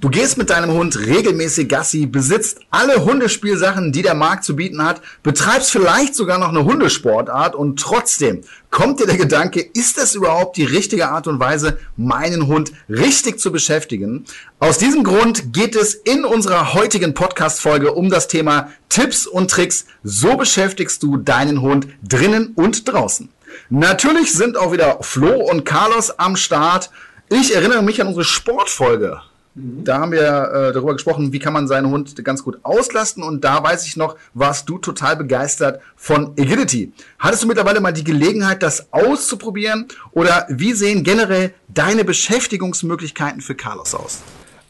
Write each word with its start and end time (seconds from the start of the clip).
Du 0.00 0.10
gehst 0.10 0.38
mit 0.38 0.50
deinem 0.50 0.70
Hund 0.70 0.96
regelmäßig 0.96 1.68
Gassi, 1.68 2.06
besitzt 2.06 2.60
alle 2.70 3.04
Hundespielsachen, 3.04 3.90
die 3.90 4.02
der 4.02 4.14
Markt 4.14 4.44
zu 4.44 4.54
bieten 4.54 4.80
hat, 4.84 5.02
betreibst 5.24 5.72
vielleicht 5.72 6.14
sogar 6.14 6.38
noch 6.38 6.50
eine 6.50 6.64
Hundesportart 6.64 7.56
und 7.56 7.80
trotzdem 7.80 8.42
kommt 8.70 9.00
dir 9.00 9.06
der 9.06 9.16
Gedanke, 9.16 9.60
ist 9.60 9.98
das 9.98 10.14
überhaupt 10.14 10.56
die 10.56 10.64
richtige 10.64 11.08
Art 11.08 11.26
und 11.26 11.40
Weise, 11.40 11.78
meinen 11.96 12.46
Hund 12.46 12.70
richtig 12.88 13.40
zu 13.40 13.50
beschäftigen? 13.50 14.24
Aus 14.60 14.78
diesem 14.78 15.02
Grund 15.02 15.52
geht 15.52 15.74
es 15.74 15.94
in 15.94 16.24
unserer 16.24 16.74
heutigen 16.74 17.14
Podcast-Folge 17.14 17.92
um 17.92 18.08
das 18.08 18.28
Thema 18.28 18.70
Tipps 18.88 19.26
und 19.26 19.50
Tricks. 19.50 19.86
So 20.04 20.36
beschäftigst 20.36 21.02
du 21.02 21.16
deinen 21.16 21.60
Hund 21.60 21.88
drinnen 22.04 22.52
und 22.54 22.86
draußen. 22.86 23.30
Natürlich 23.68 24.32
sind 24.32 24.58
auch 24.58 24.70
wieder 24.70 24.98
Flo 25.00 25.40
und 25.50 25.64
Carlos 25.64 26.16
am 26.20 26.36
Start. 26.36 26.90
Ich 27.30 27.52
erinnere 27.52 27.82
mich 27.82 28.00
an 28.00 28.06
unsere 28.06 28.24
Sportfolge 28.24 29.22
da 29.60 29.98
haben 29.98 30.12
wir 30.12 30.20
äh, 30.20 30.72
darüber 30.72 30.92
gesprochen, 30.92 31.32
wie 31.32 31.38
kann 31.38 31.52
man 31.52 31.66
seinen 31.66 31.90
Hund 31.90 32.22
ganz 32.24 32.44
gut 32.44 32.58
auslasten. 32.62 33.22
Und 33.22 33.42
da 33.44 33.62
weiß 33.62 33.86
ich 33.86 33.96
noch, 33.96 34.16
warst 34.34 34.68
du 34.68 34.78
total 34.78 35.16
begeistert 35.16 35.80
von 35.96 36.32
Agility. 36.38 36.92
Hattest 37.18 37.42
du 37.42 37.48
mittlerweile 37.48 37.80
mal 37.80 37.92
die 37.92 38.04
Gelegenheit, 38.04 38.62
das 38.62 38.92
auszuprobieren? 38.92 39.88
Oder 40.12 40.46
wie 40.48 40.72
sehen 40.72 41.02
generell 41.02 41.52
deine 41.68 42.04
Beschäftigungsmöglichkeiten 42.04 43.40
für 43.40 43.54
Carlos 43.54 43.94
aus? 43.94 44.18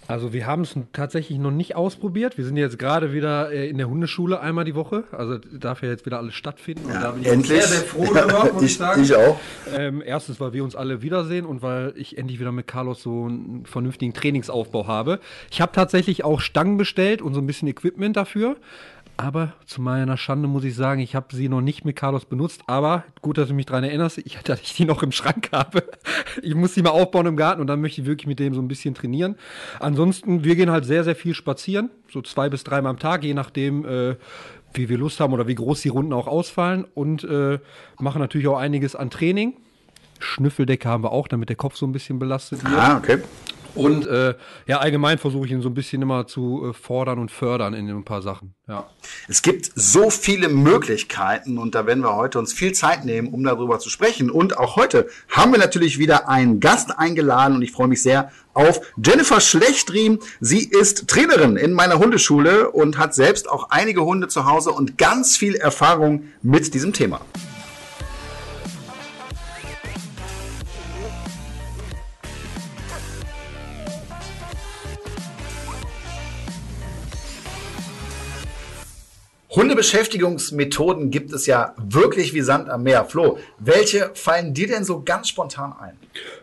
Also 0.09 0.33
wir 0.33 0.47
haben 0.47 0.63
es 0.63 0.75
tatsächlich 0.95 1.39
noch 1.39 1.51
nicht 1.51 1.77
ausprobiert. 1.77 2.39
Wir 2.39 2.47
sind 2.47 2.57
jetzt 2.57 2.79
gerade 2.79 3.13
wieder 3.13 3.53
äh, 3.53 3.69
in 3.69 3.77
der 3.77 3.91
Hundeschule 3.91 4.41
einmal 4.41 4.65
die 4.65 4.75
Woche. 4.75 5.05
Also 5.13 5.37
darf 5.37 5.83
ja 5.83 5.91
jetzt 5.91 6.07
wieder 6.07 6.17
alles 6.17 6.35
stattfinden. 6.35 6.89
Ja, 6.89 7.13
endlich. 7.13 7.47
sehr, 7.47 7.63
sehr 7.63 7.81
froh 7.83 8.09
darüber, 8.15 8.51
muss 8.55 8.63
ich, 8.63 8.71
ich 8.71 8.79
sagen. 8.79 9.03
Ich 9.03 9.15
auch. 9.15 9.39
Ähm, 9.77 10.03
erstens, 10.05 10.41
weil 10.41 10.55
wir 10.55 10.65
uns 10.65 10.75
alle 10.75 11.03
wiedersehen 11.03 11.45
und 11.45 11.61
weil 11.61 11.93
ich 11.95 12.17
endlich 12.17 12.41
wieder 12.41 12.53
mit 12.53 12.67
Carlos 12.67 13.03
so 13.03 13.27
einen 13.27 13.67
vernünftigen 13.67 14.15
Trainingsaufbau 14.15 14.87
habe. 14.87 15.21
Ich 15.51 15.61
habe 15.61 15.73
tatsächlich 15.73 16.25
auch 16.25 16.41
Stangen 16.41 16.79
bestellt 16.79 17.21
und 17.21 17.35
so 17.35 17.41
ein 17.41 17.47
bisschen 17.47 17.69
Equipment 17.69 18.17
dafür. 18.17 18.57
Aber 19.21 19.53
zu 19.67 19.83
meiner 19.83 20.17
Schande 20.17 20.47
muss 20.47 20.63
ich 20.63 20.77
sagen, 20.77 21.01
ich 21.01 21.17
habe 21.17 21.35
sie 21.35 21.49
noch 21.49 21.61
nicht 21.61 21.85
mit 21.85 21.97
Carlos 21.97 22.25
benutzt. 22.25 22.63
Aber 22.69 23.03
gut, 23.21 23.37
dass 23.37 23.49
du 23.49 23.55
mich 23.55 23.67
daran 23.67 23.83
erinnerst, 23.83 24.19
ich, 24.19 24.39
dass 24.45 24.61
ich 24.61 24.75
die 24.75 24.85
noch 24.85 25.03
im 25.03 25.13
Schrank 25.13 25.51
habe. 25.53 25.85
Ich 26.41 26.55
muss 26.55 26.75
sie 26.75 26.83
mal 26.83 26.91
aufbauen 26.91 27.27
im 27.27 27.37
Garten 27.37 27.61
und 27.61 27.67
dann 27.67 27.81
möchte 27.81 28.01
ich 28.01 28.07
wirklich 28.07 28.29
mit 28.29 28.39
dem 28.39 28.55
so 28.55 28.63
ein 28.63 28.69
bisschen 28.69 28.95
trainieren. 28.95 29.37
Ansonsten, 29.81 30.45
wir 30.45 30.55
gehen 30.55 30.71
halt 30.71 30.85
sehr, 30.85 31.03
sehr 31.03 31.17
viel 31.17 31.35
spazieren. 31.35 31.91
So 32.13 32.23
zwei 32.23 32.49
bis 32.49 32.63
dreimal 32.63 32.91
am 32.91 32.99
Tag, 32.99 33.25
je 33.25 33.35
nachdem, 33.35 33.85
äh, 33.85 34.15
wie 34.73 34.89
wir 34.89 34.99
Lust 34.99 35.19
haben 35.19 35.33
oder 35.33 35.49
wie 35.49 35.57
groß 35.57 35.83
die 35.83 35.89
Runden 35.89 36.13
auch 36.13 36.29
ausfallen. 36.29 36.85
Und 36.95 37.25
äh, 37.25 37.59
machen 37.99 38.21
natürlich 38.21 38.47
auch 38.47 38.59
einiges 38.59 38.95
an 38.95 39.11
Training. 39.11 39.55
Schnüffeldecke 40.21 40.89
haben 40.89 41.03
wir 41.03 41.13
auch, 41.13 41.27
damit 41.27 41.49
der 41.49 41.57
Kopf 41.57 41.77
so 41.77 41.87
ein 41.87 41.93
bisschen 41.93 42.19
belastet 42.19 42.63
wird. 42.65 42.79
Ah, 42.79 42.97
okay. 42.97 43.19
Und 43.79 44.07
äh, 44.07 44.35
ja, 44.67 44.79
allgemein 44.79 45.19
versuche 45.19 45.47
ich 45.47 45.53
ihn 45.53 45.63
so 45.63 45.69
ein 45.69 45.75
bisschen 45.75 46.03
immer 46.03 46.27
zu 46.27 46.71
äh, 46.71 46.73
fordern 46.73 47.19
und 47.19 47.31
fördern 47.31 47.75
in 47.75 47.89
ein 47.89 48.05
paar 48.05 48.23
Sachen. 48.23 48.55
Ja. 48.67 48.89
Es 49.29 49.43
gibt 49.43 49.71
so 49.75 50.11
viele 50.11 50.49
Möglichkeiten 50.49 51.59
und 51.59 51.75
da 51.75 51.87
werden 51.87 52.03
wir 52.03 52.17
heute 52.17 52.39
uns 52.39 52.53
viel 52.53 52.73
Zeit 52.73 53.05
nehmen, 53.05 53.29
um 53.29 53.43
darüber 53.45 53.79
zu 53.79 53.89
sprechen. 53.89 54.31
Und 54.31 54.59
auch 54.59 54.77
heute 54.77 55.09
haben 55.29 55.53
wir 55.53 55.59
natürlich 55.59 55.99
wieder 55.99 56.29
einen 56.29 56.61
Gast 56.61 56.99
eingeladen 56.99 57.55
und 57.57 57.63
ich 57.63 57.73
freue 57.73 57.89
mich 57.89 58.03
sehr 58.03 58.31
auf 58.53 58.81
Jennifer 59.03 59.41
Schlechtriem. 59.41 60.19
Sie 60.41 60.65
ist 60.69 61.09
Trainerin 61.09 61.57
in 61.57 61.73
meiner 61.73 61.99
Hundeschule 61.99 62.71
und 62.71 62.99
hat 62.99 63.15
selbst 63.15 63.49
auch 63.49 63.71
einige 63.71 64.05
Hunde 64.05 64.29
zu 64.29 64.45
Hause 64.45 64.73
und 64.73 64.99
ganz 64.99 65.37
viel 65.37 65.55
Erfahrung 65.55 66.25
mit 66.43 66.75
diesem 66.75 66.93
Thema. 66.93 67.21
Hundebeschäftigungsmethoden 79.59 81.11
gibt 81.11 81.33
es 81.33 81.47
ja 81.47 81.75
wirklich 81.79 82.33
wie 82.33 82.43
Sand 82.43 82.69
am 82.71 82.85
Meer. 82.85 83.05
Flo, 83.07 83.39
welche 83.59 84.13
fallen 84.15 84.55
dir 84.55 84.69
denn 84.69 84.85
so 84.85 85.03
ganz 85.03 85.29
spontan 85.29 85.73
ein? 85.73 85.97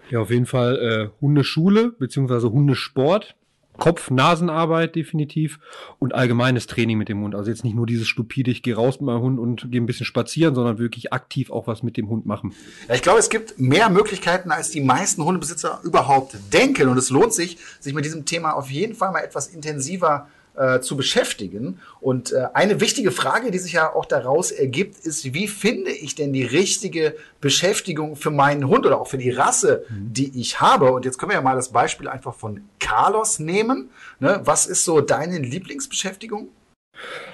Ja, 0.10 0.20
auf 0.20 0.32
jeden 0.32 0.46
Fall 0.46 0.76
äh, 0.76 1.22
Hundeschule 1.22 1.94
beziehungsweise 1.98 2.52
Hundesport. 2.52 3.38
Kopf-Nasenarbeit 3.78 4.96
definitiv 4.96 5.60
und 6.00 6.14
allgemeines 6.14 6.68
Training 6.68 6.98
mit 6.98 7.08
dem 7.08 7.22
Hund. 7.22 7.36
Also 7.36 7.50
jetzt 7.50 7.64
nicht 7.64 7.76
nur 7.76 7.86
dieses 7.86 8.08
stupide, 8.08 8.52
ich 8.52 8.64
gehe 8.64 8.76
raus 8.76 9.00
mit 9.00 9.08
meinem 9.08 9.22
Hund 9.22 9.40
und 9.40 9.72
gehe 9.72 9.82
ein 9.82 9.86
bisschen 9.86 10.06
spazieren, 10.06 10.54
sondern 10.54 10.78
wirklich 10.78 11.14
aktiv 11.14 11.52
auch 11.52 11.68
was 11.68 11.84
mit 11.84 11.96
dem 11.96 12.10
Hund 12.10 12.26
machen. 12.26 12.54
Ja, 12.90 12.96
ich 12.96 13.02
glaube, 13.02 13.20
es 13.20 13.30
gibt 13.30 13.60
mehr 13.60 13.90
Möglichkeiten, 13.90 14.52
als 14.52 14.72
die 14.72 14.82
meisten 14.82 15.24
Hundebesitzer 15.24 15.80
überhaupt 15.84 16.36
denken. 16.52 16.90
Und 16.90 16.98
es 16.98 17.10
lohnt 17.10 17.34
sich, 17.34 17.58
sich 17.80 17.94
mit 17.94 18.04
diesem 18.04 18.26
Thema 18.26 18.52
auf 18.52 18.70
jeden 18.72 18.96
Fall 18.96 19.12
mal 19.12 19.20
etwas 19.20 19.48
intensiver 19.48 20.28
äh, 20.58 20.80
zu 20.80 20.96
beschäftigen. 20.98 21.80
Und 22.02 22.32
äh, 22.32 22.48
eine 22.54 22.82
wichtige 22.82 23.12
Frage, 23.12 23.52
die 23.52 23.60
sich 23.60 23.74
ja 23.74 23.94
auch 23.94 24.06
daraus 24.06 24.52
ergibt, 24.52 25.06
ist, 25.06 25.34
wie 25.34 25.48
finde 25.48 25.92
ich 25.92 26.16
denn 26.16 26.34
die 26.34 26.44
richtige 26.44 27.16
Beschäftigung 27.42 28.16
für 28.16 28.32
meinen 28.32 28.68
Hund 28.68 28.86
oder 28.86 29.00
auch 29.00 29.08
für 29.08 29.18
die 29.18 29.32
Rasse, 29.32 29.86
mhm. 29.90 30.14
die 30.14 30.40
ich 30.40 30.62
habe? 30.62 30.92
Und 30.92 31.06
jetzt 31.06 31.18
können 31.18 31.32
wir 31.32 31.36
ja 31.38 31.42
mal 31.42 31.56
das 31.56 31.70
Beispiel 31.70 32.08
einfach 32.08 32.36
von 32.36 32.62
Carlos 32.80 33.40
nehmen. 33.40 33.90
Ne? 34.20 34.42
Was 34.44 34.66
ist 34.66 34.86
so 34.86 35.02
deine 35.02 35.40
Lieblingsbeschäftigung? 35.40 36.50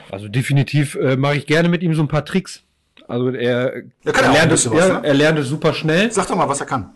Also 0.09 0.27
definitiv 0.27 0.95
äh, 0.95 1.15
mache 1.15 1.35
ich 1.35 1.45
gerne 1.45 1.69
mit 1.69 1.83
ihm 1.83 1.93
so 1.93 2.01
ein 2.01 2.07
paar 2.07 2.25
Tricks. 2.25 2.63
Also 3.07 3.29
er, 3.29 3.83
er, 4.03 4.31
lernt 4.31 4.51
es, 4.51 4.69
was, 4.69 4.88
ne? 4.88 5.01
er 5.03 5.13
lernt 5.13 5.39
es 5.39 5.47
super 5.47 5.73
schnell. 5.73 6.11
Sag 6.11 6.27
doch 6.27 6.35
mal, 6.35 6.47
was 6.47 6.61
er 6.61 6.65
kann. 6.65 6.91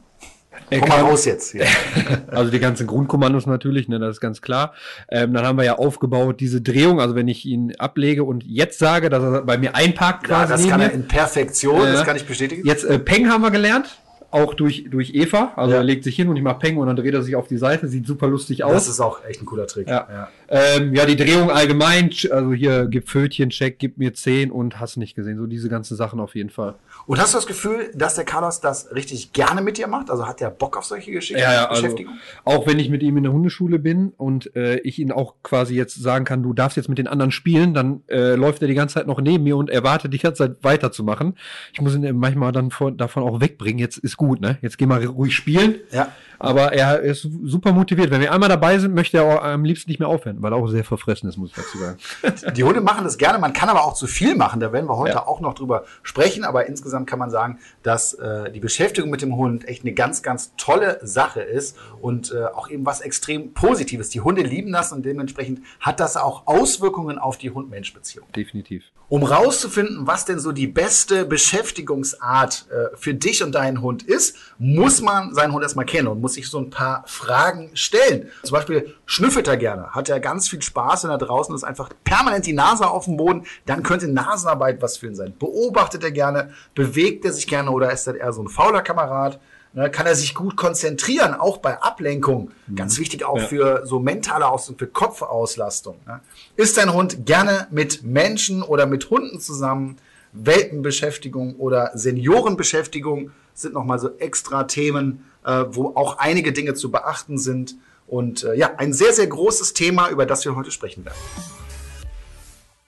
Er 0.69 0.79
Komm 0.79 0.89
mal 0.89 1.01
raus 1.01 1.25
jetzt. 1.25 1.53
Ja. 1.53 1.65
also 2.27 2.51
die 2.51 2.59
ganzen 2.59 2.87
Grundkommandos 2.87 3.45
natürlich, 3.45 3.87
ne, 3.87 3.99
das 3.99 4.15
ist 4.15 4.21
ganz 4.21 4.41
klar. 4.41 4.73
Ähm, 5.09 5.33
dann 5.33 5.45
haben 5.45 5.57
wir 5.57 5.65
ja 5.65 5.77
aufgebaut 5.77 6.39
diese 6.39 6.61
Drehung, 6.61 6.99
also 6.99 7.15
wenn 7.15 7.27
ich 7.27 7.45
ihn 7.45 7.75
ablege 7.77 8.23
und 8.23 8.43
jetzt 8.43 8.79
sage, 8.79 9.09
dass 9.09 9.23
er 9.23 9.41
bei 9.43 9.57
mir 9.57 9.75
einparkt 9.75 10.25
quasi. 10.25 10.51
Ja, 10.51 10.57
das 10.57 10.67
kann 10.67 10.81
er 10.81 10.91
in 10.91 11.07
Perfektion, 11.07 11.81
äh, 11.81 11.93
das 11.93 12.03
kann 12.03 12.15
ich 12.15 12.25
bestätigen. 12.25 12.65
Jetzt 12.65 12.83
äh, 12.83 12.97
Peng 12.97 13.29
haben 13.29 13.41
wir 13.41 13.51
gelernt 13.51 13.99
auch 14.35 14.53
durch, 14.53 14.85
durch 14.89 15.13
Eva. 15.13 15.53
Also 15.55 15.71
ja. 15.71 15.77
er 15.77 15.83
legt 15.83 16.03
sich 16.03 16.15
hin 16.15 16.27
und 16.27 16.35
ich 16.35 16.43
mache 16.43 16.59
Peng 16.59 16.77
und 16.77 16.87
dann 16.87 16.95
dreht 16.97 17.13
er 17.13 17.21
sich 17.21 17.35
auf 17.35 17.47
die 17.47 17.57
Seite. 17.57 17.87
Sieht 17.87 18.05
super 18.05 18.27
lustig 18.27 18.65
aus. 18.65 18.73
Das 18.73 18.87
ist 18.89 18.99
auch 18.99 19.23
echt 19.23 19.41
ein 19.41 19.45
cooler 19.45 19.65
Trick. 19.65 19.87
Ja, 19.87 20.07
ja. 20.09 20.27
Ähm, 20.49 20.93
ja 20.93 21.05
die 21.05 21.15
Drehung 21.15 21.49
allgemein, 21.49 22.09
also 22.31 22.51
hier 22.51 22.87
gib 22.87 23.07
Fötchen, 23.07 23.49
check, 23.49 23.79
gib 23.79 23.97
mir 23.97 24.13
10 24.13 24.51
und 24.51 24.79
hast 24.79 24.97
nicht 24.97 25.15
gesehen. 25.15 25.37
So 25.37 25.45
diese 25.45 25.69
ganzen 25.69 25.95
Sachen 25.95 26.19
auf 26.19 26.35
jeden 26.35 26.49
Fall. 26.49 26.75
Und 27.07 27.19
hast 27.19 27.33
du 27.33 27.37
das 27.37 27.45
Gefühl, 27.45 27.91
dass 27.93 28.15
der 28.15 28.25
Carlos 28.25 28.61
das 28.61 28.93
richtig 28.93 29.31
gerne 29.33 29.61
mit 29.61 29.77
dir 29.77 29.87
macht? 29.87 30.09
Also 30.09 30.27
hat 30.27 30.39
der 30.39 30.49
Bock 30.49 30.77
auf 30.77 30.85
solche 30.85 31.11
Geschichten? 31.11 31.41
Ja, 31.41 31.53
ja, 31.53 31.69
also 31.69 31.95
auch 32.43 32.65
wenn 32.65 32.79
ich 32.79 32.89
mit 32.89 33.03
ihm 33.03 33.17
in 33.17 33.23
der 33.23 33.31
Hundeschule 33.31 33.79
bin 33.79 34.13
und 34.17 34.55
äh, 34.55 34.77
ich 34.79 34.99
ihn 34.99 35.11
auch 35.11 35.35
quasi 35.43 35.75
jetzt 35.75 35.95
sagen 36.01 36.25
kann, 36.25 36.41
du 36.41 36.53
darfst 36.53 36.77
jetzt 36.77 36.89
mit 36.89 36.97
den 36.97 37.07
anderen 37.07 37.31
spielen, 37.31 37.73
dann 37.73 38.03
äh, 38.07 38.35
läuft 38.35 38.61
er 38.61 38.67
die 38.67 38.73
ganze 38.73 38.95
Zeit 38.95 39.07
noch 39.07 39.21
neben 39.21 39.43
mir 39.43 39.57
und 39.57 39.69
erwartet 39.69 40.13
die 40.13 40.17
ganze 40.17 40.43
Zeit 40.43 40.63
weiterzumachen. 40.63 41.37
Ich 41.73 41.81
muss 41.81 41.95
ihn 41.95 42.17
manchmal 42.17 42.51
dann 42.51 42.71
von, 42.71 42.97
davon 42.97 43.23
auch 43.23 43.39
wegbringen. 43.39 43.79
Jetzt 43.79 43.97
ist 43.97 44.17
gut, 44.17 44.41
ne? 44.41 44.57
Jetzt 44.61 44.77
geh 44.77 44.85
mal 44.85 45.03
ruhig 45.05 45.35
spielen. 45.35 45.75
Ja. 45.91 46.11
Aber 46.39 46.73
er 46.73 47.01
ist 47.01 47.27
super 47.43 47.71
motiviert. 47.71 48.11
Wenn 48.11 48.21
wir 48.21 48.31
einmal 48.31 48.49
dabei 48.49 48.77
sind, 48.79 48.93
möchte 48.93 49.17
er 49.17 49.23
auch 49.23 49.43
am 49.43 49.63
liebsten 49.63 49.89
nicht 49.89 49.99
mehr 49.99 50.07
aufhören, 50.07 50.41
weil 50.41 50.53
er 50.53 50.57
auch 50.57 50.67
sehr 50.67 50.83
verfressen 50.83 51.29
ist, 51.29 51.37
muss 51.37 51.51
ich 51.51 51.55
dazu 51.55 51.77
sagen. 51.77 51.97
Die 52.55 52.63
Hunde 52.63 52.81
machen 52.81 53.03
das 53.03 53.17
gerne. 53.17 53.39
Man 53.39 53.53
kann 53.53 53.69
aber 53.69 53.85
auch 53.85 53.93
zu 53.93 54.07
viel 54.07 54.35
machen. 54.35 54.59
Da 54.59 54.71
werden 54.71 54.87
wir 54.87 54.97
heute 54.97 55.15
ja. 55.15 55.27
auch 55.27 55.39
noch 55.39 55.53
drüber 55.53 55.85
sprechen. 56.03 56.43
Aber 56.43 56.67
insgesamt 56.67 57.07
kann 57.07 57.19
man 57.19 57.29
sagen, 57.29 57.59
dass 57.83 58.13
äh, 58.13 58.51
die 58.51 58.59
Beschäftigung 58.59 59.09
mit 59.09 59.21
dem 59.21 59.35
Hund 59.35 59.67
echt 59.67 59.83
eine 59.83 59.93
ganz, 59.93 60.21
ganz 60.21 60.53
tolle 60.57 60.99
Sache 61.01 61.41
ist 61.41 61.77
und 62.01 62.31
äh, 62.31 62.45
auch 62.45 62.69
eben 62.69 62.85
was 62.85 63.01
extrem 63.01 63.53
Positives. 63.53 64.09
Die 64.09 64.21
Hunde 64.21 64.41
lieben 64.41 64.71
das 64.71 64.91
und 64.91 65.05
dementsprechend 65.05 65.61
hat 65.79 65.99
das 65.99 66.17
auch 66.17 66.47
Auswirkungen 66.47 67.17
auf 67.17 67.37
die 67.37 67.51
Hund-Mensch-Beziehung. 67.51 68.25
Definitiv. 68.35 68.83
Um 69.07 69.23
rauszufinden, 69.23 70.07
was 70.07 70.25
denn 70.25 70.39
so 70.39 70.51
die 70.51 70.65
beste 70.65 71.25
Beschäftigungsart 71.25 72.65
äh, 72.71 72.97
für 72.97 73.13
dich 73.13 73.43
und 73.43 73.53
deinen 73.53 73.81
Hund 73.81 74.01
ist, 74.01 74.35
muss 74.57 75.01
man 75.01 75.33
seinen 75.35 75.53
Hund 75.53 75.61
erstmal 75.61 75.85
kennen 75.85 76.07
und 76.07 76.21
muss 76.25 76.33
sich 76.33 76.49
so 76.49 76.57
ein 76.57 76.71
paar 76.71 77.03
Fragen 77.05 77.69
stellen. 77.75 78.31
Zum 78.41 78.55
Beispiel 78.55 78.95
schnüffelt 79.05 79.47
er 79.47 79.57
gerne, 79.57 79.91
hat 79.91 80.09
er 80.09 80.19
ganz 80.19 80.49
viel 80.49 80.59
Spaß, 80.59 81.03
wenn 81.03 81.11
er 81.11 81.19
draußen 81.19 81.53
ist, 81.53 81.63
einfach 81.63 81.91
permanent 82.03 82.47
die 82.47 82.53
Nase 82.53 82.89
auf 82.89 83.05
dem 83.05 83.15
Boden, 83.15 83.45
dann 83.67 83.83
könnte 83.83 84.07
Nasenarbeit 84.07 84.81
was 84.81 84.97
für 84.97 85.05
ihn 85.05 85.13
sein. 85.13 85.35
Beobachtet 85.37 86.03
er 86.03 86.09
gerne, 86.09 86.49
bewegt 86.73 87.25
er 87.25 87.31
sich 87.31 87.45
gerne 87.45 87.69
oder 87.69 87.91
ist 87.91 88.07
er 88.07 88.15
eher 88.15 88.33
so 88.33 88.41
ein 88.41 88.47
fauler 88.47 88.81
Kamerad? 88.81 89.39
Ne, 89.73 89.91
kann 89.91 90.07
er 90.07 90.15
sich 90.15 90.33
gut 90.33 90.57
konzentrieren, 90.57 91.35
auch 91.35 91.57
bei 91.59 91.79
Ablenkung. 91.79 92.49
Mhm. 92.65 92.75
Ganz 92.75 92.97
wichtig 92.97 93.23
auch 93.23 93.37
ja. 93.37 93.45
für 93.45 93.85
so 93.85 93.99
mentale 93.99 94.47
Auslastung, 94.47 94.79
für 94.79 94.87
Kopfauslastung. 94.87 95.97
Ne? 96.07 96.21
Ist 96.55 96.77
dein 96.77 96.91
Hund 96.91 97.27
gerne 97.27 97.67
mit 97.69 98.01
Menschen 98.01 98.63
oder 98.63 98.87
mit 98.87 99.11
Hunden 99.11 99.39
zusammen? 99.39 99.97
Welpenbeschäftigung 100.31 101.57
oder 101.57 101.91
Seniorenbeschäftigung 101.93 103.29
sind 103.55 103.73
nochmal 103.73 103.99
so 103.99 104.09
extra 104.17 104.65
Themen, 104.65 105.25
äh, 105.45 105.65
wo 105.69 105.93
auch 105.95 106.17
einige 106.17 106.51
Dinge 106.51 106.73
zu 106.73 106.91
beachten 106.91 107.37
sind. 107.37 107.75
Und 108.07 108.43
äh, 108.43 108.55
ja, 108.55 108.71
ein 108.77 108.93
sehr, 108.93 109.13
sehr 109.13 109.27
großes 109.27 109.73
Thema, 109.73 110.09
über 110.09 110.25
das 110.25 110.45
wir 110.45 110.55
heute 110.55 110.71
sprechen 110.71 111.05
werden. 111.05 111.17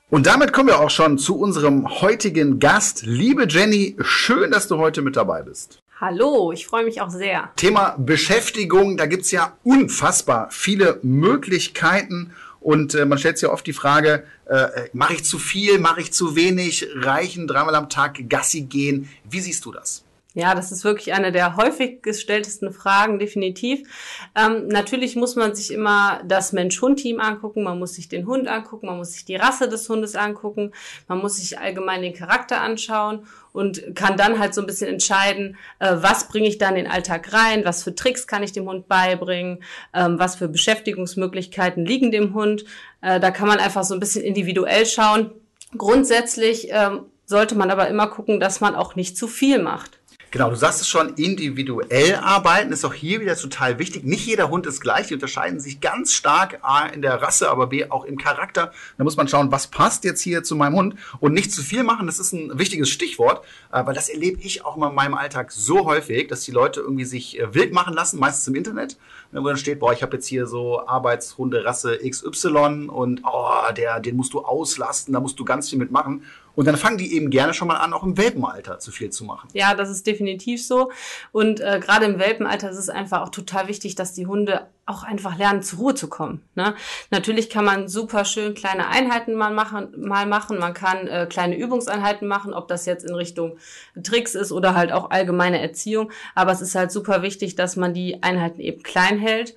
Und 0.10 0.26
damit 0.26 0.54
kommen 0.54 0.70
wir 0.70 0.80
auch 0.80 0.90
schon 0.90 1.18
zu 1.18 1.38
unserem 1.38 2.02
heutigen 2.02 2.60
Gast. 2.60 3.06
Liebe 3.06 3.46
Jenny, 3.48 3.98
schön, 4.00 4.52
dass 4.52 4.68
du 4.68 4.78
heute 4.78 5.02
mit 5.02 5.18
dabei 5.18 5.42
bist. 5.42 5.82
Hallo, 6.00 6.52
ich 6.52 6.66
freue 6.66 6.86
mich 6.86 7.02
auch 7.02 7.10
sehr. 7.10 7.50
Thema 7.56 7.96
Beschäftigung, 7.98 8.98
da 8.98 9.06
gibt's 9.08 9.32
ja 9.32 9.58
unfassbar 9.64 10.48
viele 10.52 11.00
Möglichkeiten. 11.02 12.32
Und 12.62 12.96
äh, 12.96 13.06
man 13.06 13.18
stellt 13.18 13.38
sich 13.38 13.48
ja 13.48 13.54
oft 13.54 13.66
die 13.68 13.74
Frage, 13.74 14.24
äh, 14.46 14.90
mache 14.94 15.16
ich 15.16 15.26
zu 15.26 15.40
viel, 15.40 15.80
mache 15.80 16.02
ich 16.02 16.14
zu 16.14 16.36
wenig, 16.36 16.88
reichen 16.96 17.48
dreimal 17.48 17.76
am 17.76 17.90
Tag 17.90 18.30
Gassi 18.30 18.62
gehen? 18.62 19.10
Wie 19.30 19.42
siehst 19.42 19.66
du 19.66 19.72
das? 19.72 20.04
Ja, 20.40 20.54
das 20.54 20.72
ist 20.72 20.84
wirklich 20.84 21.14
eine 21.14 21.32
der 21.32 21.56
häufig 21.56 22.04
gestelltesten 22.04 22.72
Fragen, 22.72 23.18
definitiv. 23.18 23.90
Ähm, 24.36 24.68
natürlich 24.68 25.16
muss 25.16 25.36
man 25.36 25.56
sich 25.56 25.74
immer 25.74 26.22
das 26.26 26.54
Mensch-Hund-Team 26.54 27.20
angucken, 27.20 27.64
man 27.64 27.80
muss 27.80 27.96
sich 27.96 28.08
den 28.08 28.28
Hund 28.28 28.48
angucken, 28.48 28.86
man 28.86 28.98
muss 28.98 29.14
sich 29.14 29.26
die 29.26 29.36
Rasse 29.36 29.68
des 29.68 29.90
Hundes 29.90 30.16
angucken, 30.16 30.74
man 31.08 31.18
muss 31.18 31.38
sich 31.38 31.58
allgemein 31.58 32.04
den 32.04 32.14
Charakter 32.14 32.62
anschauen 32.62 33.26
und 33.52 33.96
kann 33.96 34.16
dann 34.16 34.38
halt 34.38 34.54
so 34.54 34.62
ein 34.62 34.68
bisschen 34.68 34.92
entscheiden, 34.92 35.58
äh, 35.80 35.96
was 35.96 36.28
bringe 36.28 36.48
ich 36.48 36.60
dann 36.60 36.76
in 36.76 36.84
den 36.84 36.92
Alltag 36.92 37.34
rein, 37.34 37.66
was 37.66 37.84
für 37.84 37.96
Tricks 37.96 38.28
kann 38.28 38.44
ich 38.44 38.52
dem 38.52 38.70
Hund 38.70 38.88
beibringen, 38.88 39.64
ähm, 39.96 40.20
was 40.20 40.36
für 40.36 40.48
Beschäftigungsmöglichkeiten 40.48 41.84
liegen 41.84 42.12
dem 42.12 42.36
Hund. 42.36 42.64
Äh, 43.02 43.20
da 43.20 43.32
kann 43.32 43.48
man 43.48 43.58
einfach 43.58 43.84
so 43.84 43.96
ein 43.96 44.00
bisschen 44.00 44.24
individuell 44.24 44.86
schauen. 44.86 45.32
Grundsätzlich 45.76 46.68
ähm, 46.70 47.06
sollte 47.26 47.56
man 47.56 47.72
aber 47.72 47.88
immer 47.88 48.06
gucken, 48.06 48.40
dass 48.40 48.62
man 48.62 48.76
auch 48.76 48.96
nicht 48.96 49.18
zu 49.18 49.28
viel 49.28 49.60
macht. 49.60 49.97
Genau, 50.30 50.50
du 50.50 50.58
sagst 50.58 50.82
es 50.82 50.90
schon, 50.90 51.14
individuell 51.14 52.16
arbeiten 52.16 52.74
ist 52.74 52.84
auch 52.84 52.94
hier 52.94 53.22
wieder 53.22 53.38
total 53.38 53.80
wichtig. 53.80 54.04
Nicht 54.04 54.26
jeder 54.26 54.50
Hund 54.50 54.66
ist 54.66 54.82
gleich, 54.82 55.08
die 55.08 55.14
unterscheiden 55.14 55.62
sich 55.62 55.80
ganz 55.80 56.14
stark 56.14 56.60
A 56.64 56.86
in 56.86 57.02
der 57.02 57.22
Rasse, 57.22 57.50
aber 57.50 57.68
B 57.68 57.90
auch 57.90 58.04
im 58.04 58.18
Charakter. 58.18 58.74
Da 58.98 59.06
muss 59.06 59.16
man 59.16 59.30
schauen, 59.30 59.54
was 59.54 59.68
passt 59.68 60.04
jetzt 60.04 60.20
hier 60.22 60.44
zu 60.44 60.58
meinem 60.58 60.76
Hund 60.76 60.96
und 61.22 61.32
nicht 61.32 61.54
zu 61.54 61.62
viel 61.62 61.84
machen, 61.84 62.08
das 62.08 62.20
ist 62.20 62.34
ein 62.34 62.60
wichtiges 62.60 62.90
Stichwort, 62.90 63.46
äh, 63.72 63.86
weil 63.86 63.94
das 63.94 64.10
erlebe 64.10 64.42
ich 64.42 64.66
auch 64.66 64.76
mal 64.76 64.90
in 64.90 64.96
meinem 64.96 65.14
Alltag 65.14 65.54
so 65.54 65.86
häufig, 65.86 66.28
dass 66.28 66.42
die 66.42 66.52
Leute 66.52 66.82
irgendwie 66.82 67.06
sich 67.06 67.40
äh, 67.40 67.54
wild 67.54 67.72
machen 67.72 67.94
lassen, 67.94 68.20
meistens 68.20 68.50
im 68.50 68.56
Internet, 68.56 68.98
ne, 69.32 69.42
wo 69.42 69.48
dann 69.48 69.56
steht, 69.56 69.80
boah, 69.80 69.94
ich 69.94 70.04
habe 70.04 70.18
jetzt 70.18 70.28
hier 70.28 70.46
so 70.46 70.86
Arbeitshunde 70.86 71.64
Rasse 71.64 72.00
XY 72.06 72.90
und 72.90 73.22
oh, 73.24 73.72
der, 73.78 74.02
den 74.02 74.18
musst 74.18 74.34
du 74.34 74.42
auslasten, 74.42 75.14
da 75.14 75.22
musst 75.22 75.40
du 75.40 75.46
ganz 75.46 75.70
viel 75.70 75.80
mitmachen. 75.80 76.24
Und 76.58 76.66
dann 76.66 76.76
fangen 76.76 76.98
die 76.98 77.14
eben 77.14 77.30
gerne 77.30 77.54
schon 77.54 77.68
mal 77.68 77.76
an, 77.76 77.94
auch 77.94 78.02
im 78.02 78.18
Welpenalter 78.18 78.80
zu 78.80 78.92
viel 78.92 79.12
zu 79.12 79.26
machen. 79.26 79.48
Ja, 79.54 79.76
das 79.76 79.92
ist 79.92 80.08
definitiv 80.08 80.66
so. 80.66 80.92
Und 81.32 81.60
äh, 81.60 81.80
gerade 81.80 82.06
im 82.06 82.18
Welpenalter 82.18 82.72
ist 82.72 82.80
es 82.80 82.90
einfach 82.90 83.22
auch 83.22 83.30
total 83.30 83.68
wichtig, 83.68 83.94
dass 83.94 84.14
die 84.14 84.26
Hunde 84.26 84.66
auch 84.88 85.04
einfach 85.04 85.38
lernen, 85.38 85.62
zur 85.62 85.78
Ruhe 85.78 85.94
zu 85.94 86.08
kommen. 86.10 86.42
Ne? 86.56 86.74
Natürlich 87.12 87.52
kann 87.52 87.64
man 87.64 87.88
super 87.88 88.26
schön 88.26 88.56
kleine 88.56 88.88
Einheiten 88.88 89.36
mal 89.36 89.54
machen. 89.54 89.94
Mal 89.98 90.26
machen. 90.26 90.58
Man 90.58 90.74
kann 90.74 91.06
äh, 91.06 91.28
kleine 91.30 91.56
Übungseinheiten 91.56 92.28
machen, 92.28 92.56
ob 92.56 92.68
das 92.68 92.88
jetzt 92.88 93.06
in 93.06 93.14
Richtung 93.14 93.60
Tricks 94.02 94.34
ist 94.34 94.52
oder 94.52 94.74
halt 94.74 94.92
auch 94.92 95.12
allgemeine 95.12 95.62
Erziehung. 95.62 96.12
Aber 96.34 96.54
es 96.54 96.62
ist 96.62 96.74
halt 96.74 96.92
super 96.92 97.22
wichtig, 97.22 97.56
dass 97.56 97.76
man 97.76 97.94
die 97.94 98.24
Einheiten 98.24 98.62
eben 98.62 98.82
klein 98.82 99.20
hält 99.20 99.54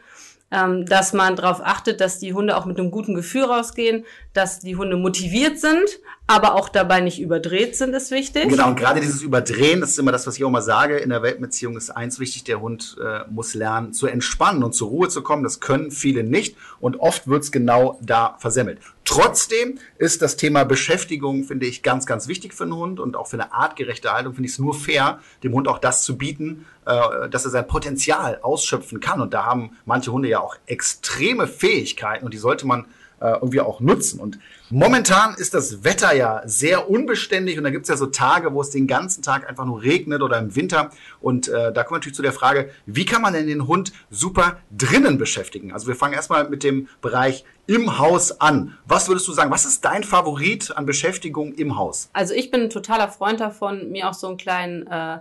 ähm, 0.50 0.86
dass 0.86 1.12
man 1.12 1.36
darauf 1.36 1.60
achtet, 1.60 2.00
dass 2.00 2.18
die 2.18 2.34
Hunde 2.34 2.56
auch 2.56 2.64
mit 2.64 2.78
einem 2.78 2.90
guten 2.90 3.14
Gefühl 3.14 3.44
rausgehen, 3.44 4.04
dass 4.32 4.60
die 4.60 4.76
Hunde 4.76 4.96
motiviert 4.96 5.58
sind, 5.58 6.00
aber 6.26 6.54
auch 6.54 6.68
dabei 6.68 7.00
nicht 7.00 7.20
überdreht 7.20 7.74
sind, 7.74 7.92
ist 7.92 8.12
wichtig. 8.12 8.48
Genau, 8.48 8.68
und 8.68 8.76
gerade 8.76 9.00
dieses 9.00 9.20
Überdrehen, 9.20 9.80
das 9.80 9.90
ist 9.90 9.98
immer 9.98 10.12
das, 10.12 10.28
was 10.28 10.36
ich 10.36 10.44
auch 10.44 10.50
mal 10.50 10.62
sage, 10.62 10.96
in 10.98 11.10
der 11.10 11.22
Weltbeziehung 11.22 11.76
ist 11.76 11.90
eins 11.90 12.20
wichtig, 12.20 12.44
der 12.44 12.60
Hund 12.60 12.96
äh, 13.04 13.28
muss 13.28 13.54
lernen 13.54 13.92
zu 13.92 14.06
entspannen 14.06 14.62
und 14.62 14.72
zur 14.72 14.90
Ruhe 14.90 15.08
zu 15.08 15.22
kommen. 15.22 15.42
Das 15.42 15.58
können 15.58 15.90
viele 15.90 16.22
nicht 16.22 16.56
und 16.78 17.00
oft 17.00 17.26
wird's 17.26 17.50
genau 17.50 17.98
da 18.00 18.36
versemmelt. 18.38 18.78
Trotzdem 19.04 19.78
ist 19.98 20.22
das 20.22 20.36
Thema 20.36 20.62
Beschäftigung, 20.62 21.42
finde 21.42 21.66
ich, 21.66 21.82
ganz, 21.82 22.06
ganz 22.06 22.28
wichtig 22.28 22.54
für 22.54 22.62
einen 22.62 22.76
Hund 22.76 23.00
und 23.00 23.16
auch 23.16 23.26
für 23.26 23.36
eine 23.36 23.52
artgerechte 23.52 24.12
Haltung 24.12 24.34
finde 24.34 24.46
ich 24.46 24.52
es 24.52 24.60
nur 24.60 24.72
fair, 24.74 25.18
dem 25.42 25.52
Hund 25.52 25.66
auch 25.66 25.78
das 25.78 26.04
zu 26.04 26.16
bieten, 26.16 26.64
äh, 26.86 27.28
dass 27.28 27.44
er 27.44 27.50
sein 27.50 27.66
Potenzial 27.66 28.38
ausschöpfen 28.40 29.00
kann. 29.00 29.20
Und 29.20 29.34
da 29.34 29.46
haben 29.46 29.76
manche 29.84 30.12
Hunde 30.12 30.28
ja 30.28 30.38
auch 30.38 30.54
extreme 30.66 31.48
Fähigkeiten 31.48 32.24
und 32.24 32.32
die 32.32 32.38
sollte 32.38 32.68
man 32.68 32.86
äh, 33.20 33.32
irgendwie 33.32 33.60
auch 33.60 33.80
nutzen. 33.80 34.18
Und 34.18 34.38
momentan 34.70 35.34
ist 35.34 35.54
das 35.54 35.84
Wetter 35.84 36.14
ja 36.14 36.42
sehr 36.46 36.90
unbeständig 36.90 37.58
und 37.58 37.64
da 37.64 37.70
gibt 37.70 37.84
es 37.84 37.88
ja 37.88 37.96
so 37.96 38.06
Tage, 38.06 38.52
wo 38.54 38.60
es 38.60 38.70
den 38.70 38.86
ganzen 38.86 39.22
Tag 39.22 39.48
einfach 39.48 39.64
nur 39.64 39.82
regnet 39.82 40.22
oder 40.22 40.38
im 40.38 40.56
Winter. 40.56 40.90
Und 41.20 41.48
äh, 41.48 41.72
da 41.72 41.84
kommen 41.84 41.96
wir 41.96 41.98
natürlich 41.98 42.16
zu 42.16 42.22
der 42.22 42.32
Frage, 42.32 42.70
wie 42.86 43.04
kann 43.04 43.22
man 43.22 43.32
denn 43.32 43.46
den 43.46 43.66
Hund 43.66 43.92
super 44.10 44.58
drinnen 44.76 45.18
beschäftigen? 45.18 45.72
Also 45.72 45.86
wir 45.86 45.94
fangen 45.94 46.14
erstmal 46.14 46.48
mit 46.48 46.64
dem 46.64 46.88
Bereich 47.02 47.44
im 47.66 47.98
Haus 47.98 48.40
an. 48.40 48.76
Was 48.86 49.08
würdest 49.08 49.28
du 49.28 49.32
sagen? 49.32 49.50
Was 49.50 49.64
ist 49.64 49.84
dein 49.84 50.02
Favorit 50.02 50.76
an 50.76 50.86
Beschäftigung 50.86 51.52
im 51.52 51.76
Haus? 51.76 52.10
Also 52.12 52.34
ich 52.34 52.50
bin 52.50 52.62
ein 52.62 52.70
totaler 52.70 53.08
Freund 53.08 53.40
davon, 53.40 53.90
mir 53.90 54.08
auch 54.08 54.14
so 54.14 54.26
einen 54.26 54.38
kleinen 54.38 54.86
äh, 54.86 55.18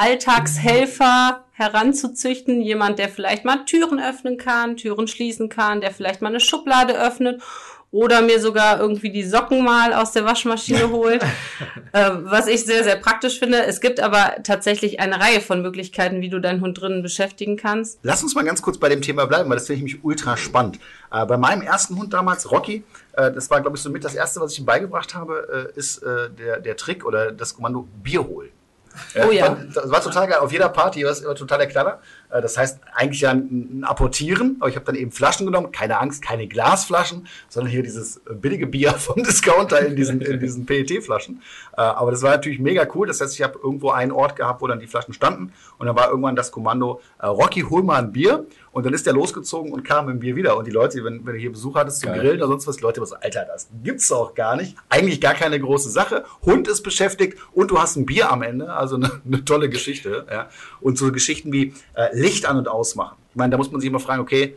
Alltagshelfer 0.00 1.44
heranzuzüchten. 1.52 2.62
Jemand, 2.62 2.98
der 2.98 3.10
vielleicht 3.10 3.44
mal 3.44 3.66
Türen 3.66 4.00
öffnen 4.00 4.38
kann, 4.38 4.78
Türen 4.78 5.06
schließen 5.06 5.50
kann, 5.50 5.82
der 5.82 5.90
vielleicht 5.90 6.22
mal 6.22 6.30
eine 6.30 6.40
Schublade 6.40 6.98
öffnet 6.98 7.42
oder 7.90 8.22
mir 8.22 8.40
sogar 8.40 8.80
irgendwie 8.80 9.10
die 9.10 9.24
Socken 9.24 9.62
mal 9.62 9.92
aus 9.92 10.12
der 10.12 10.24
Waschmaschine 10.24 10.88
holt, 10.90 11.22
äh, 11.92 12.10
was 12.22 12.46
ich 12.46 12.64
sehr, 12.64 12.82
sehr 12.82 12.96
praktisch 12.96 13.38
finde. 13.38 13.66
Es 13.66 13.82
gibt 13.82 14.00
aber 14.00 14.36
tatsächlich 14.42 15.00
eine 15.00 15.20
Reihe 15.20 15.42
von 15.42 15.60
Möglichkeiten, 15.60 16.22
wie 16.22 16.30
du 16.30 16.40
deinen 16.40 16.62
Hund 16.62 16.80
drinnen 16.80 17.02
beschäftigen 17.02 17.58
kannst. 17.58 17.98
Lass 18.02 18.22
uns 18.22 18.34
mal 18.34 18.44
ganz 18.44 18.62
kurz 18.62 18.78
bei 18.78 18.88
dem 18.88 19.02
Thema 19.02 19.26
bleiben, 19.26 19.50
weil 19.50 19.58
das 19.58 19.66
finde 19.66 19.84
ich 19.84 19.94
mich 19.94 20.04
ultra 20.04 20.38
spannend. 20.38 20.78
Äh, 21.12 21.26
bei 21.26 21.36
meinem 21.36 21.60
ersten 21.60 21.96
Hund 21.96 22.14
damals, 22.14 22.50
Rocky, 22.50 22.84
äh, 23.12 23.32
das 23.32 23.50
war, 23.50 23.60
glaube 23.60 23.76
ich, 23.76 23.82
so 23.82 23.90
mit 23.90 24.02
das 24.02 24.14
erste, 24.14 24.40
was 24.40 24.52
ich 24.52 24.60
ihm 24.60 24.66
beigebracht 24.66 25.14
habe, 25.14 25.70
äh, 25.74 25.78
ist 25.78 25.98
äh, 25.98 26.30
der, 26.30 26.60
der 26.60 26.76
Trick 26.78 27.04
oder 27.04 27.32
das 27.32 27.54
Kommando 27.54 27.86
Bier 28.02 28.26
holen. 28.26 28.50
Oh 29.26 29.30
ja. 29.30 29.56
Das 29.74 29.90
war 29.90 30.00
total 30.02 30.28
geil. 30.28 30.38
Auf 30.38 30.52
jeder 30.52 30.68
Party 30.68 31.04
war 31.04 31.10
es 31.10 31.20
immer 31.20 31.34
total 31.34 31.58
der 31.58 31.68
Knaller. 31.68 32.00
Äh, 32.30 32.40
das 32.40 32.56
heißt 32.56 32.80
eigentlich 32.94 33.20
ja 33.22 33.30
ein 33.30 33.84
Apportieren, 33.86 34.56
aber 34.60 34.68
ich 34.68 34.76
habe 34.76 34.86
dann 34.86 34.94
eben 34.94 35.12
Flaschen 35.12 35.46
genommen. 35.46 35.72
Keine 35.72 35.98
Angst, 35.98 36.22
keine 36.22 36.46
Glasflaschen, 36.46 37.26
sondern 37.48 37.70
hier 37.70 37.82
dieses 37.82 38.20
billige 38.30 38.66
Bier 38.66 38.92
vom 38.98 39.22
Discounter 39.22 39.80
in 39.80 39.96
diesen, 39.96 40.20
in 40.20 40.40
diesen 40.40 40.66
PET-Flaschen. 40.66 41.42
Äh, 41.76 41.80
aber 41.80 42.10
das 42.10 42.22
war 42.22 42.30
natürlich 42.30 42.58
mega 42.58 42.86
cool. 42.94 43.06
Das 43.06 43.20
heißt, 43.20 43.34
ich 43.34 43.42
habe 43.42 43.58
irgendwo 43.62 43.90
einen 43.90 44.12
Ort 44.12 44.36
gehabt, 44.36 44.62
wo 44.62 44.66
dann 44.66 44.80
die 44.80 44.86
Flaschen 44.86 45.14
standen. 45.14 45.52
Und 45.78 45.86
dann 45.86 45.96
war 45.96 46.08
irgendwann 46.08 46.36
das 46.36 46.52
Kommando, 46.52 47.00
äh, 47.18 47.26
Rocky, 47.26 47.62
hol 47.62 47.82
mal 47.82 47.98
ein 47.98 48.12
Bier. 48.12 48.46
Und 48.72 48.86
dann 48.86 48.94
ist 48.94 49.04
der 49.04 49.12
losgezogen 49.12 49.72
und 49.72 49.82
kam 49.82 50.06
mit 50.06 50.14
dem 50.14 50.20
Bier 50.20 50.36
wieder. 50.36 50.56
Und 50.56 50.66
die 50.66 50.70
Leute, 50.70 51.02
wenn, 51.04 51.26
wenn 51.26 51.34
du 51.34 51.40
hier 51.40 51.50
Besuch 51.50 51.74
hattest 51.74 52.00
zum 52.00 52.10
Geil. 52.10 52.20
Grillen 52.20 52.38
oder 52.38 52.48
sonst 52.48 52.66
was, 52.68 52.76
die 52.76 52.82
Leute 52.82 52.98
immer 52.98 53.06
so, 53.06 53.16
Alter, 53.16 53.44
das 53.44 53.68
gibt's 53.82 54.08
doch 54.08 54.34
gar 54.34 54.56
nicht. 54.56 54.76
Eigentlich 54.88 55.20
gar 55.20 55.34
keine 55.34 55.58
große 55.58 55.90
Sache. 55.90 56.24
Hund 56.44 56.68
ist 56.68 56.82
beschäftigt 56.82 57.38
und 57.52 57.70
du 57.70 57.78
hast 57.78 57.96
ein 57.96 58.06
Bier 58.06 58.30
am 58.30 58.42
Ende. 58.42 58.72
Also 58.72 58.96
eine, 58.96 59.10
eine 59.26 59.44
tolle 59.44 59.68
Geschichte. 59.68 60.26
Ja. 60.30 60.48
Und 60.80 60.98
so 60.98 61.10
Geschichten 61.10 61.52
wie 61.52 61.74
äh, 61.94 62.16
Licht 62.16 62.46
an- 62.46 62.58
und 62.58 62.68
ausmachen. 62.68 63.16
Ich 63.30 63.36
meine, 63.36 63.50
da 63.50 63.56
muss 63.56 63.72
man 63.72 63.80
sich 63.80 63.90
immer 63.90 64.00
fragen, 64.00 64.22
okay, 64.22 64.56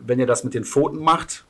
wenn 0.00 0.18
ihr 0.18 0.26
das 0.26 0.44
mit 0.44 0.54
den 0.54 0.64
Pfoten 0.64 0.98
macht, 0.98 1.44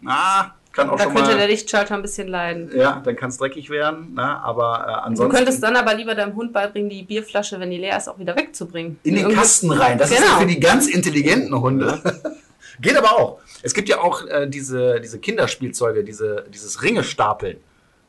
na, 0.00 0.54
kann 0.78 0.90
auch 0.90 0.96
da 0.96 1.04
schon 1.04 1.14
könnte 1.14 1.30
mal, 1.30 1.38
der 1.38 1.48
Lichtschalter 1.48 1.94
ein 1.94 2.02
bisschen 2.02 2.28
leiden. 2.28 2.70
Ja, 2.74 3.02
dann 3.04 3.16
kann 3.16 3.30
es 3.30 3.38
dreckig 3.38 3.68
werden. 3.70 4.12
Na, 4.14 4.40
aber 4.40 4.84
äh, 4.86 5.06
ansonsten. 5.06 5.30
Du 5.30 5.36
könntest 5.36 5.62
dann 5.62 5.76
aber 5.76 5.94
lieber 5.94 6.14
deinem 6.14 6.34
Hund 6.34 6.52
beibringen, 6.52 6.88
die 6.88 7.02
Bierflasche, 7.02 7.58
wenn 7.60 7.70
die 7.70 7.78
leer 7.78 7.96
ist, 7.96 8.08
auch 8.08 8.18
wieder 8.18 8.36
wegzubringen. 8.36 8.98
In 9.02 9.14
den 9.14 9.24
Irgendwie 9.24 9.36
Kasten 9.36 9.70
rein. 9.70 9.98
Das 9.98 10.10
genau. 10.10 10.22
ist 10.22 10.28
ja 10.32 10.38
für 10.38 10.46
die 10.46 10.60
ganz 10.60 10.86
intelligenten 10.86 11.60
Hunde. 11.60 12.00
Geht 12.80 12.96
aber 12.96 13.18
auch. 13.18 13.38
Es 13.62 13.74
gibt 13.74 13.88
ja 13.88 14.00
auch 14.00 14.24
äh, 14.26 14.46
diese, 14.48 15.00
diese 15.00 15.18
Kinderspielzeuge, 15.18 16.04
diese, 16.04 16.44
dieses 16.52 16.82
Ringe 16.82 17.02
stapeln 17.02 17.58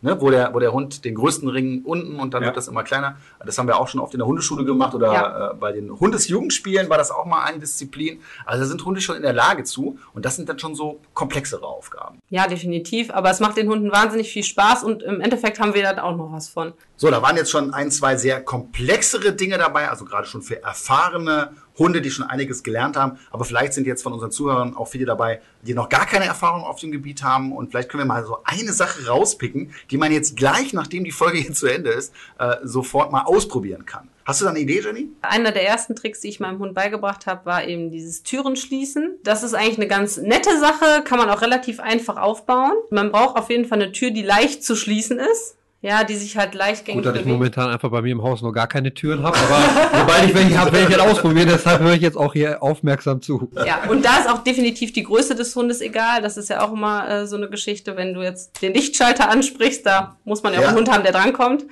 ne, 0.02 0.20
wo, 0.20 0.30
der, 0.30 0.54
wo 0.54 0.60
der 0.60 0.72
Hund 0.72 1.06
den 1.06 1.16
größten 1.16 1.50
Ring 1.50 1.82
unten 1.84 2.20
und 2.20 2.34
dann 2.34 2.42
ja. 2.42 2.48
wird 2.48 2.58
das 2.58 2.68
immer 2.68 2.84
kleiner. 2.84 3.18
Das 3.46 3.58
haben 3.58 3.68
wir 3.68 3.78
auch 3.78 3.88
schon 3.88 4.00
oft 4.00 4.14
in 4.14 4.20
der 4.20 4.28
Hundeschule 4.28 4.66
gemacht 4.66 4.94
oder 4.94 5.14
ja. 5.14 5.52
äh, 5.52 5.54
bei 5.56 5.72
den 5.72 6.00
Hundesjugendspielen 6.00 6.90
war 6.90 6.98
das 6.98 7.12
auch 7.12 7.26
mal 7.26 7.44
eine 7.44 7.60
Disziplin. 7.60 8.22
Also 8.46 8.64
da 8.64 8.68
sind 8.68 8.86
Hunde 8.86 9.02
schon 9.02 9.16
in 9.16 9.22
der 9.22 9.34
Lage 9.34 9.64
zu 9.64 10.00
und 10.14 10.26
das 10.26 10.36
sind 10.36 10.50
dann 10.50 10.60
schon 10.60 10.76
so 10.76 11.00
komplexere 11.14 11.66
Aufgaben. 11.66 12.20
Ja, 12.30 12.48
definitiv. 12.48 13.12
Aber 13.12 13.30
es 13.30 13.40
macht 13.40 13.58
den 13.58 13.70
Hunden 13.70 13.92
wahnsinnig 13.92 14.32
viel 14.32 14.44
Spaß 14.44 14.84
und 14.84 15.04
im 15.04 15.22
Endeffekt 15.22 15.60
haben 15.60 15.74
wir 15.74 15.84
dann 15.84 16.00
auch 16.00 16.16
noch 16.16 16.32
was 16.32 16.50
von. 16.50 16.74
So, 16.96 17.10
da 17.10 17.22
waren 17.22 17.38
jetzt 17.38 17.52
schon 17.52 17.74
ein, 17.74 17.92
zwei 17.92 18.18
sehr 18.18 18.42
komplexere 18.42 19.34
Dinge 19.34 19.58
dabei, 19.58 19.90
also 19.90 20.06
gerade 20.06 20.28
schon 20.28 20.42
für 20.42 20.62
erfahrene 20.62 21.52
Hunde, 21.80 22.02
die 22.02 22.12
schon 22.12 22.26
einiges 22.26 22.64
gelernt 22.64 22.98
haben. 22.98 23.18
Aber 23.32 23.46
vielleicht 23.46 23.74
sind 23.74 23.88
jetzt 23.88 24.04
von 24.04 24.14
unseren 24.14 24.32
Zuhörern 24.32 24.76
auch 24.76 24.88
viele 24.88 25.06
dabei, 25.06 25.42
die 25.64 25.74
noch 25.74 25.90
gar 25.90 26.06
keine 26.06 26.26
Erfahrung 26.26 26.64
auf 26.64 26.80
dem 26.80 26.92
Gebiet 26.92 27.24
haben. 27.24 27.52
Und 27.52 27.72
vielleicht 27.72 27.90
können 27.90 28.04
wir 28.04 28.08
mal 28.08 28.26
so 28.26 28.38
eine 28.44 28.74
Sache 28.74 29.08
rauspicken, 29.08 29.72
die 29.90 29.98
man 29.98 30.12
jetzt 30.12 30.36
gleich, 30.36 30.74
nachdem 30.74 31.04
die 31.04 31.12
Folge 31.12 31.40
hier 31.40 31.54
zu 31.54 31.68
Ende 31.68 31.92
ist, 31.92 32.14
äh, 32.38 32.58
sofort 32.64 33.12
mal 33.12 33.24
ausprobieren 33.24 33.86
kann. 33.86 34.10
Hast 34.30 34.42
du 34.42 34.46
da 34.46 34.52
eine 34.52 34.60
Idee, 34.60 34.82
Jenny? 34.82 35.10
Einer 35.24 35.52
der 35.52 35.68
ersten 35.68 35.96
Tricks, 35.96 36.20
die 36.20 36.28
ich 36.28 36.40
meinem 36.40 36.60
Hund 36.60 36.76
beigebracht 36.76 37.26
habe, 37.26 37.48
war 37.48 37.68
eben 37.68 37.90
dieses 37.90 38.22
Türen 38.22 38.56
schließen. 38.56 39.18
Das 39.24 39.42
ist 39.42 39.56
eigentlich 39.56 39.78
eine 39.78 39.88
ganz 39.88 40.18
nette 40.18 40.60
Sache, 40.60 41.04
kann 41.04 41.18
man 41.18 41.32
auch 41.32 41.42
relativ 41.42 41.80
einfach 41.80 42.18
aufbauen. 42.18 42.74
Man 42.92 43.12
braucht 43.12 43.38
auf 43.38 43.50
jeden 43.50 43.66
Fall 43.66 43.82
eine 43.82 43.92
Tür, 43.92 44.12
die 44.12 44.22
leicht 44.22 44.64
zu 44.64 44.76
schließen 44.76 45.18
ist. 45.18 45.56
Ja, 45.82 46.04
die 46.04 46.16
sich 46.16 46.36
halt 46.38 46.56
leichtgängig 46.56 46.98
Gut, 46.98 47.06
dass 47.06 47.16
ich 47.16 47.22
bewegen. 47.24 47.38
momentan 47.38 47.70
einfach 47.70 47.90
bei 47.90 48.02
mir 48.02 48.12
im 48.12 48.22
Haus 48.22 48.42
noch 48.42 48.52
gar 48.52 48.68
keine 48.68 48.94
Türen 48.94 49.24
habe, 49.24 49.38
aber 49.38 49.90
sobald 50.00 50.26
ich 50.26 50.36
welche 50.36 50.58
habe, 50.58 50.74
werde 50.74 50.94
ich 50.94 51.00
halt 51.00 51.10
ausprobieren. 51.12 51.48
Deshalb 51.50 51.80
höre 51.82 51.94
ich 51.94 52.02
jetzt 52.02 52.18
auch 52.18 52.34
hier 52.34 52.62
aufmerksam 52.62 53.22
zu. 53.22 53.50
Ja, 53.66 53.84
und 53.90 54.04
da 54.04 54.18
ist 54.20 54.30
auch 54.30 54.44
definitiv 54.44 54.92
die 54.92 55.04
Größe 55.04 55.36
des 55.36 55.56
Hundes 55.56 55.80
egal. 55.82 56.22
Das 56.22 56.36
ist 56.38 56.50
ja 56.50 56.62
auch 56.66 56.74
immer 56.74 57.10
äh, 57.10 57.28
so 57.28 57.38
eine 57.38 57.50
Geschichte, 57.50 57.96
wenn 57.96 58.14
du 58.14 58.22
jetzt 58.22 58.62
den 58.62 58.74
Lichtschalter 58.74 59.30
ansprichst, 59.30 59.86
da 59.86 60.18
muss 60.26 60.44
man 60.44 60.52
ja, 60.54 60.60
auch 60.60 60.64
Ja. 60.64 60.68
einen 60.70 60.78
Hund 60.80 60.92
haben, 60.92 61.04
der 61.04 61.14
drankommt. 61.14 61.66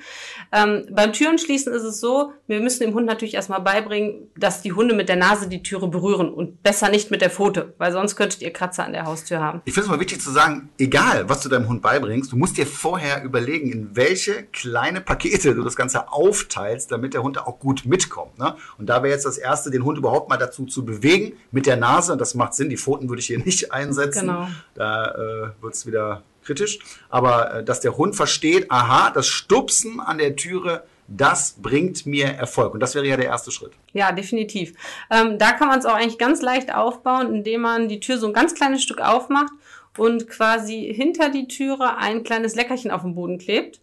Ähm, 0.50 0.86
beim 0.90 1.12
Türenschließen 1.12 1.70
ist 1.74 1.82
es 1.82 2.00
so, 2.00 2.32
wir 2.46 2.60
müssen 2.60 2.82
dem 2.82 2.94
Hund 2.94 3.04
natürlich 3.04 3.34
erstmal 3.34 3.60
beibringen, 3.60 4.28
dass 4.36 4.62
die 4.62 4.72
Hunde 4.72 4.94
mit 4.94 5.10
der 5.10 5.16
Nase 5.16 5.46
die 5.48 5.62
Türe 5.62 5.88
berühren 5.88 6.32
und 6.32 6.62
besser 6.62 6.88
nicht 6.88 7.10
mit 7.10 7.20
der 7.20 7.28
Pfote, 7.28 7.74
weil 7.76 7.92
sonst 7.92 8.16
könntet 8.16 8.40
ihr 8.40 8.50
Kratzer 8.52 8.86
an 8.86 8.94
der 8.94 9.04
Haustür 9.04 9.40
haben. 9.40 9.60
Ich 9.66 9.74
finde 9.74 9.84
es 9.86 9.90
mal 9.90 10.00
wichtig 10.00 10.22
zu 10.22 10.30
sagen, 10.30 10.70
egal 10.78 11.28
was 11.28 11.42
du 11.42 11.50
deinem 11.50 11.68
Hund 11.68 11.82
beibringst, 11.82 12.32
du 12.32 12.36
musst 12.36 12.56
dir 12.56 12.66
vorher 12.66 13.22
überlegen, 13.22 13.70
in 13.70 13.94
welche 13.98 14.44
kleine 14.44 15.00
Pakete 15.00 15.54
du 15.54 15.62
das 15.62 15.74
Ganze 15.74 16.10
aufteilst, 16.10 16.92
damit 16.92 17.14
der 17.14 17.22
Hund 17.24 17.36
auch 17.36 17.58
gut 17.58 17.84
mitkommt. 17.84 18.38
Ne? 18.38 18.54
Und 18.78 18.86
da 18.86 19.02
wäre 19.02 19.12
jetzt 19.12 19.26
das 19.26 19.38
Erste, 19.38 19.70
den 19.70 19.84
Hund 19.84 19.98
überhaupt 19.98 20.28
mal 20.28 20.36
dazu 20.36 20.66
zu 20.66 20.84
bewegen 20.84 21.36
mit 21.50 21.66
der 21.66 21.76
Nase. 21.76 22.16
Das 22.16 22.34
macht 22.34 22.54
Sinn, 22.54 22.70
die 22.70 22.76
Pfoten 22.76 23.08
würde 23.08 23.20
ich 23.20 23.26
hier 23.26 23.38
nicht 23.44 23.72
einsetzen. 23.72 24.28
Genau. 24.28 24.48
Da 24.74 25.10
äh, 25.10 25.62
wird 25.62 25.74
es 25.74 25.84
wieder 25.84 26.22
kritisch. 26.44 26.78
Aber 27.10 27.54
äh, 27.54 27.64
dass 27.64 27.80
der 27.80 27.96
Hund 27.96 28.14
versteht, 28.14 28.70
aha, 28.70 29.10
das 29.10 29.26
Stupsen 29.26 29.98
an 29.98 30.18
der 30.18 30.36
Türe, 30.36 30.84
das 31.08 31.56
bringt 31.60 32.06
mir 32.06 32.26
Erfolg. 32.26 32.74
Und 32.74 32.80
das 32.80 32.94
wäre 32.94 33.04
ja 33.04 33.16
der 33.16 33.26
erste 33.26 33.50
Schritt. 33.50 33.72
Ja, 33.94 34.12
definitiv. 34.12 34.74
Ähm, 35.10 35.38
da 35.38 35.52
kann 35.52 35.66
man 35.66 35.80
es 35.80 35.86
auch 35.86 35.94
eigentlich 35.94 36.18
ganz 36.18 36.40
leicht 36.40 36.72
aufbauen, 36.72 37.34
indem 37.34 37.62
man 37.62 37.88
die 37.88 37.98
Tür 37.98 38.18
so 38.18 38.28
ein 38.28 38.32
ganz 38.32 38.54
kleines 38.54 38.80
Stück 38.80 39.00
aufmacht 39.00 39.52
und 39.96 40.28
quasi 40.28 40.92
hinter 40.94 41.30
die 41.30 41.48
Türe 41.48 41.96
ein 41.96 42.22
kleines 42.22 42.54
Leckerchen 42.54 42.92
auf 42.92 43.02
den 43.02 43.16
Boden 43.16 43.38
klebt. 43.38 43.80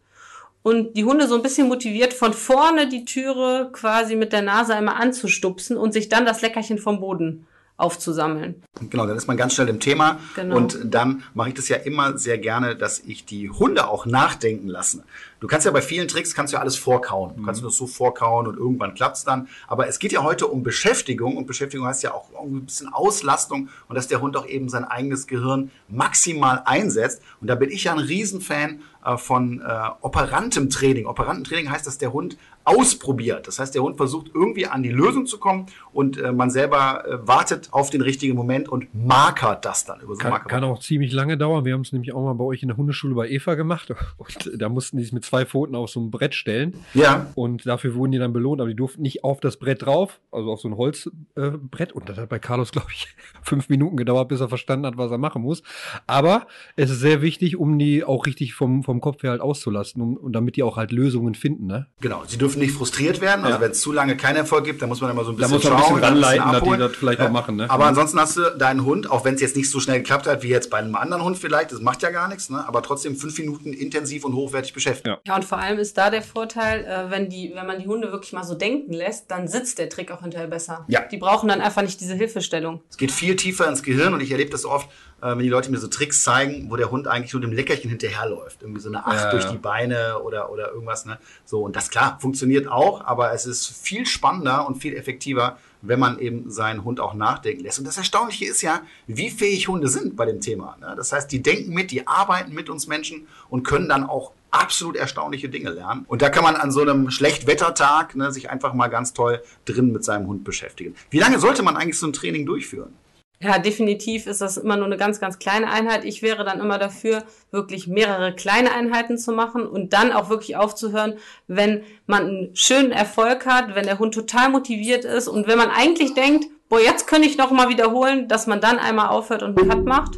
Und 0.65 0.97
die 0.97 1.05
Hunde 1.05 1.27
so 1.27 1.35
ein 1.35 1.43
bisschen 1.43 1.67
motiviert, 1.67 2.11
von 2.11 2.33
vorne 2.33 2.89
die 2.89 3.05
Türe 3.05 3.69
quasi 3.71 4.15
mit 4.15 4.33
der 4.33 4.41
Nase 4.41 4.73
einmal 4.73 4.95
anzustupsen 4.99 5.77
und 5.77 5.93
sich 5.93 6.09
dann 6.09 6.25
das 6.25 6.41
Leckerchen 6.41 6.79
vom 6.79 6.99
Boden 6.99 7.45
aufzusammeln. 7.77 8.63
Genau, 8.89 9.05
dann 9.05 9.15
ist 9.15 9.27
man 9.27 9.37
ganz 9.37 9.53
schnell 9.53 9.69
im 9.69 9.79
Thema. 9.79 10.17
Genau. 10.35 10.55
Und 10.55 10.79
dann 10.85 11.21
mache 11.35 11.49
ich 11.49 11.53
das 11.53 11.69
ja 11.69 11.75
immer 11.75 12.17
sehr 12.17 12.39
gerne, 12.39 12.75
dass 12.75 12.97
ich 12.97 13.25
die 13.25 13.51
Hunde 13.51 13.87
auch 13.87 14.07
nachdenken 14.07 14.67
lasse. 14.67 15.03
Du 15.45 15.49
kannst 15.49 15.63
ja 15.63 15.71
bei 15.71 15.83
vielen 15.83 16.07
Tricks 16.07 16.33
kannst 16.33 16.53
du 16.53 16.55
ja 16.55 16.61
alles 16.61 16.75
vorkauen. 16.75 17.35
Du 17.37 17.43
kannst 17.43 17.63
das 17.63 17.77
so 17.77 17.85
vorkauen 17.85 18.47
und 18.47 18.57
irgendwann 18.57 18.95
klappt's 18.95 19.23
dann. 19.25 19.47
Aber 19.67 19.87
es 19.87 19.99
geht 19.99 20.11
ja 20.11 20.23
heute 20.23 20.47
um 20.47 20.63
Beschäftigung 20.63 21.37
und 21.37 21.45
Beschäftigung 21.45 21.85
heißt 21.85 22.01
ja 22.01 22.15
auch 22.15 22.31
ein 22.41 22.65
bisschen 22.65 22.91
Auslastung 22.91 23.69
und 23.87 23.93
dass 23.93 24.07
der 24.07 24.21
Hund 24.21 24.35
auch 24.37 24.47
eben 24.47 24.69
sein 24.69 24.85
eigenes 24.85 25.27
Gehirn 25.27 25.69
maximal 25.87 26.63
einsetzt. 26.65 27.21
Und 27.41 27.47
da 27.47 27.53
bin 27.53 27.69
ich 27.69 27.83
ja 27.83 27.93
ein 27.93 27.99
Riesenfan 27.99 28.79
äh, 29.05 29.17
von 29.17 29.61
äh, 29.61 29.65
operantem 30.01 30.71
Training. 30.71 31.05
Operantentraining 31.05 31.69
heißt, 31.69 31.85
dass 31.85 31.99
der 31.99 32.11
Hund 32.11 32.37
ausprobiert. 32.63 33.47
Das 33.47 33.59
heißt, 33.59 33.75
der 33.75 33.83
Hund 33.83 33.97
versucht 33.97 34.31
irgendwie 34.33 34.65
an 34.65 34.81
die 34.81 34.89
Lösung 34.89 35.27
zu 35.27 35.37
kommen 35.37 35.67
und 35.93 36.17
äh, 36.17 36.31
man 36.31 36.49
selber 36.49 37.05
äh, 37.05 37.27
wartet 37.27 37.69
auf 37.71 37.91
den 37.91 38.01
richtigen 38.01 38.35
Moment 38.35 38.67
und 38.67 38.87
markert 38.93 39.63
das 39.65 39.85
dann 39.85 40.01
über 40.01 40.15
so 40.15 40.21
Kann, 40.21 40.43
kann 40.45 40.63
auch 40.63 40.79
ziemlich 40.79 41.13
lange 41.13 41.37
dauern. 41.37 41.63
Wir 41.63 41.73
haben 41.73 41.81
es 41.81 41.91
nämlich 41.91 42.13
auch 42.13 42.23
mal 42.23 42.33
bei 42.33 42.43
euch 42.43 42.63
in 42.63 42.69
der 42.69 42.77
Hundeschule 42.77 43.13
bei 43.13 43.29
Eva 43.29 43.53
gemacht. 43.53 43.93
Und 44.17 44.51
da 44.57 44.69
mussten 44.69 44.97
die 44.97 45.03
sich 45.03 45.13
mit 45.13 45.23
zwei 45.23 45.34
Pfoten 45.43 45.75
auf 45.75 45.89
so 45.89 45.99
ein 45.99 46.11
Brett 46.11 46.33
stellen. 46.35 46.75
Ja, 46.93 47.31
Und 47.35 47.65
dafür 47.65 47.95
wurden 47.95 48.13
die 48.13 48.19
dann 48.19 48.31
belohnt, 48.31 48.61
aber 48.61 48.69
die 48.69 48.75
durften 48.75 49.01
nicht 49.01 49.23
auf 49.25 49.41
das 49.41 49.57
Brett 49.57 49.81
drauf, 49.85 50.21
also 50.31 50.51
auf 50.51 50.61
so 50.61 50.69
ein 50.69 50.77
Holzbrett. 50.77 51.89
Äh, 51.89 51.93
und 51.93 52.07
das 52.07 52.17
hat 52.17 52.29
bei 52.29 52.39
Carlos, 52.39 52.71
glaube 52.71 52.87
ich, 52.93 53.07
fünf 53.43 53.67
Minuten 53.69 53.97
gedauert, 53.97 54.29
bis 54.29 54.39
er 54.39 54.47
verstanden 54.49 54.85
hat, 54.85 54.97
was 54.97 55.11
er 55.11 55.17
machen 55.17 55.41
muss. 55.41 55.63
Aber 56.07 56.47
es 56.75 56.89
ist 56.91 56.99
sehr 56.99 57.21
wichtig, 57.21 57.57
um 57.57 57.77
die 57.77 58.03
auch 58.03 58.25
richtig 58.25 58.53
vom, 58.53 58.83
vom 58.83 59.01
Kopf 59.01 59.23
her 59.23 59.31
halt 59.31 59.41
auszulasten 59.41 60.01
um, 60.01 60.15
und 60.17 60.33
damit 60.33 60.55
die 60.55 60.63
auch 60.63 60.77
halt 60.77 60.91
Lösungen 60.91 61.35
finden. 61.35 61.65
Ne? 61.67 61.87
genau. 61.99 62.23
Sie 62.27 62.37
dürfen 62.37 62.59
nicht 62.59 62.73
frustriert 62.73 63.19
werden. 63.21 63.43
Also 63.43 63.57
Ja. 63.57 63.61
wenn 63.61 63.71
es 63.71 63.81
zu 63.81 63.91
lange 63.91 64.15
keinen 64.15 64.37
Erfolg 64.37 64.65
gibt, 64.65 64.81
dann 64.81 64.89
muss 64.89 65.01
man 65.01 65.09
immer 65.11 65.23
so 65.23 65.31
ein 65.31 65.37
Da 65.37 65.47
bisschen 65.47 65.55
muss 65.55 65.63
man 65.63 65.73
ein 65.73 65.79
bisschen 65.79 65.95
schauen, 65.95 66.03
ranleiten, 66.03 66.51
dass 66.51 66.63
die 66.63 66.77
das 66.77 66.95
vielleicht 66.95 67.21
auch 67.21 67.31
machen, 67.31 67.55
ne? 67.55 67.69
Aber 67.69 67.85
ansonsten 67.85 68.19
hast 68.19 68.37
du 68.37 68.41
deinen 68.57 68.85
Hund, 68.85 69.09
auch 69.09 69.25
wenn 69.25 69.35
es 69.35 69.41
jetzt 69.41 69.55
nicht 69.55 69.69
so 69.69 69.79
schnell 69.79 69.97
geklappt 69.99 70.27
hat, 70.27 70.43
wie 70.43 70.49
jetzt 70.49 70.69
bei 70.69 70.77
einem 70.77 70.95
anderen 70.95 71.23
Hund 71.23 71.37
vielleicht, 71.37 71.71
das 71.71 71.81
macht 71.81 72.01
ja 72.03 72.11
gar 72.11 72.27
nichts, 72.27 72.49
ne? 72.49 72.67
aber 72.67 72.81
trotzdem 72.81 73.15
fünf 73.15 73.37
Minuten 73.39 73.73
intensiv 73.73 74.25
und 74.25 74.33
hochwertig 74.33 74.73
beschäftigt. 74.73 75.07
Ja. 75.07 75.24
Ja, 75.27 75.35
und 75.35 75.43
vor 75.43 75.57
allem 75.57 75.79
ist 75.79 75.97
da 75.97 76.11
der 76.11 76.21
Vorteil, 76.21 76.85
äh, 76.85 77.09
wenn, 77.09 77.29
die, 77.29 77.51
wenn 77.55 77.65
man 77.65 77.79
die 77.79 77.87
Hunde 77.87 78.11
wirklich 78.11 78.31
mal 78.31 78.43
so 78.43 78.53
denken 78.53 78.93
lässt, 78.93 79.31
dann 79.31 79.47
sitzt 79.47 79.79
der 79.79 79.89
Trick 79.89 80.11
auch 80.11 80.21
hinterher 80.21 80.47
besser. 80.47 80.85
Ja. 80.87 81.01
Die 81.01 81.17
brauchen 81.17 81.49
dann 81.49 81.61
einfach 81.61 81.81
nicht 81.81 81.99
diese 81.99 82.13
Hilfestellung. 82.13 82.81
Es 82.91 82.97
geht 82.97 83.11
viel 83.11 83.35
tiefer 83.35 83.67
ins 83.67 83.81
Gehirn 83.81 84.13
und 84.13 84.21
ich 84.21 84.29
erlebe 84.29 84.51
das 84.51 84.65
oft, 84.65 84.87
äh, 85.23 85.29
wenn 85.29 85.39
die 85.39 85.49
Leute 85.49 85.71
mir 85.71 85.79
so 85.79 85.87
Tricks 85.87 86.21
zeigen, 86.21 86.69
wo 86.69 86.75
der 86.75 86.91
Hund 86.91 87.07
eigentlich 87.07 87.33
nur 87.33 87.41
dem 87.41 87.53
Leckerchen 87.53 87.89
hinterherläuft. 87.89 88.61
Irgendwie 88.61 88.81
so 88.81 88.89
eine 88.89 89.03
Acht 89.03 89.15
Ja, 89.15 89.31
durch 89.31 89.45
ja. 89.45 89.51
die 89.51 89.57
Beine 89.57 90.19
oder, 90.19 90.51
oder 90.51 90.71
irgendwas. 90.71 91.05
Ne? 91.05 91.17
So, 91.43 91.63
und 91.63 91.75
das 91.75 91.89
klar, 91.89 92.19
funktioniert 92.21 92.67
auch, 92.67 93.03
aber 93.03 93.33
es 93.33 93.47
ist 93.47 93.65
viel 93.65 94.05
spannender 94.05 94.67
und 94.67 94.75
viel 94.75 94.95
effektiver, 94.95 95.57
wenn 95.81 95.99
man 95.99 96.19
eben 96.19 96.51
seinen 96.51 96.83
Hund 96.83 96.99
auch 96.99 97.15
nachdenken 97.15 97.63
lässt. 97.63 97.79
Und 97.79 97.85
das 97.85 97.97
Erstaunliche 97.97 98.45
ist 98.45 98.61
ja, 98.61 98.81
wie 99.07 99.31
fähig 99.31 99.69
Hunde 99.69 99.87
sind 99.87 100.15
bei 100.15 100.25
dem 100.25 100.39
Thema. 100.39 100.77
Ne? 100.79 100.93
Das 100.95 101.11
heißt, 101.11 101.31
die 101.31 101.41
denken 101.41 101.73
mit, 101.73 101.89
die 101.89 102.05
arbeiten 102.05 102.53
mit 102.53 102.69
uns 102.69 102.85
Menschen 102.85 103.27
und 103.49 103.63
können 103.63 103.89
dann 103.89 104.03
auch 104.03 104.33
absolut 104.59 104.95
erstaunliche 104.95 105.49
Dinge 105.49 105.69
lernen. 105.71 106.05
Und 106.07 106.21
da 106.21 106.29
kann 106.29 106.43
man 106.43 106.55
an 106.55 106.71
so 106.71 106.81
einem 106.81 107.09
Schlechtwettertag 107.11 108.15
ne, 108.15 108.31
sich 108.31 108.49
einfach 108.49 108.73
mal 108.73 108.87
ganz 108.87 109.13
toll 109.13 109.41
drin 109.65 109.91
mit 109.91 110.03
seinem 110.03 110.27
Hund 110.27 110.43
beschäftigen. 110.43 110.95
Wie 111.09 111.19
lange 111.19 111.39
sollte 111.39 111.63
man 111.63 111.77
eigentlich 111.77 111.99
so 111.99 112.07
ein 112.07 112.13
Training 112.13 112.45
durchführen? 112.45 112.93
Ja, 113.41 113.59
definitiv 113.59 114.27
ist 114.27 114.39
das 114.39 114.55
immer 114.55 114.77
nur 114.77 114.85
eine 114.85 114.97
ganz, 114.97 115.19
ganz 115.19 115.39
kleine 115.39 115.69
Einheit. 115.69 116.05
Ich 116.05 116.21
wäre 116.21 116.45
dann 116.45 116.61
immer 116.61 116.79
dafür, 116.79 117.23
wirklich 117.51 117.85
mehrere 117.85 118.33
kleine 118.33 118.71
Einheiten 118.71 119.17
zu 119.17 119.33
machen 119.33 119.67
und 119.67 119.91
dann 119.91 120.13
auch 120.13 120.29
wirklich 120.29 120.55
aufzuhören, 120.55 121.17
wenn 121.47 121.83
man 122.07 122.23
einen 122.23 122.55
schönen 122.55 122.91
Erfolg 122.91 123.45
hat, 123.45 123.75
wenn 123.75 123.85
der 123.85 123.99
Hund 123.99 124.13
total 124.13 124.49
motiviert 124.49 125.03
ist 125.03 125.27
und 125.27 125.47
wenn 125.47 125.57
man 125.57 125.69
eigentlich 125.69 126.13
denkt, 126.13 126.45
boah, 126.69 126.79
jetzt 126.79 127.07
könnte 127.07 127.27
ich 127.27 127.37
noch 127.37 127.51
mal 127.51 127.69
wiederholen, 127.69 128.27
dass 128.29 128.47
man 128.47 128.61
dann 128.61 128.79
einmal 128.79 129.09
aufhört 129.09 129.43
und 129.43 129.59
einen 129.59 129.69
Cut 129.69 129.85
macht, 129.85 130.15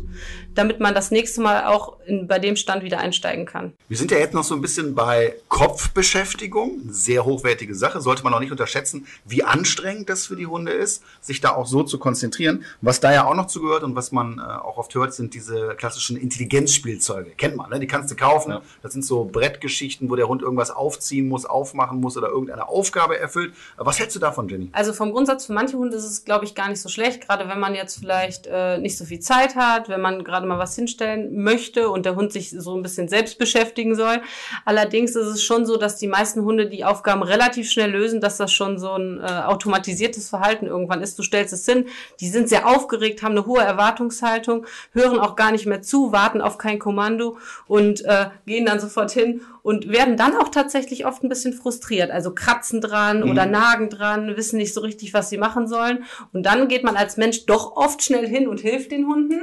damit 0.57 0.79
man 0.79 0.93
das 0.95 1.11
nächste 1.11 1.41
Mal 1.41 1.65
auch 1.65 1.97
in, 2.05 2.27
bei 2.27 2.39
dem 2.39 2.55
Stand 2.55 2.83
wieder 2.83 2.99
einsteigen 2.99 3.45
kann. 3.45 3.73
Wir 3.87 3.97
sind 3.97 4.11
ja 4.11 4.17
jetzt 4.17 4.33
noch 4.33 4.43
so 4.43 4.55
ein 4.55 4.61
bisschen 4.61 4.95
bei 4.95 5.35
Kopfbeschäftigung. 5.47 6.81
Sehr 6.89 7.25
hochwertige 7.25 7.75
Sache. 7.75 8.01
Sollte 8.01 8.23
man 8.23 8.33
auch 8.33 8.39
nicht 8.39 8.51
unterschätzen, 8.51 9.05
wie 9.25 9.43
anstrengend 9.43 10.09
das 10.09 10.25
für 10.25 10.35
die 10.35 10.47
Hunde 10.47 10.71
ist, 10.71 11.03
sich 11.21 11.41
da 11.41 11.55
auch 11.55 11.65
so 11.65 11.83
zu 11.83 11.99
konzentrieren. 11.99 12.65
Was 12.81 12.99
da 12.99 13.13
ja 13.13 13.25
auch 13.25 13.35
noch 13.35 13.47
zugehört 13.47 13.83
und 13.83 13.95
was 13.95 14.11
man 14.11 14.39
äh, 14.39 14.41
auch 14.41 14.77
oft 14.77 14.93
hört, 14.95 15.13
sind 15.13 15.33
diese 15.33 15.75
klassischen 15.75 16.17
Intelligenzspielzeuge. 16.17 17.31
Kennt 17.31 17.55
man, 17.55 17.69
ne? 17.69 17.79
Die 17.79 17.87
kannst 17.87 18.09
du 18.11 18.15
kaufen. 18.15 18.51
Ja. 18.51 18.61
Das 18.81 18.93
sind 18.93 19.05
so 19.05 19.25
Brettgeschichten, 19.25 20.09
wo 20.09 20.15
der 20.15 20.27
Hund 20.27 20.41
irgendwas 20.41 20.71
aufziehen 20.71 21.27
muss, 21.27 21.45
aufmachen 21.45 21.99
muss 21.99 22.17
oder 22.17 22.29
irgendeine 22.29 22.67
Aufgabe 22.67 23.19
erfüllt. 23.19 23.53
Was 23.77 23.99
hältst 23.99 24.15
du 24.15 24.19
davon, 24.19 24.49
Jenny? 24.49 24.69
Also 24.71 24.93
vom 24.93 25.11
Grundsatz 25.11 25.45
für 25.45 25.53
manche 25.53 25.77
Hunde 25.77 25.97
ist 25.97 26.05
es, 26.05 26.25
glaube 26.25 26.45
ich, 26.45 26.55
gar 26.55 26.69
nicht 26.69 26.81
so 26.81 26.89
schlecht, 26.89 27.27
gerade 27.27 27.47
wenn 27.47 27.59
man 27.59 27.75
jetzt 27.75 27.99
vielleicht 27.99 28.47
äh, 28.47 28.77
nicht 28.77 28.97
so 28.97 29.05
viel 29.05 29.19
Zeit 29.19 29.55
hat, 29.55 29.89
wenn 29.89 30.01
man 30.01 30.23
gerade 30.23 30.46
mal 30.47 30.59
was 30.59 30.75
hinstellen 30.75 31.43
möchte 31.43 31.89
und 31.89 32.05
der 32.05 32.15
Hund 32.15 32.31
sich 32.31 32.49
so 32.49 32.75
ein 32.75 32.81
bisschen 32.81 33.07
selbst 33.07 33.37
beschäftigen 33.37 33.95
soll. 33.95 34.21
Allerdings 34.65 35.15
ist 35.15 35.27
es 35.27 35.43
schon 35.43 35.65
so, 35.65 35.77
dass 35.77 35.97
die 35.97 36.07
meisten 36.07 36.43
Hunde 36.43 36.67
die 36.67 36.85
Aufgaben 36.85 37.23
relativ 37.23 37.69
schnell 37.69 37.91
lösen, 37.91 38.21
dass 38.21 38.37
das 38.37 38.51
schon 38.51 38.79
so 38.79 38.91
ein 38.91 39.19
äh, 39.19 39.43
automatisiertes 39.45 40.29
Verhalten 40.29 40.65
irgendwann 40.65 41.01
ist. 41.01 41.19
Du 41.19 41.23
stellst 41.23 41.53
es 41.53 41.65
hin, 41.65 41.85
die 42.19 42.29
sind 42.29 42.49
sehr 42.49 42.67
aufgeregt, 42.67 43.23
haben 43.23 43.37
eine 43.37 43.45
hohe 43.45 43.61
Erwartungshaltung, 43.61 44.65
hören 44.93 45.19
auch 45.19 45.35
gar 45.35 45.51
nicht 45.51 45.65
mehr 45.65 45.81
zu, 45.81 46.11
warten 46.11 46.41
auf 46.41 46.57
kein 46.57 46.79
Kommando 46.79 47.37
und 47.67 48.03
äh, 48.05 48.27
gehen 48.45 48.65
dann 48.65 48.79
sofort 48.79 49.11
hin 49.11 49.41
und 49.67 49.89
werden 49.89 50.15
dann 50.15 50.33
auch 50.37 50.47
tatsächlich 50.47 51.05
oft 51.05 51.23
ein 51.23 51.29
bisschen 51.29 51.51
frustriert. 51.51 52.09
Also 52.09 52.33
kratzen 52.33 52.79
dran 52.79 53.21
oder 53.21 53.45
nagen 53.45 53.89
dran, 53.89 54.37
wissen 54.37 54.55
nicht 54.55 54.73
so 54.73 54.79
richtig, 54.79 55.13
was 55.13 55.29
sie 55.29 55.37
machen 55.37 55.67
sollen. 55.67 56.05
Und 56.31 56.43
dann 56.43 56.69
geht 56.69 56.85
man 56.85 56.95
als 56.95 57.17
Mensch 57.17 57.45
doch 57.47 57.75
oft 57.75 58.01
schnell 58.01 58.25
hin 58.25 58.47
und 58.47 58.61
hilft 58.61 58.93
den 58.93 59.07
Hunden. 59.07 59.41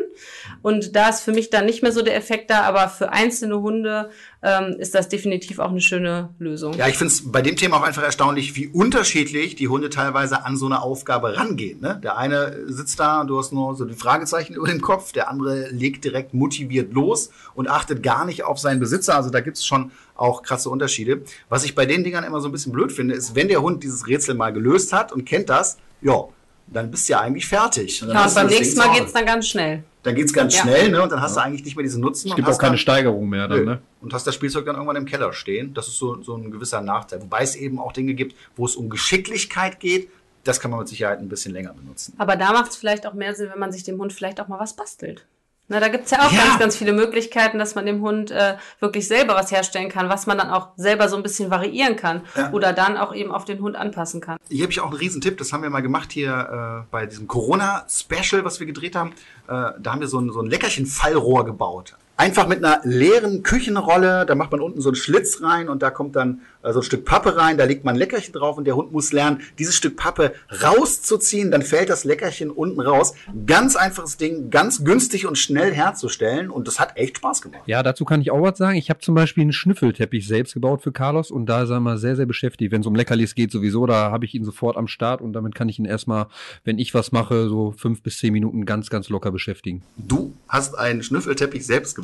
Und 0.62 0.93
da 0.94 1.08
ist 1.08 1.20
für 1.20 1.32
mich 1.32 1.50
dann 1.50 1.66
nicht 1.66 1.82
mehr 1.82 1.92
so 1.92 2.02
der 2.02 2.16
Effekt 2.16 2.50
da, 2.50 2.62
aber 2.62 2.88
für 2.88 3.10
einzelne 3.10 3.60
Hunde 3.60 4.10
ähm, 4.42 4.76
ist 4.78 4.94
das 4.94 5.08
definitiv 5.08 5.58
auch 5.58 5.70
eine 5.70 5.80
schöne 5.80 6.30
Lösung. 6.38 6.74
Ja, 6.74 6.86
ich 6.86 6.96
finde 6.96 7.12
es 7.12 7.32
bei 7.32 7.42
dem 7.42 7.56
Thema 7.56 7.78
auch 7.78 7.82
einfach 7.82 8.02
erstaunlich, 8.02 8.54
wie 8.54 8.68
unterschiedlich 8.68 9.56
die 9.56 9.68
Hunde 9.68 9.90
teilweise 9.90 10.44
an 10.44 10.56
so 10.56 10.66
eine 10.66 10.82
Aufgabe 10.82 11.36
rangehen. 11.36 11.80
Ne? 11.80 12.00
Der 12.02 12.16
eine 12.16 12.64
sitzt 12.66 13.00
da 13.00 13.22
und 13.22 13.26
du 13.26 13.38
hast 13.38 13.52
nur 13.52 13.74
so 13.74 13.84
die 13.84 13.94
Fragezeichen 13.94 14.54
über 14.54 14.68
dem 14.68 14.80
Kopf, 14.80 15.12
der 15.12 15.28
andere 15.28 15.68
legt 15.70 16.04
direkt 16.04 16.32
motiviert 16.32 16.92
los 16.92 17.30
und 17.54 17.68
achtet 17.68 18.02
gar 18.02 18.24
nicht 18.24 18.44
auf 18.44 18.58
seinen 18.58 18.78
Besitzer. 18.78 19.16
Also 19.16 19.30
da 19.30 19.40
gibt 19.40 19.56
es 19.56 19.66
schon 19.66 19.90
auch 20.14 20.42
krasse 20.42 20.70
Unterschiede. 20.70 21.22
Was 21.48 21.64
ich 21.64 21.74
bei 21.74 21.86
den 21.86 22.04
Dingern 22.04 22.22
immer 22.22 22.40
so 22.40 22.48
ein 22.48 22.52
bisschen 22.52 22.72
blöd 22.72 22.92
finde, 22.92 23.14
ist, 23.14 23.34
wenn 23.34 23.48
der 23.48 23.62
Hund 23.62 23.82
dieses 23.82 24.06
Rätsel 24.06 24.34
mal 24.36 24.52
gelöst 24.52 24.92
hat 24.92 25.10
und 25.10 25.24
kennt 25.24 25.50
das, 25.50 25.76
ja, 26.02 26.24
dann 26.68 26.90
bist 26.90 27.08
du 27.08 27.12
ja 27.12 27.20
eigentlich 27.20 27.46
fertig. 27.46 28.02
Und 28.02 28.10
Ja, 28.10 28.26
und 28.26 28.34
beim 28.34 28.46
nächsten 28.46 28.78
Mal 28.78 28.90
geht's 28.90 29.06
Hause. 29.06 29.14
dann 29.14 29.26
ganz 29.26 29.48
schnell. 29.48 29.82
Dann 30.04 30.14
geht's 30.14 30.32
ganz 30.32 30.54
Ja. 30.54 30.62
schnell, 30.62 30.90
ne? 30.90 31.02
Und 31.02 31.10
dann 31.10 31.20
hast 31.20 31.36
du 31.36 31.40
eigentlich 31.42 31.64
nicht 31.64 31.76
mehr 31.76 31.82
diesen 31.82 32.00
Nutzen. 32.02 32.28
Es 32.28 32.36
gibt 32.36 32.46
auch 32.48 32.58
keine 32.58 32.72
dann- 32.72 32.78
Steigerung 32.78 33.28
mehr 33.28 33.48
dann, 33.48 33.58
Nö. 33.58 33.64
ne? 33.64 33.82
Und 34.00 34.12
hast 34.14 34.26
das 34.26 34.34
Spielzeug 34.34 34.64
dann 34.66 34.76
irgendwann 34.76 34.96
im 34.96 35.06
Keller 35.06 35.32
stehen. 35.32 35.74
Das 35.74 35.88
ist 35.88 35.96
so, 35.98 36.22
so 36.22 36.36
ein 36.36 36.50
gewisser 36.50 36.80
Nachteil. 36.82 37.20
Wobei 37.22 37.42
es 37.42 37.56
eben 37.56 37.78
auch 37.78 37.92
Dinge 37.92 38.14
gibt, 38.14 38.36
wo 38.54 38.66
es 38.66 38.76
um 38.76 38.88
Geschicklichkeit 38.90 39.80
geht. 39.80 40.08
Das 40.44 40.60
kann 40.60 40.70
man 40.70 40.80
mit 40.80 40.88
Sicherheit 40.88 41.18
ein 41.20 41.28
bisschen 41.30 41.52
länger 41.54 41.72
benutzen. 41.72 42.12
Aber 42.18 42.36
da 42.36 42.52
macht 42.52 42.70
es 42.70 42.76
vielleicht 42.76 43.06
auch 43.06 43.14
mehr 43.14 43.34
Sinn, 43.34 43.48
wenn 43.50 43.58
man 43.58 43.72
sich 43.72 43.82
dem 43.82 43.98
Hund 43.98 44.12
vielleicht 44.12 44.40
auch 44.40 44.48
mal 44.48 44.60
was 44.60 44.76
bastelt. 44.76 45.24
Na, 45.66 45.80
da 45.80 45.88
gibt's 45.88 46.10
ja 46.10 46.26
auch 46.26 46.30
ja. 46.30 46.44
ganz, 46.44 46.58
ganz 46.58 46.76
viele 46.76 46.92
Möglichkeiten, 46.92 47.58
dass 47.58 47.74
man 47.74 47.86
dem 47.86 48.02
Hund 48.02 48.30
äh, 48.30 48.56
wirklich 48.80 49.08
selber 49.08 49.34
was 49.34 49.50
herstellen 49.50 49.88
kann, 49.88 50.10
was 50.10 50.26
man 50.26 50.36
dann 50.36 50.50
auch 50.50 50.68
selber 50.76 51.08
so 51.08 51.16
ein 51.16 51.22
bisschen 51.22 51.50
variieren 51.50 51.96
kann 51.96 52.20
ja. 52.36 52.52
oder 52.52 52.74
dann 52.74 52.98
auch 52.98 53.14
eben 53.14 53.32
auf 53.32 53.46
den 53.46 53.60
Hund 53.60 53.74
anpassen 53.74 54.20
kann. 54.20 54.36
Hier 54.50 54.64
habe 54.64 54.72
ich 54.72 54.80
auch 54.80 54.90
einen 54.90 54.98
Riesentipp, 54.98 55.38
das 55.38 55.54
haben 55.54 55.62
wir 55.62 55.70
mal 55.70 55.80
gemacht 55.80 56.12
hier 56.12 56.84
äh, 56.84 56.86
bei 56.90 57.06
diesem 57.06 57.26
Corona-Special, 57.28 58.44
was 58.44 58.60
wir 58.60 58.66
gedreht 58.66 58.94
haben. 58.94 59.12
Äh, 59.48 59.72
da 59.78 59.92
haben 59.92 60.00
wir 60.00 60.08
so 60.08 60.20
ein, 60.20 60.30
so 60.30 60.40
ein 60.40 60.46
Leckerchen-Fallrohr 60.46 61.46
gebaut. 61.46 61.96
Einfach 62.16 62.46
mit 62.46 62.64
einer 62.64 62.80
leeren 62.84 63.42
Küchenrolle, 63.42 64.24
da 64.24 64.36
macht 64.36 64.52
man 64.52 64.60
unten 64.60 64.80
so 64.80 64.88
einen 64.88 64.94
Schlitz 64.94 65.42
rein 65.42 65.68
und 65.68 65.82
da 65.82 65.90
kommt 65.90 66.14
dann 66.14 66.42
äh, 66.62 66.72
so 66.72 66.78
ein 66.78 66.84
Stück 66.84 67.04
Pappe 67.04 67.36
rein, 67.36 67.58
da 67.58 67.64
legt 67.64 67.84
man 67.84 67.96
ein 67.96 67.98
Leckerchen 67.98 68.32
drauf 68.32 68.56
und 68.56 68.66
der 68.66 68.76
Hund 68.76 68.92
muss 68.92 69.10
lernen, 69.10 69.40
dieses 69.58 69.74
Stück 69.74 69.96
Pappe 69.96 70.32
rauszuziehen, 70.62 71.50
dann 71.50 71.62
fällt 71.62 71.90
das 71.90 72.04
Leckerchen 72.04 72.52
unten 72.52 72.80
raus. 72.80 73.14
Ganz 73.46 73.74
einfaches 73.74 74.16
Ding, 74.16 74.50
ganz 74.50 74.84
günstig 74.84 75.26
und 75.26 75.38
schnell 75.38 75.74
herzustellen 75.74 76.50
und 76.50 76.68
das 76.68 76.78
hat 76.78 76.96
echt 76.96 77.16
Spaß 77.16 77.42
gemacht. 77.42 77.62
Ja, 77.66 77.82
dazu 77.82 78.04
kann 78.04 78.20
ich 78.20 78.30
auch 78.30 78.42
was 78.42 78.58
sagen. 78.58 78.76
Ich 78.76 78.90
habe 78.90 79.00
zum 79.00 79.16
Beispiel 79.16 79.42
einen 79.42 79.52
Schnüffelteppich 79.52 80.28
selbst 80.28 80.54
gebaut 80.54 80.82
für 80.82 80.92
Carlos 80.92 81.32
und 81.32 81.46
da 81.46 81.64
ist 81.64 81.70
er 81.70 81.80
mal 81.80 81.98
sehr, 81.98 82.14
sehr 82.14 82.26
beschäftigt. 82.26 82.70
Wenn 82.70 82.82
es 82.82 82.86
um 82.86 82.94
Leckerlis 82.94 83.34
geht 83.34 83.50
sowieso, 83.50 83.86
da 83.86 84.12
habe 84.12 84.24
ich 84.24 84.34
ihn 84.34 84.44
sofort 84.44 84.76
am 84.76 84.86
Start 84.86 85.20
und 85.20 85.32
damit 85.32 85.56
kann 85.56 85.68
ich 85.68 85.80
ihn 85.80 85.84
erstmal, 85.84 86.26
wenn 86.62 86.78
ich 86.78 86.94
was 86.94 87.10
mache, 87.10 87.48
so 87.48 87.74
fünf 87.76 88.02
bis 88.02 88.18
zehn 88.18 88.32
Minuten 88.32 88.66
ganz, 88.66 88.88
ganz 88.88 89.08
locker 89.08 89.32
beschäftigen. 89.32 89.82
Du 89.96 90.32
hast 90.46 90.78
einen 90.78 91.02
Schnüffelteppich 91.02 91.66
selbst 91.66 91.96
gebaut? 91.96 92.03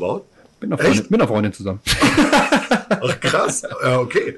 Mit 0.60 0.72
einer 0.72 0.78
Freundin, 0.78 1.06
mit 1.08 1.20
einer 1.20 1.28
Freundin 1.28 1.52
zusammen. 1.52 1.80
Ach 2.90 3.20
krass, 3.20 3.62
okay. 3.98 4.36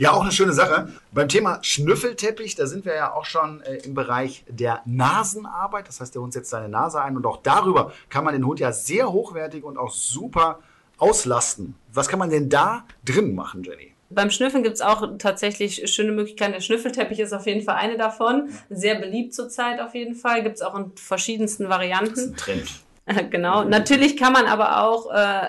Ja, 0.00 0.12
auch 0.12 0.22
eine 0.22 0.32
schöne 0.32 0.54
Sache. 0.54 0.88
Beim 1.12 1.28
Thema 1.28 1.58
Schnüffelteppich, 1.60 2.54
da 2.54 2.66
sind 2.66 2.86
wir 2.86 2.94
ja 2.94 3.12
auch 3.12 3.26
schon 3.26 3.60
äh, 3.60 3.76
im 3.84 3.92
Bereich 3.92 4.44
der 4.48 4.80
Nasenarbeit. 4.86 5.88
Das 5.88 6.00
heißt, 6.00 6.14
der 6.14 6.22
Hund 6.22 6.32
setzt 6.32 6.48
seine 6.48 6.70
Nase 6.70 7.02
ein 7.02 7.18
und 7.18 7.26
auch 7.26 7.36
darüber 7.42 7.92
kann 8.08 8.24
man 8.24 8.32
den 8.32 8.46
Hund 8.46 8.60
ja 8.60 8.72
sehr 8.72 9.12
hochwertig 9.12 9.62
und 9.62 9.76
auch 9.76 9.92
super 9.92 10.60
auslasten. 10.96 11.74
Was 11.92 12.08
kann 12.08 12.18
man 12.18 12.30
denn 12.30 12.48
da 12.48 12.84
drin 13.04 13.34
machen, 13.34 13.62
Jenny? 13.62 13.92
Beim 14.08 14.30
Schnüffeln 14.30 14.62
gibt's 14.62 14.80
auch 14.80 15.06
tatsächlich 15.18 15.82
schöne 15.92 16.12
Möglichkeiten. 16.12 16.52
Der 16.52 16.60
Schnüffelteppich 16.60 17.20
ist 17.20 17.34
auf 17.34 17.46
jeden 17.46 17.62
Fall 17.62 17.76
eine 17.76 17.98
davon. 17.98 18.48
Sehr 18.70 18.94
beliebt 18.94 19.34
zurzeit 19.34 19.80
auf 19.80 19.94
jeden 19.94 20.14
Fall. 20.14 20.42
Gibt's 20.42 20.62
auch 20.62 20.74
in 20.76 20.92
verschiedensten 20.96 21.68
Varianten. 21.68 22.14
Das 22.14 22.24
ist 22.24 22.30
ein 22.30 22.36
Trend. 22.36 22.70
genau. 23.30 23.64
Natürlich 23.64 24.16
kann 24.16 24.32
man 24.32 24.46
aber 24.46 24.82
auch 24.84 25.12
äh, 25.12 25.48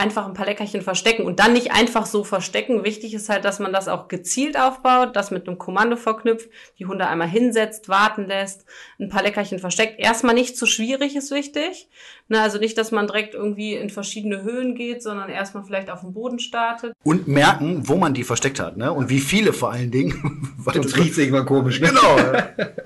einfach 0.00 0.26
ein 0.26 0.32
paar 0.32 0.46
Leckerchen 0.46 0.80
verstecken 0.80 1.24
und 1.24 1.40
dann 1.40 1.52
nicht 1.52 1.72
einfach 1.72 2.06
so 2.06 2.24
verstecken. 2.24 2.84
Wichtig 2.84 3.12
ist 3.12 3.28
halt, 3.28 3.44
dass 3.44 3.58
man 3.58 3.72
das 3.72 3.86
auch 3.86 4.08
gezielt 4.08 4.58
aufbaut, 4.58 5.14
das 5.14 5.30
mit 5.30 5.46
einem 5.46 5.58
Kommando 5.58 5.96
verknüpft, 5.96 6.48
die 6.78 6.86
Hunde 6.86 7.06
einmal 7.06 7.28
hinsetzt, 7.28 7.88
warten 7.90 8.26
lässt, 8.26 8.64
ein 8.98 9.10
paar 9.10 9.22
Leckerchen 9.22 9.58
versteckt. 9.58 10.00
Erstmal 10.00 10.34
nicht 10.34 10.56
zu 10.56 10.64
schwierig 10.64 11.16
ist 11.16 11.30
wichtig. 11.30 11.88
Ne, 12.28 12.40
also 12.40 12.58
nicht, 12.58 12.78
dass 12.78 12.92
man 12.92 13.08
direkt 13.08 13.34
irgendwie 13.34 13.74
in 13.74 13.90
verschiedene 13.90 14.42
Höhen 14.42 14.74
geht, 14.74 15.02
sondern 15.02 15.28
erstmal 15.28 15.64
vielleicht 15.64 15.90
auf 15.90 16.00
dem 16.00 16.14
Boden 16.14 16.38
startet. 16.38 16.92
Und 17.04 17.28
merken, 17.28 17.86
wo 17.86 17.96
man 17.96 18.14
die 18.14 18.24
versteckt 18.24 18.58
hat, 18.58 18.76
ne? 18.78 18.92
Und 18.92 19.10
wie 19.10 19.20
viele 19.20 19.52
vor 19.52 19.72
allen 19.72 19.90
Dingen. 19.90 20.54
Weil 20.56 20.74
Sonst 20.80 20.96
riecht 20.96 21.14
sich 21.14 21.30
mal 21.30 21.44
komisch. 21.44 21.80
Ne? 21.80 21.88
Genau. 21.88 22.16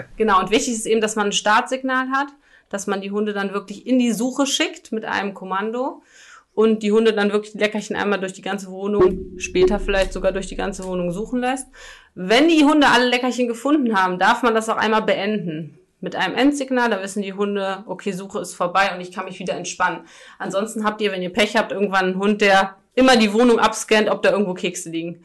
genau. 0.17 0.41
Und 0.41 0.51
wichtig 0.51 0.75
ist 0.75 0.87
eben, 0.87 1.01
dass 1.01 1.15
man 1.15 1.27
ein 1.27 1.33
Startsignal 1.33 2.09
hat, 2.11 2.29
dass 2.69 2.87
man 2.87 3.01
die 3.01 3.11
Hunde 3.11 3.33
dann 3.33 3.53
wirklich 3.53 3.87
in 3.87 3.99
die 3.99 4.13
Suche 4.13 4.47
schickt 4.47 4.93
mit 4.93 5.05
einem 5.05 5.35
Kommando 5.35 6.03
und 6.55 6.83
die 6.83 6.93
Hunde 6.93 7.13
dann 7.13 7.33
wirklich 7.33 7.55
Leckerchen 7.55 7.97
einmal 7.97 8.21
durch 8.21 8.33
die 8.33 8.43
ganze 8.43 8.71
Wohnung, 8.71 9.39
später 9.39 9.81
vielleicht 9.81 10.13
sogar 10.13 10.33
durch 10.33 10.47
die 10.47 10.57
ganze 10.57 10.85
Wohnung 10.85 11.11
suchen 11.11 11.41
lässt. 11.41 11.67
Wenn 12.15 12.49
die 12.49 12.65
Hunde 12.65 12.89
alle 12.89 13.09
Leckerchen 13.09 13.49
gefunden 13.49 13.97
haben, 13.97 14.19
darf 14.19 14.43
man 14.43 14.55
das 14.55 14.69
auch 14.69 14.77
einmal 14.77 15.03
beenden. 15.03 15.79
Mit 16.01 16.17
einem 16.17 16.37
Endsignal, 16.37 16.91
da 16.91 17.03
wissen 17.03 17.23
die 17.23 17.33
Hunde, 17.33 17.83
okay, 17.87 18.13
Suche 18.13 18.39
ist 18.39 18.55
vorbei 18.55 18.95
und 18.95 19.01
ich 19.01 19.11
kann 19.11 19.25
mich 19.25 19.39
wieder 19.39 19.55
entspannen. 19.55 20.01
Ansonsten 20.39 20.85
habt 20.85 21.01
ihr, 21.01 21.11
wenn 21.11 21.23
ihr 21.23 21.33
Pech 21.33 21.57
habt, 21.57 21.73
irgendwann 21.73 22.05
einen 22.05 22.19
Hund, 22.19 22.41
der 22.41 22.77
immer 22.95 23.17
die 23.17 23.33
Wohnung 23.33 23.59
abscannt, 23.59 24.09
ob 24.09 24.23
da 24.23 24.31
irgendwo 24.31 24.55
Kekse 24.55 24.91
liegen. 24.91 25.25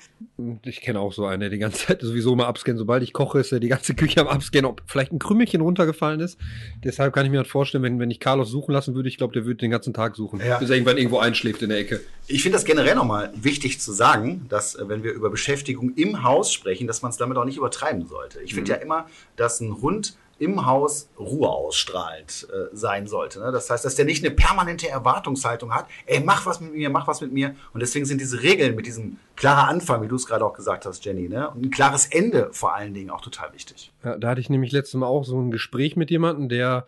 Ich 0.63 0.81
kenne 0.81 0.99
auch 0.99 1.13
so 1.13 1.25
einen, 1.25 1.41
der 1.41 1.49
die 1.49 1.59
ganze 1.59 1.87
Zeit 1.87 2.01
sowieso 2.01 2.33
immer 2.33 2.47
abscannt. 2.47 2.79
Sobald 2.79 3.03
ich 3.03 3.13
koche, 3.13 3.39
ist 3.39 3.51
er 3.51 3.59
die 3.59 3.67
ganze 3.67 3.93
Küche 3.93 4.21
am 4.21 4.27
Abscannen, 4.27 4.65
ob 4.65 4.81
vielleicht 4.87 5.11
ein 5.11 5.19
Krümmelchen 5.19 5.61
runtergefallen 5.61 6.19
ist. 6.19 6.39
Deshalb 6.83 7.13
kann 7.13 7.25
ich 7.25 7.31
mir 7.31 7.39
das 7.39 7.47
vorstellen, 7.47 7.83
wenn, 7.83 7.99
wenn 7.99 8.09
ich 8.09 8.19
Carlos 8.19 8.49
suchen 8.49 8.71
lassen 8.71 8.95
würde, 8.95 9.09
ich 9.09 9.17
glaube, 9.17 9.33
der 9.33 9.45
würde 9.45 9.57
den 9.57 9.71
ganzen 9.71 9.93
Tag 9.93 10.15
suchen, 10.15 10.39
ja. 10.45 10.57
bis 10.57 10.69
er 10.69 10.77
irgendwann 10.77 10.97
irgendwo 10.97 11.19
einschläft 11.19 11.61
in 11.61 11.69
der 11.69 11.79
Ecke. 11.79 12.01
Ich 12.27 12.41
finde 12.41 12.57
das 12.57 12.65
generell 12.65 12.95
nochmal 12.95 13.31
wichtig 13.35 13.79
zu 13.79 13.91
sagen, 13.91 14.45
dass 14.49 14.75
äh, 14.75 14.87
wenn 14.87 15.03
wir 15.03 15.13
über 15.13 15.29
Beschäftigung 15.29 15.93
im 15.95 16.23
Haus 16.23 16.51
sprechen, 16.51 16.87
dass 16.87 17.01
man 17.01 17.11
es 17.11 17.17
damit 17.17 17.37
auch 17.37 17.45
nicht 17.45 17.57
übertreiben 17.57 18.07
sollte. 18.07 18.39
Ich 18.41 18.55
finde 18.55 18.71
mhm. 18.71 18.77
ja 18.77 18.83
immer, 18.83 19.07
dass 19.35 19.59
ein 19.59 19.81
Hund 19.81 20.15
im 20.39 20.65
Haus 20.65 21.09
Ruhe 21.19 21.49
ausstrahlt 21.49 22.47
äh, 22.51 22.75
sein 22.75 23.07
sollte. 23.07 23.39
Ne? 23.39 23.51
Das 23.51 23.69
heißt, 23.69 23.85
dass 23.85 23.95
der 23.95 24.05
nicht 24.05 24.23
eine 24.23 24.33
permanente 24.33 24.89
Erwartungshaltung 24.89 25.73
hat, 25.73 25.87
ey, 26.05 26.21
mach 26.21 26.45
was 26.45 26.59
mit 26.61 26.73
mir, 26.73 26.89
mach 26.89 27.07
was 27.07 27.21
mit 27.21 27.31
mir. 27.31 27.55
Und 27.73 27.81
deswegen 27.81 28.05
sind 28.05 28.19
diese 28.21 28.41
Regeln 28.41 28.75
mit 28.75 28.85
diesem 28.85 29.17
klaren 29.35 29.69
Anfang, 29.69 30.01
wie 30.01 30.07
du 30.07 30.15
es 30.15 30.25
gerade 30.25 30.45
auch 30.45 30.53
gesagt 30.53 30.85
hast, 30.85 31.05
Jenny, 31.05 31.29
ne? 31.29 31.49
und 31.49 31.65
ein 31.65 31.71
klares 31.71 32.07
Ende 32.07 32.49
vor 32.51 32.73
allen 32.73 32.93
Dingen 32.93 33.09
auch 33.09 33.21
total 33.21 33.53
wichtig. 33.53 33.91
Ja, 34.03 34.17
da 34.17 34.29
hatte 34.29 34.41
ich 34.41 34.49
nämlich 34.49 34.71
letztes 34.71 34.95
Mal 34.95 35.07
auch 35.07 35.25
so 35.25 35.39
ein 35.39 35.51
Gespräch 35.51 35.95
mit 35.95 36.09
jemandem, 36.09 36.49
der 36.49 36.85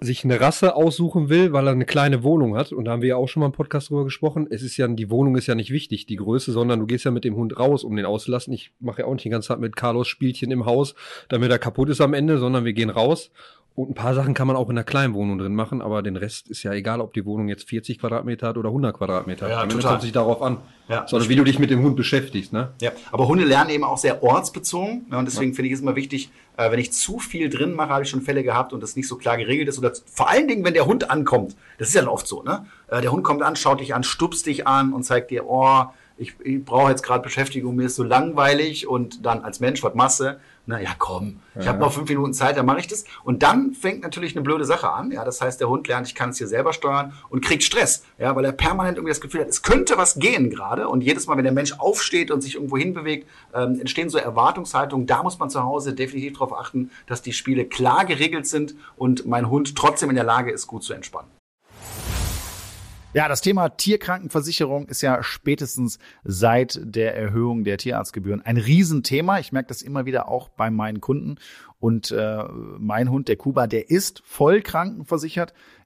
sich 0.00 0.24
eine 0.24 0.40
Rasse 0.40 0.74
aussuchen 0.76 1.28
will, 1.28 1.52
weil 1.52 1.66
er 1.66 1.72
eine 1.72 1.84
kleine 1.84 2.22
Wohnung 2.22 2.56
hat, 2.56 2.72
und 2.72 2.84
da 2.84 2.92
haben 2.92 3.02
wir 3.02 3.10
ja 3.10 3.16
auch 3.16 3.28
schon 3.28 3.40
mal 3.40 3.46
im 3.46 3.52
Podcast 3.52 3.90
drüber 3.90 4.04
gesprochen, 4.04 4.46
es 4.50 4.62
ist 4.62 4.76
ja, 4.76 4.86
die 4.88 5.10
Wohnung 5.10 5.36
ist 5.36 5.46
ja 5.46 5.54
nicht 5.54 5.70
wichtig, 5.70 6.06
die 6.06 6.16
Größe, 6.16 6.52
sondern 6.52 6.80
du 6.80 6.86
gehst 6.86 7.04
ja 7.04 7.10
mit 7.10 7.24
dem 7.24 7.36
Hund 7.36 7.58
raus, 7.58 7.84
um 7.84 7.96
den 7.96 8.04
auszulassen. 8.04 8.52
Ich 8.52 8.72
mache 8.80 9.02
ja 9.02 9.06
auch 9.06 9.12
nicht 9.12 9.24
die 9.24 9.30
ganze 9.30 9.48
Zeit 9.48 9.60
mit 9.60 9.76
Carlos 9.76 10.08
Spielchen 10.08 10.50
im 10.50 10.66
Haus, 10.66 10.94
damit 11.28 11.50
er 11.50 11.58
kaputt 11.58 11.88
ist 11.88 12.00
am 12.00 12.14
Ende, 12.14 12.38
sondern 12.38 12.64
wir 12.64 12.72
gehen 12.72 12.90
raus 12.90 13.30
und 13.76 13.90
ein 13.90 13.94
paar 13.94 14.14
Sachen 14.14 14.32
kann 14.32 14.46
man 14.46 14.56
auch 14.56 14.70
in 14.70 14.76
einer 14.76 14.84
kleinen 14.84 15.12
Wohnung 15.12 15.36
drin 15.36 15.54
machen, 15.54 15.82
aber 15.82 16.02
den 16.02 16.16
Rest 16.16 16.48
ist 16.48 16.62
ja 16.62 16.72
egal, 16.72 17.02
ob 17.02 17.12
die 17.12 17.26
Wohnung 17.26 17.48
jetzt 17.48 17.68
40 17.68 17.98
Quadratmeter 17.98 18.48
hat 18.48 18.56
oder 18.56 18.70
100 18.70 18.96
Quadratmeter. 18.96 19.50
Ja, 19.50 19.60
Am 19.60 19.68
kommt 19.68 20.00
sich 20.00 20.12
darauf 20.12 20.40
an. 20.40 20.58
Ja, 20.88 21.06
sondern 21.06 21.28
wie 21.28 21.36
du 21.36 21.44
dich 21.44 21.58
mit 21.58 21.68
dem 21.68 21.82
Hund 21.82 21.94
beschäftigst, 21.94 22.54
ne? 22.54 22.72
Ja, 22.80 22.92
aber 23.12 23.28
Hunde 23.28 23.44
lernen 23.44 23.70
eben 23.70 23.84
auch 23.84 23.98
sehr 23.98 24.22
ortsbezogen. 24.22 25.06
Ja, 25.10 25.18
und 25.18 25.26
deswegen 25.26 25.50
ja. 25.50 25.56
finde 25.56 25.66
ich 25.66 25.74
es 25.74 25.80
immer 25.82 25.94
wichtig, 25.94 26.30
äh, 26.56 26.70
wenn 26.70 26.78
ich 26.78 26.92
zu 26.92 27.18
viel 27.18 27.48
drin 27.48 27.74
mache, 27.74 27.90
habe 27.90 28.04
ich 28.04 28.10
schon 28.10 28.22
Fälle 28.22 28.42
gehabt 28.42 28.72
und 28.72 28.82
das 28.82 28.96
nicht 28.96 29.08
so 29.08 29.16
klar 29.16 29.36
geregelt 29.36 29.68
ist. 29.68 29.78
Oder 29.78 29.92
vor 30.12 30.28
allen 30.28 30.48
Dingen, 30.48 30.64
wenn 30.64 30.74
der 30.74 30.86
Hund 30.86 31.10
ankommt. 31.10 31.56
Das 31.78 31.88
ist 31.88 31.94
ja 31.94 32.00
dann 32.00 32.10
oft 32.10 32.26
so, 32.26 32.42
ne? 32.42 32.66
Äh, 32.88 33.00
der 33.02 33.12
Hund 33.12 33.24
kommt 33.24 33.42
an, 33.42 33.56
schaut 33.56 33.80
dich 33.80 33.94
an, 33.94 34.02
stupst 34.02 34.46
dich 34.46 34.66
an 34.66 34.92
und 34.92 35.04
zeigt 35.04 35.30
dir, 35.30 35.46
oh, 35.46 35.84
ich, 36.18 36.34
ich 36.42 36.64
brauche 36.64 36.90
jetzt 36.90 37.02
gerade 37.02 37.22
Beschäftigung, 37.22 37.76
mir 37.76 37.86
ist 37.86 37.96
so 37.96 38.02
langweilig 38.02 38.86
und 38.86 39.26
dann 39.26 39.44
als 39.44 39.60
Mensch, 39.60 39.82
was 39.82 39.94
Masse, 39.94 40.40
na 40.66 40.80
ja, 40.80 40.90
komm, 40.98 41.40
ich 41.54 41.64
ja. 41.64 41.72
habe 41.72 41.78
noch 41.78 41.92
fünf 41.92 42.08
Minuten 42.08 42.34
Zeit, 42.34 42.56
dann 42.56 42.66
mache 42.66 42.80
ich 42.80 42.88
das. 42.88 43.04
Und 43.22 43.44
dann 43.44 43.72
fängt 43.72 44.02
natürlich 44.02 44.34
eine 44.34 44.42
blöde 44.42 44.64
Sache 44.64 44.90
an. 44.90 45.12
Ja, 45.12 45.24
das 45.24 45.40
heißt, 45.40 45.60
der 45.60 45.68
Hund 45.68 45.86
lernt, 45.86 46.08
ich 46.08 46.16
kann 46.16 46.30
es 46.30 46.38
hier 46.38 46.48
selber 46.48 46.72
steuern 46.72 47.12
und 47.30 47.44
kriegt 47.44 47.62
Stress, 47.62 48.04
ja, 48.18 48.34
weil 48.34 48.44
er 48.44 48.52
permanent 48.52 48.98
irgendwie 48.98 49.12
das 49.12 49.20
Gefühl 49.20 49.42
hat, 49.42 49.48
es 49.48 49.62
könnte 49.62 49.96
was 49.96 50.16
gehen 50.16 50.50
gerade. 50.50 50.88
Und 50.88 51.02
jedes 51.02 51.28
Mal, 51.28 51.36
wenn 51.36 51.44
der 51.44 51.52
Mensch 51.52 51.72
aufsteht 51.78 52.32
und 52.32 52.40
sich 52.40 52.56
irgendwo 52.56 52.76
hinbewegt, 52.76 53.28
ähm, 53.54 53.78
entstehen 53.78 54.10
so 54.10 54.18
Erwartungshaltungen. 54.18 55.06
Da 55.06 55.22
muss 55.22 55.38
man 55.38 55.50
zu 55.50 55.62
Hause 55.62 55.94
definitiv 55.94 56.34
darauf 56.34 56.52
achten, 56.52 56.90
dass 57.06 57.22
die 57.22 57.32
Spiele 57.32 57.64
klar 57.64 58.04
geregelt 58.04 58.46
sind 58.46 58.74
und 58.96 59.24
mein 59.24 59.48
Hund 59.48 59.76
trotzdem 59.76 60.10
in 60.10 60.16
der 60.16 60.24
Lage 60.24 60.50
ist, 60.50 60.66
gut 60.66 60.82
zu 60.82 60.94
entspannen. 60.94 61.35
Ja, 63.16 63.28
das 63.28 63.40
Thema 63.40 63.70
Tierkrankenversicherung 63.70 64.88
ist 64.88 65.00
ja 65.00 65.22
spätestens 65.22 65.98
seit 66.22 66.78
der 66.82 67.16
Erhöhung 67.16 67.64
der 67.64 67.78
Tierarztgebühren 67.78 68.42
ein 68.42 68.58
Riesenthema. 68.58 69.38
Ich 69.38 69.52
merke 69.52 69.68
das 69.68 69.80
immer 69.80 70.04
wieder 70.04 70.28
auch 70.28 70.50
bei 70.50 70.70
meinen 70.70 71.00
Kunden. 71.00 71.36
Und 71.80 72.10
äh, 72.10 72.44
mein 72.78 73.08
Hund, 73.08 73.28
der 73.28 73.36
Kuba, 73.36 73.68
der 73.68 73.88
ist 73.88 74.20
voll 74.26 74.60
krankenversichert. 74.60 75.54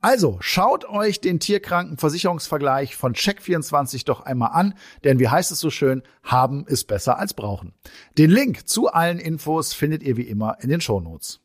Also 0.00 0.36
schaut 0.40 0.84
euch 0.84 1.20
den 1.20 1.40
Tierkrankenversicherungsvergleich 1.40 2.94
von 2.94 3.14
Check24 3.14 4.04
doch 4.04 4.20
einmal 4.20 4.50
an, 4.52 4.74
denn 5.02 5.18
wie 5.18 5.28
heißt 5.28 5.50
es 5.50 5.58
so 5.58 5.70
schön, 5.70 6.02
haben 6.22 6.66
ist 6.66 6.84
besser 6.84 7.18
als 7.18 7.34
brauchen. 7.34 7.74
Den 8.16 8.30
Link 8.30 8.68
zu 8.68 8.88
allen 8.88 9.18
Infos 9.18 9.74
findet 9.74 10.04
ihr 10.04 10.16
wie 10.16 10.22
immer 10.22 10.56
in 10.60 10.68
den 10.68 10.80
Shownotes. 10.80 11.40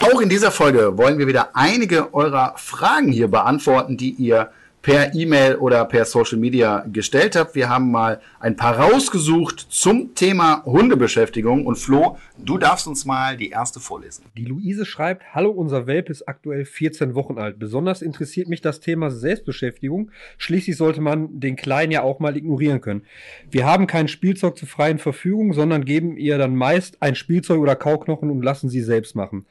Auch 0.00 0.20
in 0.20 0.28
dieser 0.28 0.50
Folge 0.50 0.98
wollen 0.98 1.18
wir 1.18 1.28
wieder 1.28 1.54
einige 1.54 2.12
eurer 2.12 2.54
Fragen 2.56 3.12
hier 3.12 3.28
beantworten, 3.28 3.96
die 3.96 4.10
ihr 4.10 4.50
per 4.82 5.14
E-Mail 5.14 5.54
oder 5.54 5.84
per 5.84 6.04
Social 6.04 6.38
Media 6.38 6.84
gestellt 6.92 7.36
habt. 7.36 7.54
Wir 7.54 7.68
haben 7.68 7.92
mal 7.92 8.20
ein 8.40 8.56
paar 8.56 8.80
rausgesucht 8.80 9.64
zum 9.70 10.16
Thema 10.16 10.64
Hundebeschäftigung. 10.64 11.66
Und 11.66 11.76
Flo, 11.76 12.18
du 12.36 12.58
darfst 12.58 12.88
uns 12.88 13.04
mal 13.04 13.36
die 13.36 13.50
erste 13.50 13.78
vorlesen. 13.78 14.24
Die 14.36 14.44
Luise 14.44 14.84
schreibt, 14.84 15.22
Hallo, 15.34 15.50
unser 15.50 15.86
Welp 15.86 16.10
ist 16.10 16.28
aktuell 16.28 16.64
14 16.64 17.14
Wochen 17.14 17.38
alt. 17.38 17.60
Besonders 17.60 18.02
interessiert 18.02 18.48
mich 18.48 18.60
das 18.60 18.80
Thema 18.80 19.12
Selbstbeschäftigung. 19.12 20.10
Schließlich 20.36 20.76
sollte 20.76 21.00
man 21.00 21.38
den 21.38 21.54
Kleinen 21.54 21.92
ja 21.92 22.02
auch 22.02 22.18
mal 22.18 22.36
ignorieren 22.36 22.80
können. 22.80 23.02
Wir 23.52 23.66
haben 23.66 23.86
kein 23.86 24.08
Spielzeug 24.08 24.58
zur 24.58 24.66
freien 24.66 24.98
Verfügung, 24.98 25.52
sondern 25.52 25.84
geben 25.84 26.16
ihr 26.16 26.38
dann 26.38 26.56
meist 26.56 27.00
ein 27.00 27.14
Spielzeug 27.14 27.60
oder 27.60 27.76
Kauknochen 27.76 28.30
und 28.30 28.42
lassen 28.42 28.68
sie 28.68 28.82
selbst 28.82 29.14
machen. 29.14 29.46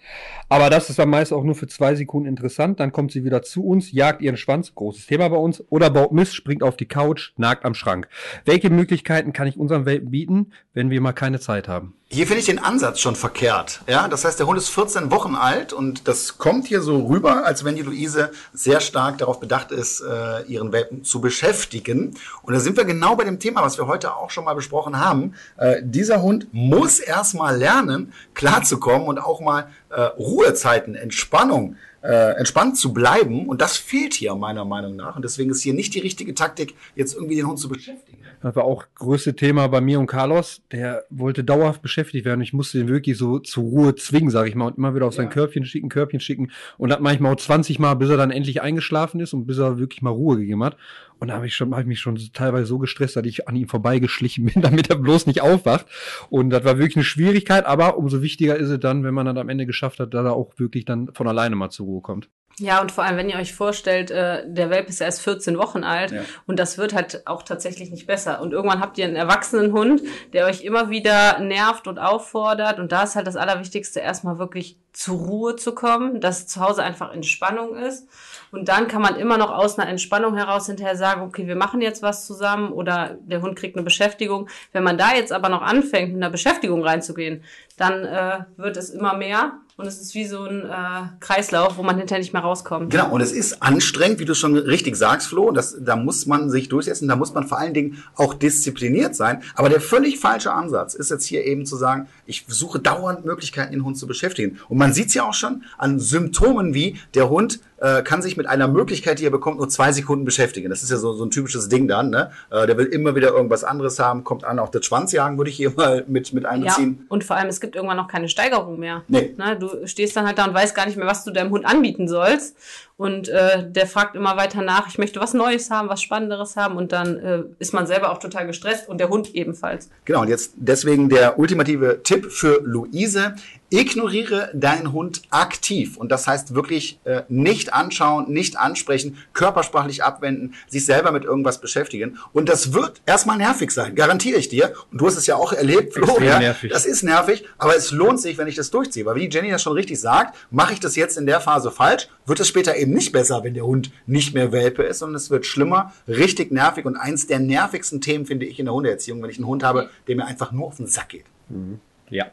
Aber 0.49 0.69
das 0.69 0.89
ist 0.89 0.99
dann 0.99 1.09
meist 1.09 1.31
auch 1.31 1.45
nur 1.45 1.55
für 1.55 1.67
zwei 1.67 1.95
Sekunden 1.95 2.27
interessant. 2.27 2.81
Dann 2.81 2.91
kommt 2.91 3.13
sie 3.13 3.23
wieder 3.23 3.43
zu 3.43 3.63
uns, 3.63 3.93
jagt 3.93 4.21
ihren 4.21 4.35
Schwanz, 4.35 4.75
großes 4.75 5.05
Thema 5.05 5.20
bei 5.29 5.37
uns, 5.37 5.63
oder 5.69 5.89
baut 5.89 6.11
Mist, 6.11 6.35
springt 6.35 6.63
auf 6.63 6.77
die 6.77 6.87
Couch, 6.87 7.31
nagt 7.37 7.65
am 7.65 7.73
Schrank. 7.73 8.07
Welche 8.45 8.69
Möglichkeiten 8.69 9.33
kann 9.33 9.47
ich 9.47 9.57
unserem 9.57 9.85
Welpen 9.85 10.11
bieten, 10.11 10.51
wenn 10.73 10.89
wir 10.89 11.01
mal 11.01 11.13
keine 11.13 11.39
Zeit 11.39 11.67
haben? 11.67 11.93
Hier 12.13 12.27
finde 12.27 12.41
ich 12.41 12.45
den 12.45 12.59
Ansatz 12.59 12.99
schon 12.99 13.15
verkehrt. 13.15 13.79
Ja, 13.87 14.09
das 14.09 14.25
heißt, 14.25 14.37
der 14.37 14.45
Hund 14.45 14.57
ist 14.57 14.67
14 14.67 15.11
Wochen 15.11 15.33
alt 15.33 15.71
und 15.71 16.09
das 16.09 16.37
kommt 16.37 16.67
hier 16.67 16.81
so 16.81 17.05
rüber, 17.05 17.45
als 17.45 17.63
wenn 17.63 17.77
die 17.77 17.83
Luise 17.83 18.31
sehr 18.51 18.81
stark 18.81 19.19
darauf 19.19 19.39
bedacht 19.39 19.71
ist, 19.71 20.01
äh, 20.01 20.41
ihren 20.41 20.73
Welpen 20.73 21.05
zu 21.05 21.21
beschäftigen. 21.21 22.17
Und 22.41 22.53
da 22.53 22.59
sind 22.59 22.75
wir 22.75 22.83
genau 22.83 23.15
bei 23.15 23.23
dem 23.23 23.39
Thema, 23.39 23.61
was 23.61 23.77
wir 23.77 23.87
heute 23.87 24.13
auch 24.13 24.29
schon 24.29 24.43
mal 24.43 24.55
besprochen 24.55 24.99
haben. 24.99 25.35
Äh, 25.55 25.77
dieser 25.83 26.21
Hund 26.21 26.47
muss 26.51 26.99
erstmal 26.99 27.55
lernen, 27.55 28.11
klarzukommen 28.33 29.07
und 29.07 29.17
auch 29.17 29.39
mal 29.39 29.69
äh, 29.89 30.01
Ruhezeiten, 30.01 30.95
Entspannung 30.95 31.77
äh, 32.01 32.37
entspannt 32.37 32.77
zu 32.77 32.93
bleiben. 32.93 33.47
Und 33.47 33.61
das 33.61 33.77
fehlt 33.77 34.13
hier 34.13 34.35
meiner 34.35 34.65
Meinung 34.65 34.95
nach. 34.95 35.15
Und 35.15 35.23
deswegen 35.23 35.51
ist 35.51 35.61
hier 35.61 35.73
nicht 35.73 35.93
die 35.93 35.99
richtige 35.99 36.33
Taktik, 36.33 36.75
jetzt 36.95 37.15
irgendwie 37.15 37.35
den 37.35 37.47
Hund 37.47 37.59
zu 37.59 37.69
beschäftigen. 37.69 38.17
Das 38.41 38.55
war 38.55 38.63
auch 38.63 38.85
größte 38.95 39.35
Thema 39.35 39.67
bei 39.67 39.81
mir 39.81 39.99
und 39.99 40.07
Carlos. 40.07 40.61
Der 40.71 41.05
wollte 41.09 41.43
dauerhaft 41.43 41.81
beschäftigt 41.81 42.25
werden. 42.25 42.41
Ich 42.41 42.53
musste 42.53 42.79
ihn 42.79 42.87
wirklich 42.87 43.17
so 43.17 43.39
zur 43.39 43.63
Ruhe 43.63 43.95
zwingen, 43.95 44.31
sage 44.31 44.49
ich 44.49 44.55
mal, 44.55 44.67
und 44.67 44.77
immer 44.77 44.95
wieder 44.95 45.05
auf 45.05 45.13
sein 45.13 45.29
Körbchen 45.29 45.65
schicken, 45.65 45.89
Körbchen 45.89 46.19
schicken. 46.19 46.51
Und 46.77 46.91
hat 46.91 47.01
manchmal 47.01 47.33
auch 47.33 47.39
20 47.39 47.77
Mal, 47.77 47.93
bis 47.95 48.09
er 48.09 48.17
dann 48.17 48.31
endlich 48.31 48.61
eingeschlafen 48.61 49.19
ist 49.19 49.33
und 49.33 49.45
bis 49.45 49.59
er 49.59 49.77
wirklich 49.77 50.01
mal 50.01 50.09
Ruhe 50.09 50.37
gegeben 50.37 50.63
hat. 50.63 50.77
Und 51.21 51.27
da 51.27 51.35
habe 51.35 51.45
ich 51.45 51.55
schon, 51.55 51.71
habe 51.71 51.81
ich 51.81 51.87
mich 51.87 51.99
schon 51.99 52.19
teilweise 52.33 52.65
so 52.65 52.79
gestresst, 52.79 53.15
dass 53.15 53.25
ich 53.25 53.47
an 53.47 53.55
ihm 53.55 53.67
vorbeigeschlichen 53.67 54.45
bin, 54.45 54.61
damit 54.63 54.89
er 54.89 54.95
bloß 54.95 55.27
nicht 55.27 55.41
aufwacht. 55.41 55.85
Und 56.31 56.49
das 56.49 56.63
war 56.65 56.79
wirklich 56.79 56.97
eine 56.97 57.05
Schwierigkeit, 57.05 57.63
aber 57.67 57.95
umso 57.97 58.23
wichtiger 58.23 58.55
ist 58.55 58.69
es 58.69 58.79
dann, 58.79 59.03
wenn 59.03 59.13
man 59.13 59.27
dann 59.27 59.37
am 59.37 59.47
Ende 59.47 59.67
geschafft 59.67 59.99
hat, 59.99 60.15
dass 60.15 60.25
er 60.25 60.33
auch 60.33 60.51
wirklich 60.57 60.83
dann 60.83 61.13
von 61.13 61.27
alleine 61.27 61.55
mal 61.55 61.69
zur 61.69 61.85
Ruhe 61.85 62.01
kommt. 62.01 62.27
Ja, 62.57 62.81
und 62.81 62.91
vor 62.91 63.03
allem, 63.03 63.17
wenn 63.17 63.29
ihr 63.29 63.37
euch 63.37 63.53
vorstellt, 63.53 64.09
äh, 64.09 64.43
der 64.47 64.69
Welp 64.71 64.89
ist 64.89 64.99
erst 64.99 65.21
14 65.21 65.57
Wochen 65.57 65.83
alt 65.83 66.11
ja. 66.11 66.21
und 66.47 66.57
das 66.57 66.77
wird 66.77 66.93
halt 66.93 67.25
auch 67.25 67.43
tatsächlich 67.43 67.91
nicht 67.91 68.07
besser. 68.07 68.41
Und 68.41 68.51
irgendwann 68.51 68.81
habt 68.81 68.97
ihr 68.97 69.05
einen 69.05 69.15
erwachsenen 69.15 69.73
Hund, 69.73 70.01
der 70.33 70.47
euch 70.47 70.63
immer 70.63 70.89
wieder 70.89 71.39
nervt 71.39 71.87
und 71.87 71.99
auffordert. 71.99 72.79
Und 72.79 72.91
da 72.91 73.03
ist 73.03 73.15
halt 73.15 73.27
das 73.27 73.35
Allerwichtigste, 73.35 73.99
erstmal 73.99 74.37
wirklich 74.37 74.77
zur 74.91 75.17
Ruhe 75.19 75.55
zu 75.55 75.73
kommen, 75.73 76.19
dass 76.19 76.47
zu 76.47 76.61
Hause 76.61 76.83
einfach 76.83 77.13
Entspannung 77.13 77.75
ist. 77.75 78.07
Und 78.51 78.67
dann 78.67 78.87
kann 78.89 79.01
man 79.01 79.15
immer 79.15 79.37
noch 79.37 79.49
aus 79.49 79.79
einer 79.79 79.89
Entspannung 79.89 80.35
heraus 80.35 80.67
hinterher 80.67 80.97
sagen, 80.97 81.21
okay, 81.21 81.47
wir 81.47 81.55
machen 81.55 81.81
jetzt 81.81 82.01
was 82.01 82.27
zusammen 82.27 82.73
oder 82.73 83.17
der 83.21 83.41
Hund 83.41 83.57
kriegt 83.57 83.77
eine 83.77 83.83
Beschäftigung. 83.83 84.49
Wenn 84.73 84.83
man 84.83 84.97
da 84.97 85.13
jetzt 85.15 85.31
aber 85.31 85.47
noch 85.47 85.61
anfängt, 85.61 86.13
mit 86.13 86.21
einer 86.21 86.31
Beschäftigung 86.31 86.83
reinzugehen, 86.83 87.43
dann 87.81 88.05
äh, 88.05 88.39
wird 88.57 88.77
es 88.77 88.91
immer 88.91 89.15
mehr 89.15 89.53
und 89.75 89.87
es 89.87 89.99
ist 89.99 90.13
wie 90.13 90.25
so 90.27 90.43
ein 90.43 90.61
äh, 90.61 91.07
Kreislauf, 91.19 91.77
wo 91.77 91.81
man 91.81 91.97
hinterher 91.97 92.19
nicht 92.19 92.33
mehr 92.33 92.43
rauskommt. 92.43 92.91
Genau, 92.91 93.09
und 93.09 93.21
es 93.21 93.31
ist 93.31 93.63
anstrengend, 93.63 94.19
wie 94.19 94.25
du 94.25 94.35
schon 94.35 94.55
richtig 94.55 94.95
sagst, 94.95 95.27
Flo. 95.27 95.49
Das, 95.49 95.75
da 95.79 95.95
muss 95.95 96.27
man 96.27 96.51
sich 96.51 96.69
durchsetzen, 96.69 97.07
da 97.07 97.15
muss 97.15 97.33
man 97.33 97.47
vor 97.47 97.57
allen 97.57 97.73
Dingen 97.73 98.03
auch 98.15 98.35
diszipliniert 98.35 99.15
sein. 99.15 99.41
Aber 99.55 99.69
der 99.69 99.81
völlig 99.81 100.19
falsche 100.19 100.53
Ansatz 100.53 100.93
ist 100.93 101.09
jetzt 101.09 101.25
hier 101.25 101.45
eben 101.45 101.65
zu 101.65 101.77
sagen, 101.77 102.07
ich 102.27 102.45
suche 102.47 102.79
dauernd 102.79 103.25
Möglichkeiten, 103.25 103.71
den 103.71 103.83
Hund 103.83 103.97
zu 103.97 104.05
beschäftigen. 104.05 104.59
Und 104.69 104.77
man 104.77 104.93
sieht 104.93 105.07
es 105.07 105.15
ja 105.15 105.23
auch 105.23 105.33
schon 105.33 105.63
an 105.79 105.99
Symptomen 105.99 106.75
wie, 106.75 106.99
der 107.15 107.29
Hund 107.29 107.59
äh, 107.81 108.03
kann 108.03 108.21
sich 108.21 108.37
mit 108.37 108.45
einer 108.45 108.67
Möglichkeit, 108.67 109.19
die 109.19 109.25
er 109.25 109.31
bekommt, 109.31 109.57
nur 109.57 109.67
zwei 109.67 109.91
Sekunden 109.91 110.23
beschäftigen. 110.23 110.69
Das 110.69 110.83
ist 110.83 110.91
ja 110.91 110.97
so, 110.97 111.13
so 111.13 111.25
ein 111.25 111.31
typisches 111.31 111.67
Ding 111.67 111.87
dann. 111.87 112.11
Ne? 112.11 112.31
Äh, 112.51 112.67
der 112.67 112.77
will 112.77 112.85
immer 112.85 113.15
wieder 113.15 113.29
irgendwas 113.29 113.63
anderes 113.63 113.97
haben, 113.97 114.23
kommt 114.23 114.43
an, 114.43 114.59
auch 114.59 114.69
das 114.69 114.85
Schwanzjagen 114.85 115.37
würde 115.37 115.49
ich 115.49 115.57
hier 115.57 115.71
mal 115.75 116.05
mit, 116.07 116.31
mit 116.33 116.45
einbeziehen. 116.45 116.97
Ja, 116.99 117.05
und 117.09 117.23
vor 117.23 117.35
allem, 117.37 117.49
es 117.49 117.59
gibt 117.59 117.70
irgendwann 117.75 117.97
noch 117.97 118.07
keine 118.07 118.29
Steigerung 118.29 118.79
mehr. 118.79 119.03
Nee. 119.07 119.33
Ne? 119.37 119.57
Du 119.57 119.87
stehst 119.87 120.15
dann 120.15 120.25
halt 120.25 120.37
da 120.37 120.45
und 120.45 120.53
weißt 120.53 120.75
gar 120.75 120.85
nicht 120.85 120.97
mehr, 120.97 121.07
was 121.07 121.23
du 121.23 121.31
deinem 121.31 121.51
Hund 121.51 121.65
anbieten 121.65 122.07
sollst. 122.07 122.55
Und 123.01 123.29
äh, 123.29 123.67
der 123.67 123.87
fragt 123.87 124.15
immer 124.15 124.37
weiter 124.37 124.61
nach, 124.61 124.87
ich 124.87 124.99
möchte 124.99 125.19
was 125.19 125.33
Neues 125.33 125.71
haben, 125.71 125.89
was 125.89 126.03
Spannenderes 126.03 126.55
haben. 126.55 126.77
Und 126.77 126.91
dann 126.91 127.17
äh, 127.17 127.43
ist 127.57 127.73
man 127.73 127.87
selber 127.87 128.11
auch 128.11 128.19
total 128.19 128.45
gestresst 128.45 128.87
und 128.87 128.99
der 128.99 129.09
Hund 129.09 129.33
ebenfalls. 129.33 129.89
Genau, 130.05 130.21
und 130.21 130.27
jetzt 130.27 130.53
deswegen 130.55 131.09
der 131.09 131.39
ultimative 131.39 132.03
Tipp 132.03 132.31
für 132.31 132.61
Luise. 132.63 133.33
Ignoriere 133.73 134.51
deinen 134.53 134.91
Hund 134.91 135.21
aktiv. 135.29 135.95
Und 135.95 136.11
das 136.11 136.27
heißt 136.27 136.53
wirklich 136.53 136.99
äh, 137.05 137.23
nicht 137.29 137.73
anschauen, 137.73 138.29
nicht 138.31 138.59
ansprechen, 138.59 139.17
körpersprachlich 139.31 140.03
abwenden, 140.03 140.55
sich 140.67 140.85
selber 140.85 141.13
mit 141.13 141.23
irgendwas 141.23 141.61
beschäftigen. 141.61 142.19
Und 142.33 142.49
das 142.49 142.73
wird 142.73 143.01
erstmal 143.05 143.37
nervig 143.37 143.71
sein, 143.71 143.95
garantiere 143.95 144.37
ich 144.37 144.49
dir. 144.49 144.73
Und 144.91 144.99
du 144.99 145.07
hast 145.07 145.15
es 145.15 145.25
ja 145.25 145.37
auch 145.37 145.53
erlebt, 145.53 145.93
Flo. 145.93 146.19
Ja, 146.19 146.37
nervig. 146.37 146.69
Das 146.69 146.85
ist 146.85 147.01
nervig, 147.01 147.45
aber 147.57 147.75
es 147.75 147.91
lohnt 147.91 148.19
sich, 148.19 148.37
wenn 148.37 148.47
ich 148.47 148.55
das 148.55 148.71
durchziehe. 148.71 149.05
Weil 149.05 149.15
wie 149.15 149.29
Jenny 149.29 149.49
das 149.49 149.63
schon 149.63 149.73
richtig 149.73 150.01
sagt, 150.01 150.35
mache 150.51 150.73
ich 150.73 150.81
das 150.81 150.97
jetzt 150.97 151.17
in 151.17 151.25
der 151.25 151.39
Phase 151.39 151.71
falsch, 151.71 152.09
wird 152.25 152.41
es 152.41 152.49
später 152.49 152.75
eben 152.75 152.90
nicht 152.91 153.11
besser, 153.11 153.43
wenn 153.43 153.53
der 153.53 153.65
Hund 153.65 153.91
nicht 154.05 154.33
mehr 154.33 154.51
Welpe 154.51 154.83
ist, 154.83 154.99
sondern 154.99 155.15
es 155.15 155.29
wird 155.29 155.45
schlimmer, 155.45 155.93
richtig 156.07 156.51
nervig. 156.51 156.85
Und 156.85 156.95
eins 156.95 157.27
der 157.27 157.39
nervigsten 157.39 158.01
Themen 158.01 158.25
finde 158.25 158.45
ich 158.45 158.59
in 158.59 158.65
der 158.65 158.73
Hundeerziehung, 158.73 159.21
wenn 159.23 159.29
ich 159.29 159.37
einen 159.37 159.47
Hund 159.47 159.63
habe, 159.63 159.89
der 160.07 160.15
mir 160.15 160.25
einfach 160.25 160.51
nur 160.51 160.67
auf 160.67 160.77
den 160.77 160.87
Sack 160.87 161.09
geht. 161.09 161.25
Mhm. 161.49 161.79
Ja. 162.11 162.25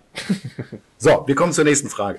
so, 0.99 1.23
wir 1.27 1.37
kommen 1.37 1.53
zur 1.53 1.65
nächsten 1.65 1.89
Frage. 1.89 2.19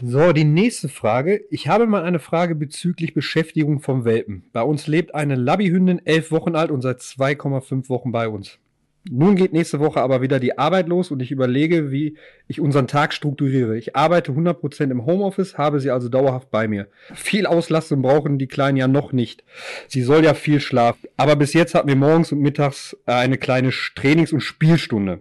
So, 0.00 0.32
die 0.32 0.44
nächste 0.44 0.88
Frage. 0.88 1.44
Ich 1.50 1.66
habe 1.66 1.86
mal 1.86 2.04
eine 2.04 2.20
Frage 2.20 2.54
bezüglich 2.54 3.14
Beschäftigung 3.14 3.80
vom 3.80 4.04
Welpen. 4.04 4.44
Bei 4.52 4.62
uns 4.62 4.86
lebt 4.86 5.14
eine 5.14 5.34
Labbyhündin, 5.34 6.06
elf 6.06 6.30
Wochen 6.30 6.54
alt 6.54 6.70
und 6.70 6.82
seit 6.82 7.00
2,5 7.00 7.88
Wochen 7.88 8.12
bei 8.12 8.28
uns. 8.28 8.58
Nun 9.08 9.34
geht 9.34 9.54
nächste 9.54 9.80
Woche 9.80 10.02
aber 10.02 10.20
wieder 10.20 10.38
die 10.38 10.58
Arbeit 10.58 10.86
los 10.86 11.10
und 11.10 11.22
ich 11.22 11.30
überlege, 11.30 11.90
wie 11.90 12.18
ich 12.48 12.60
unseren 12.60 12.86
Tag 12.86 13.14
strukturiere. 13.14 13.78
Ich 13.78 13.96
arbeite 13.96 14.32
100% 14.32 14.90
im 14.90 15.06
Homeoffice, 15.06 15.56
habe 15.56 15.80
sie 15.80 15.90
also 15.90 16.10
dauerhaft 16.10 16.50
bei 16.50 16.68
mir. 16.68 16.86
Viel 17.14 17.46
Auslastung 17.46 18.02
brauchen 18.02 18.38
die 18.38 18.46
Kleinen 18.46 18.76
ja 18.76 18.88
noch 18.88 19.12
nicht. 19.12 19.42
Sie 19.88 20.02
soll 20.02 20.22
ja 20.22 20.34
viel 20.34 20.60
schlafen. 20.60 21.08
Aber 21.16 21.36
bis 21.36 21.54
jetzt 21.54 21.74
hatten 21.74 21.88
wir 21.88 21.96
morgens 21.96 22.30
und 22.32 22.40
mittags 22.40 22.94
eine 23.06 23.38
kleine 23.38 23.70
Trainings- 23.70 24.34
und 24.34 24.40
Spielstunde. 24.40 25.20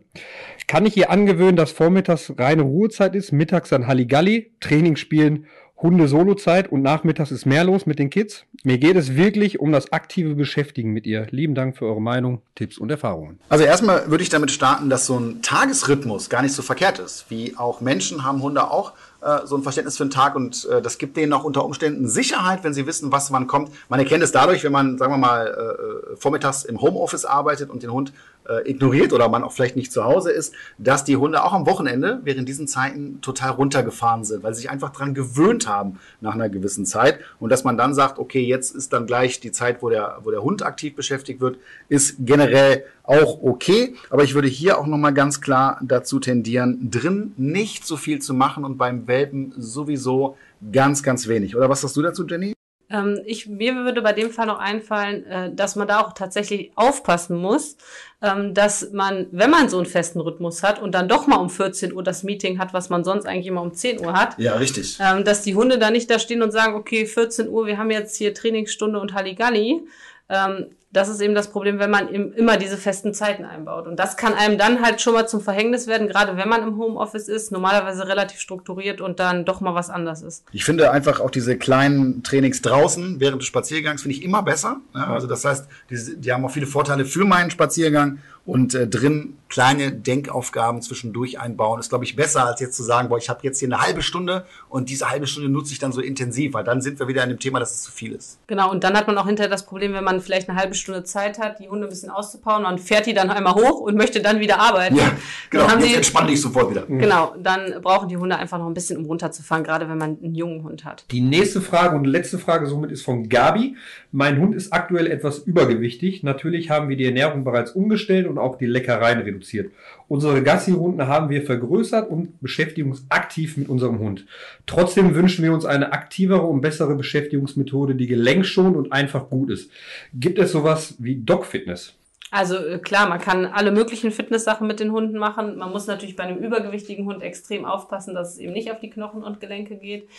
Kann 0.68 0.86
ich 0.86 0.98
ihr 0.98 1.10
angewöhnen, 1.10 1.56
dass 1.56 1.72
vormittags 1.72 2.34
reine 2.38 2.64
Ruhezeit 2.64 3.16
ist, 3.16 3.32
mittags 3.32 3.70
dann 3.70 3.88
Halligalli, 3.88 4.52
Training 4.60 4.98
spielen, 4.98 5.46
Hunde-Solo-Zeit 5.82 6.72
und 6.72 6.82
nachmittags 6.82 7.32
ist 7.32 7.46
mehr 7.46 7.64
los 7.64 7.86
mit 7.86 8.00
den 8.00 8.10
Kids. 8.10 8.44
Mir 8.64 8.78
geht 8.78 8.98
es 8.98 9.16
wirklich 9.16 9.60
um 9.60 9.72
das 9.72 9.94
aktive 9.94 10.36
Beschäftigen 10.36 10.92
mit 10.92 11.06
ihr. 11.06 11.28
Lieben 11.32 11.56
Dank 11.56 11.78
für 11.78 11.86
eure 11.86 12.02
Meinung, 12.02 12.42
Tipps 12.56 12.78
und 12.78 12.92
Erfahrungen. 12.92 13.40
Also 13.48 13.64
erstmal 13.64 14.10
würde 14.12 14.24
ich 14.24 14.30
damit 14.30 14.52
starten, 14.52 14.90
dass 14.90 15.06
so 15.06 15.18
ein 15.18 15.42
Tagesrhythmus 15.42 16.30
gar 16.30 16.42
nicht 16.42 16.54
so 16.54 16.62
verkehrt 16.62 17.00
ist. 17.00 17.30
Wie 17.30 17.56
auch 17.58 17.80
Menschen 17.80 18.26
haben 18.26 18.42
Hunde 18.42 18.70
auch 18.70 18.94
äh, 19.22 19.46
so 19.46 19.56
ein 19.56 19.64
Verständnis 19.64 19.98
für 19.98 20.06
den 20.06 20.12
Tag 20.12 20.36
und 20.36 20.66
äh, 20.66 20.82
das 20.82 20.98
gibt 20.98 21.16
denen 21.16 21.32
auch 21.34 21.44
unter 21.44 21.64
Umständen 21.64 22.08
Sicherheit, 22.08 22.64
wenn 22.64 22.74
sie 22.74 22.86
wissen, 22.86 23.12
was 23.12 23.32
wann 23.32 23.48
kommt. 23.48 23.72
Man 23.88 24.00
erkennt 24.00 24.24
es 24.24 24.32
dadurch, 24.32 24.64
wenn 24.64 24.72
man, 24.72 24.98
sagen 24.98 25.14
wir 25.14 25.18
mal, 25.18 25.48
äh, 25.48 26.16
vormittags 26.18 26.66
im 26.66 26.82
Homeoffice 26.82 27.26
arbeitet 27.26 27.70
und 27.70 27.84
den 27.84 27.92
Hund 27.92 28.14
äh, 28.50 28.70
ignoriert 28.70 29.14
oder 29.14 29.30
man 29.30 29.44
auch 29.44 29.52
vielleicht 29.52 29.76
nicht 29.76 29.92
zu 29.92 30.04
Hause 30.04 30.32
ist, 30.32 30.54
dass 30.78 31.04
die 31.04 31.16
Hunde 31.16 31.44
auch 31.44 31.54
am 31.54 31.66
Wochenende 31.66 32.20
während 32.24 32.50
diesen 32.50 32.68
Zeiten 32.68 33.22
total 33.22 33.52
runtergefahren 33.52 34.24
sind, 34.24 34.44
weil 34.44 34.54
sie 34.54 34.62
sich 34.62 34.70
einfach 34.70 34.90
dran 34.90 35.14
gewöhnt 35.14 35.68
haben 35.68 36.00
nach 36.22 36.34
einer 36.34 36.50
gewissen 36.50 36.86
Zeit 36.86 37.20
und 37.40 37.52
dass 37.52 37.64
man 37.64 37.78
dann 37.78 37.94
sagt, 37.94 38.20
okay, 38.20 38.42
jetzt 38.42 38.76
ist 38.76 38.94
dann 38.94 39.06
gleich 39.06 39.40
die 39.40 39.52
Zeit, 39.52 39.82
wo 39.82 39.90
der, 39.90 40.20
wo 40.24 40.32
der 40.32 40.44
Hund 40.44 40.64
aktiv 40.64 40.96
beschäftigt 40.96 41.42
wird, 41.42 41.58
ist 41.88 42.16
generell 42.20 42.84
auch 43.04 43.42
okay, 43.42 43.96
aber 44.10 44.24
ich 44.24 44.36
würde 44.36 44.48
hier 44.48 44.78
auch 44.78 44.86
nochmal 44.86 45.14
ganz 45.14 45.42
klar 45.42 45.80
dazu 45.84 46.20
tendieren, 46.20 46.92
drin 46.92 47.34
nicht 47.38 47.86
so 47.86 47.98
viel 47.98 48.20
zu 48.20 48.34
machen 48.34 48.66
und 48.66 48.78
beim 48.78 49.08
Welpen 49.08 49.54
sowieso 49.58 50.38
ganz, 50.72 51.04
ganz 51.04 51.28
wenig. 51.28 51.56
Oder 51.56 51.70
was 51.70 51.82
sagst 51.82 51.98
du 51.98 52.02
dazu, 52.02 52.26
Jenny? 52.28 52.59
Ähm, 52.92 53.22
ich, 53.26 53.48
mir 53.48 53.76
würde 53.76 54.02
bei 54.02 54.14
dem 54.14 54.32
Fall 54.32 54.48
noch 54.48 54.60
einfallen, 54.60 55.26
äh, 55.26 55.54
dass 55.54 55.76
man 55.76 55.88
da 55.88 56.02
auch 56.02 56.14
tatsächlich 56.14 56.72
aufpassen 56.76 57.38
muss, 57.38 57.78
ähm, 58.22 58.54
dass 58.54 58.92
man, 58.92 59.28
wenn 59.32 59.50
man 59.52 59.70
so 59.70 59.78
einen 59.78 59.86
festen 59.86 60.20
Rhythmus 60.20 60.64
hat 60.64 60.82
und 60.82 60.94
dann 60.94 61.08
doch 61.08 61.28
mal 61.28 61.38
um 61.38 61.50
14 61.50 61.94
Uhr 61.94 62.04
das 62.04 62.24
Meeting 62.24 62.58
hat, 62.60 62.74
was 62.74 62.90
man 62.90 63.04
sonst 63.04 63.26
eigentlich 63.26 63.48
immer 63.48 63.62
um 63.62 63.74
10 63.74 64.00
Uhr 64.04 64.14
hat, 64.14 64.38
Ja, 64.40 64.56
richtig. 64.56 64.98
ähm, 65.00 65.24
dass 65.24 65.44
die 65.44 65.56
Hunde 65.56 65.78
da 65.78 65.92
nicht 65.92 66.10
da 66.10 66.18
stehen 66.20 66.42
und 66.42 66.52
sagen, 66.52 66.76
okay, 66.76 67.06
14 67.06 67.48
Uhr, 67.48 67.68
wir 67.68 67.78
haben 67.78 67.92
jetzt 67.92 68.16
hier 68.16 68.34
Trainingsstunde 68.34 69.00
und 69.00 69.14
Halligalli. 69.14 69.82
Ähm, 70.30 70.68
das 70.92 71.08
ist 71.08 71.22
eben 71.22 71.36
das 71.36 71.52
Problem, 71.52 71.78
wenn 71.78 71.92
man 71.92 72.08
im, 72.08 72.34
immer 72.34 72.58
diese 72.58 72.76
festen 72.76 73.14
Zeiten 73.14 73.46
einbaut. 73.46 73.86
Und 73.88 73.98
das 73.98 74.18
kann 74.18 74.34
einem 74.34 74.58
dann 74.58 74.82
halt 74.82 75.02
schon 75.02 75.14
mal 75.14 75.28
zum 75.28 75.40
Verhängnis 75.40 75.86
werden, 75.86 76.08
gerade 76.08 76.36
wenn 76.36 76.50
man 76.50 76.64
im 76.64 76.78
Homeoffice 76.78 77.28
ist, 77.28 77.52
normalerweise 77.52 78.08
relativ 78.08 78.40
strukturiert 78.40 79.00
und 79.00 79.20
dann 79.20 79.46
doch 79.46 79.62
mal 79.62 79.76
was 79.76 79.92
anders 79.92 80.24
ist. 80.24 80.46
Ich 80.52 80.66
finde 80.66 80.90
einfach 80.90 81.20
auch 81.20 81.30
diese 81.30 81.58
kleinen 81.58 82.24
Trainings 82.24 82.64
draußen 82.64 83.20
während 83.20 83.42
des 83.42 83.48
Spaziergangs 83.48 84.02
finde 84.02 84.18
ich 84.18 84.24
immer 84.24 84.42
besser. 84.42 84.78
Also 84.94 85.28
das 85.28 85.46
heißt, 85.46 85.68
die, 85.92 86.16
die 86.18 86.34
haben 86.34 86.44
auch 86.44 86.52
viele 86.52 86.66
Vorteile 86.68 87.06
für 87.06 87.26
meinen 87.26 87.52
Spaziergang 87.52 88.20
und 88.50 88.74
äh, 88.74 88.88
drin 88.88 89.38
kleine 89.48 89.92
Denkaufgaben 89.92 90.82
zwischendurch 90.82 91.40
einbauen 91.40 91.80
ist, 91.80 91.90
glaube 91.90 92.04
ich, 92.04 92.16
besser 92.16 92.46
als 92.46 92.60
jetzt 92.62 92.76
zu 92.76 92.84
sagen, 92.84 93.10
boah, 93.10 93.18
ich 93.18 93.30
habe 93.30 93.42
jetzt 93.44 93.60
hier 93.60 93.68
eine 93.68 93.80
halbe 93.80 94.02
Stunde 94.02 94.46
und 94.70 94.90
diese 94.90 95.10
halbe 95.10 95.28
Stunde 95.28 95.50
nutze 95.50 95.74
ich 95.74 95.80
dann 95.80 95.92
so 95.92 96.02
intensiv, 96.02 96.54
weil 96.54 96.64
dann 96.64 96.82
sind 96.82 97.00
wir 97.00 97.08
wieder 97.08 97.24
an 97.24 97.30
dem 97.30 97.40
Thema, 97.40 97.60
dass 97.60 97.72
es 97.72 97.82
zu 97.84 97.92
viel 97.92 98.14
ist. 98.14 98.40
Genau, 98.48 98.72
und 98.72 98.84
dann 98.84 98.96
hat 98.96 99.08
man 99.08 99.18
auch 99.18 99.28
hinterher 99.28 99.50
das 99.50 99.66
Problem, 99.66 99.94
wenn 99.94 100.04
man 100.04 100.22
vielleicht 100.22 100.50
eine 100.50 100.60
halbe 100.60 100.76
Stunde 100.80 101.04
Zeit 101.04 101.40
hat, 101.40 101.60
die 101.60 101.70
Hunde 101.70 101.88
ein 101.88 101.90
bisschen 101.90 102.10
auszupauen, 102.10 102.64
man 102.64 102.80
fährt 102.80 103.06
die 103.06 103.14
dann 103.14 103.30
einmal 103.30 103.54
hoch 103.54 103.82
und 103.82 103.96
möchte 103.96 104.22
dann 104.22 104.40
wieder 104.40 104.60
arbeiten. 104.60 104.96
Ja, 104.96 105.12
genau. 105.50 105.64
Dann 105.64 105.72
haben 105.74 105.80
Jetzt 105.82 105.90
sie, 105.90 105.96
entspann 105.96 106.28
dich 106.28 106.42
sofort 106.42 106.72
wieder. 106.72 106.86
genau, 106.88 107.36
dann 107.42 107.82
brauchen 107.82 108.10
die 108.10 108.18
Hunde 108.18 108.38
einfach 108.38 108.58
noch 108.58 108.68
ein 108.68 108.74
bisschen, 108.74 108.98
um 108.98 109.06
runterzufahren, 109.06 109.64
gerade 109.64 109.88
wenn 109.90 109.98
man 109.98 110.18
einen 110.24 110.36
jungen 110.36 110.64
Hund 110.64 110.86
hat. 110.86 111.06
Die 111.12 111.22
nächste 111.22 111.62
Frage 111.62 111.96
und 111.96 112.06
letzte 112.06 112.40
Frage 112.40 112.68
somit 112.68 112.92
ist 112.92 113.04
von 113.04 113.30
Gabi. 113.30 113.76
Mein 114.12 114.40
Hund 114.40 114.56
ist 114.56 114.74
aktuell 114.74 115.08
etwas 115.08 115.40
übergewichtig. 115.40 116.24
Natürlich 116.24 116.70
haben 116.70 116.90
wir 116.90 116.98
die 116.98 117.06
Ernährung 117.06 117.44
bereits 117.44 117.72
umgestellt 117.72 118.28
und 118.28 118.38
auch 118.38 118.58
die 118.58 118.66
Leckereien 118.66 119.20
reduziert. 119.20 119.72
Unsere 120.10 120.42
Gassi-Runden 120.42 121.06
haben 121.08 121.30
wir 121.30 121.44
vergrößert 121.44 122.10
und 122.10 122.42
beschäftigen 122.42 122.90
uns 122.90 123.06
aktiv 123.10 123.58
mit 123.58 123.70
unserem 123.70 124.00
Hund. 124.00 124.26
Trotzdem 124.66 125.14
wünschen 125.14 125.44
wir 125.44 125.54
uns 125.54 125.66
eine 125.66 125.94
aktivere 125.94 126.42
und 126.42 126.62
bessere 126.62 126.96
Beschäftigungsmethode, 126.96 127.94
die 127.94 128.08
gelenkschonend 128.08 128.76
und 128.76 128.92
einfach 128.92 129.30
gut 129.30 129.52
ist. 129.52 129.70
Gibt 130.16 130.40
es 130.40 130.52
sowas 130.52 130.96
wie 130.98 131.16
Dog-Fitness? 131.16 131.94
Also 132.32 132.58
äh, 132.58 132.80
klar, 132.80 133.08
man 133.08 133.20
kann 133.20 133.46
alle 133.46 133.72
möglichen 133.72 134.12
Fitnesssachen 134.12 134.66
mit 134.68 134.80
den 134.80 134.92
Hunden 134.92 135.20
machen. 135.20 135.58
Man 135.58 135.72
muss 135.72 135.86
natürlich 135.86 136.16
bei 136.16 136.24
einem 136.24 136.38
übergewichtigen 136.38 137.06
Hund 137.06 137.22
extrem 137.22 137.66
aufpassen, 137.66 138.16
dass 138.16 138.34
es 138.34 138.38
eben 138.40 138.54
nicht 138.54 138.72
auf 138.72 138.80
die 138.80 138.90
Knochen 138.90 139.24
und 139.24 139.40
Gelenke 139.40 139.78
geht. 139.78 140.10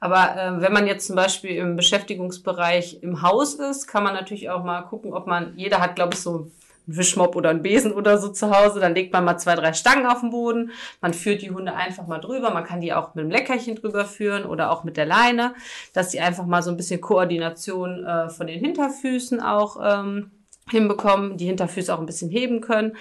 Aber 0.00 0.36
äh, 0.36 0.60
wenn 0.60 0.72
man 0.72 0.88
jetzt 0.88 1.06
zum 1.06 1.14
Beispiel 1.14 1.56
im 1.56 1.76
Beschäftigungsbereich 1.76 3.02
im 3.02 3.22
Haus 3.22 3.54
ist, 3.54 3.86
kann 3.86 4.02
man 4.02 4.14
natürlich 4.14 4.50
auch 4.50 4.64
mal 4.64 4.82
gucken, 4.82 5.12
ob 5.12 5.28
man, 5.28 5.54
jeder 5.56 5.80
hat, 5.80 5.94
glaube 5.94 6.14
ich, 6.14 6.20
so 6.20 6.50
einen 6.86 6.96
Wischmopp 6.96 7.36
oder 7.36 7.50
einen 7.50 7.62
Besen 7.62 7.92
oder 7.92 8.18
so 8.18 8.28
zu 8.28 8.50
Hause, 8.50 8.80
dann 8.80 8.94
legt 8.94 9.12
man 9.12 9.24
mal 9.24 9.38
zwei, 9.38 9.54
drei 9.54 9.72
Stangen 9.72 10.06
auf 10.06 10.20
den 10.20 10.30
Boden, 10.30 10.70
man 11.00 11.14
führt 11.14 11.42
die 11.42 11.50
Hunde 11.50 11.74
einfach 11.74 12.06
mal 12.06 12.18
drüber, 12.18 12.50
man 12.50 12.64
kann 12.64 12.80
die 12.80 12.92
auch 12.92 13.14
mit 13.14 13.24
dem 13.24 13.30
Leckerchen 13.30 13.76
drüber 13.76 14.04
führen 14.04 14.44
oder 14.44 14.70
auch 14.70 14.84
mit 14.84 14.96
der 14.96 15.06
Leine, 15.06 15.54
dass 15.92 16.10
sie 16.10 16.20
einfach 16.20 16.46
mal 16.46 16.62
so 16.62 16.70
ein 16.70 16.76
bisschen 16.76 17.00
Koordination 17.00 18.04
äh, 18.04 18.28
von 18.30 18.46
den 18.46 18.60
Hinterfüßen 18.60 19.40
auch 19.40 19.78
ähm, 19.82 20.30
hinbekommen, 20.70 21.36
die 21.36 21.46
Hinterfüße 21.46 21.94
auch 21.94 22.00
ein 22.00 22.06
bisschen 22.06 22.30
heben 22.30 22.60
können. 22.60 22.96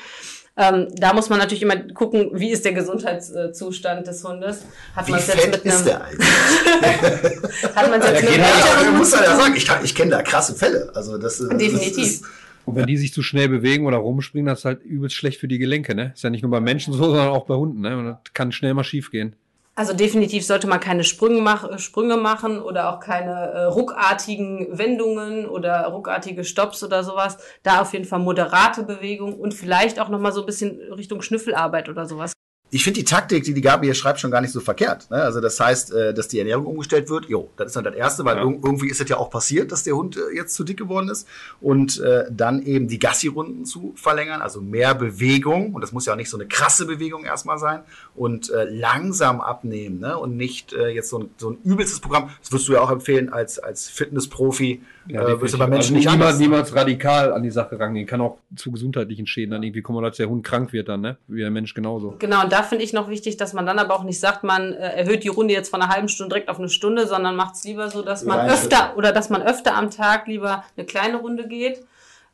Ähm, 0.57 0.87
da 0.95 1.13
muss 1.13 1.29
man 1.29 1.39
natürlich 1.39 1.63
immer 1.63 1.75
gucken, 1.75 2.29
wie 2.33 2.49
ist 2.49 2.63
der 2.63 2.71
Gesundheitszustand 2.71 4.07
des 4.07 4.23
Hundes. 4.23 4.61
Hat 4.95 5.09
man 5.09 5.19
es 5.19 5.27
jetzt 5.27 5.47
mit 5.47 5.65
ist 5.65 5.75
einem, 5.75 5.85
der 5.85 5.99
hat 7.75 7.89
man 7.89 8.01
jetzt 8.01 8.21
mit 8.21 8.29
einem 8.29 8.41
Ja, 8.41 8.91
muss 8.91 9.11
ja 9.11 9.35
sagen, 9.35 9.53
ich, 9.57 9.69
ich 9.83 9.95
kenne 9.95 10.11
da 10.11 10.21
krasse 10.21 10.55
Fälle. 10.55 10.91
Also 10.95 11.17
das, 11.17 11.41
äh, 11.41 11.49
Definitiv. 11.57 11.97
Das 11.97 12.07
ist, 12.07 12.25
Und 12.65 12.75
wenn 12.75 12.87
die 12.87 12.97
sich 12.97 13.13
zu 13.13 13.21
schnell 13.21 13.49
bewegen 13.49 13.85
oder 13.85 13.97
rumspringen, 13.97 14.47
das 14.47 14.59
ist 14.59 14.65
halt 14.65 14.83
übelst 14.83 15.15
schlecht 15.15 15.39
für 15.39 15.47
die 15.47 15.59
Gelenke, 15.59 15.93
ne? 15.93 16.11
Ist 16.15 16.23
ja 16.23 16.29
nicht 16.29 16.41
nur 16.41 16.51
bei 16.51 16.59
Menschen 16.59 16.93
so, 16.93 17.03
sondern 17.05 17.29
auch 17.29 17.45
bei 17.45 17.55
Hunden, 17.55 17.81
ne? 17.81 17.97
Und 17.97 18.05
das 18.05 18.33
kann 18.33 18.51
schnell 18.51 18.73
mal 18.73 18.83
schief 18.83 19.11
gehen. 19.11 19.35
Also 19.77 19.93
definitiv 19.93 20.45
sollte 20.45 20.67
man 20.67 20.79
keine 20.79 21.03
Sprünge, 21.03 21.41
mach, 21.41 21.69
äh, 21.69 21.77
Sprünge 21.77 22.15
machen 22.15 22.61
oder 22.61 22.93
auch 22.93 23.01
keine 23.01 23.31
äh, 23.31 23.63
ruckartigen 23.65 24.77
Wendungen 24.77 25.45
oder 25.45 25.85
ruckartige 25.87 26.45
Stops 26.45 26.81
oder 26.81 27.03
sowas. 27.03 27.37
Da 27.61 27.81
auf 27.81 27.91
jeden 27.91 28.05
Fall 28.05 28.19
moderate 28.19 28.83
Bewegung 28.83 29.37
und 29.37 29.53
vielleicht 29.53 29.99
auch 29.99 30.07
nochmal 30.07 30.31
so 30.31 30.39
ein 30.41 30.45
bisschen 30.45 30.79
Richtung 30.93 31.21
Schnüffelarbeit 31.21 31.89
oder 31.89 32.05
sowas. 32.05 32.31
Ich 32.71 32.83
finde 32.83 32.99
die 32.99 33.05
Taktik, 33.05 33.43
die 33.43 33.53
die 33.53 33.61
Gabi 33.61 33.85
hier 33.85 33.93
schreibt, 33.93 34.19
schon 34.19 34.31
gar 34.31 34.41
nicht 34.41 34.51
so 34.51 34.59
verkehrt. 34.59 35.09
Ne? 35.09 35.17
Also 35.17 35.39
das 35.39 35.57
heißt, 35.59 35.93
äh, 35.93 36.13
dass 36.13 36.27
die 36.27 36.39
Ernährung 36.39 36.65
umgestellt 36.65 37.09
wird. 37.09 37.25
Jo, 37.29 37.49
das 37.57 37.67
ist 37.67 37.75
dann 37.75 37.83
das 37.85 37.93
Erste, 37.95 38.25
weil 38.25 38.37
Ja. 38.37 38.43
irg- 38.43 38.59
irgendwie 38.65 38.89
ist 38.89 38.99
es 38.99 39.07
ja 39.07 39.17
auch 39.17 39.29
passiert, 39.29 39.71
dass 39.71 39.83
der 39.83 39.95
Hund 39.95 40.17
äh, 40.17 40.35
jetzt 40.35 40.55
zu 40.55 40.63
dick 40.63 40.75
geworden 40.77 41.07
ist. 41.07 41.25
Und 41.61 41.99
äh, 42.01 42.25
dann 42.31 42.63
eben 42.63 42.87
die 42.87 42.99
Gassi-Runden 42.99 43.65
zu 43.65 43.93
verlängern, 43.95 44.41
also 44.41 44.61
mehr 44.61 44.93
Bewegung. 44.95 45.73
Und 45.73 45.81
das 45.81 45.91
muss 45.93 46.05
ja 46.05 46.13
auch 46.13 46.17
nicht 46.17 46.29
so 46.29 46.37
eine 46.37 46.47
krasse 46.47 46.85
Bewegung 46.85 47.23
erstmal 47.23 47.59
sein. 47.59 47.81
Und 48.15 48.49
äh, 48.49 48.63
langsam 48.63 49.41
abnehmen 49.41 49.99
ne? 49.99 50.17
und 50.17 50.37
nicht 50.37 50.71
äh, 50.71 50.87
jetzt 50.87 51.09
so 51.09 51.19
ein, 51.19 51.29
so 51.37 51.49
ein 51.49 51.57
übelstes 51.65 51.99
Programm. 51.99 52.29
Das 52.41 52.51
würdest 52.51 52.69
du 52.69 52.73
ja 52.73 52.81
auch 52.81 52.91
empfehlen 52.91 53.31
als, 53.31 53.59
als 53.59 53.89
Fitnessprofi. 53.89 54.81
äh, 55.09 55.41
wirst 55.41 55.53
du 55.53 55.57
bei 55.57 55.67
Menschen 55.67 55.95
also 55.95 56.09
nicht 56.09 56.11
niemals, 56.11 56.39
niemals 56.39 56.75
radikal 56.75 57.33
an 57.33 57.43
die 57.43 57.51
Sache 57.51 57.77
rangehen. 57.77 58.07
Kann 58.07 58.21
auch 58.21 58.37
zu 58.55 58.71
gesundheitlichen 58.71 59.27
Schäden 59.27 59.51
dann 59.51 59.63
irgendwie 59.63 59.81
kommen, 59.81 60.01
dass 60.01 60.17
der 60.17 60.29
Hund 60.29 60.45
krank 60.45 60.71
wird 60.71 60.87
dann, 60.87 61.01
ne? 61.01 61.17
Wie 61.27 61.41
der 61.41 61.51
Mensch 61.51 61.73
genauso. 61.73 62.15
Genau, 62.19 62.43
und 62.43 62.51
da 62.51 62.63
finde 62.63 62.85
ich 62.85 62.93
noch 62.93 63.09
wichtig, 63.09 63.37
dass 63.37 63.53
man 63.53 63.65
dann 63.65 63.79
aber 63.79 63.93
auch 63.95 64.03
nicht 64.03 64.19
sagt, 64.19 64.43
man 64.43 64.73
äh, 64.73 64.97
erhöht 64.97 65.23
die 65.23 65.29
Runde 65.29 65.53
jetzt 65.53 65.69
von 65.69 65.81
einer 65.81 65.91
halben 65.91 66.07
Stunde 66.07 66.33
direkt 66.33 66.49
auf 66.49 66.59
eine 66.59 66.69
Stunde, 66.69 67.07
sondern 67.07 67.35
macht 67.35 67.55
es 67.55 67.63
lieber 67.65 67.89
so, 67.89 68.01
dass 68.01 68.23
man 68.23 68.39
Rein 68.39 68.49
öfter 68.49 68.93
oder 68.97 69.11
dass 69.11 69.29
man 69.29 69.41
öfter 69.41 69.75
am 69.75 69.91
Tag 69.91 70.27
lieber 70.27 70.63
eine 70.77 70.85
kleine 70.85 71.17
Runde 71.17 71.47
geht. 71.47 71.85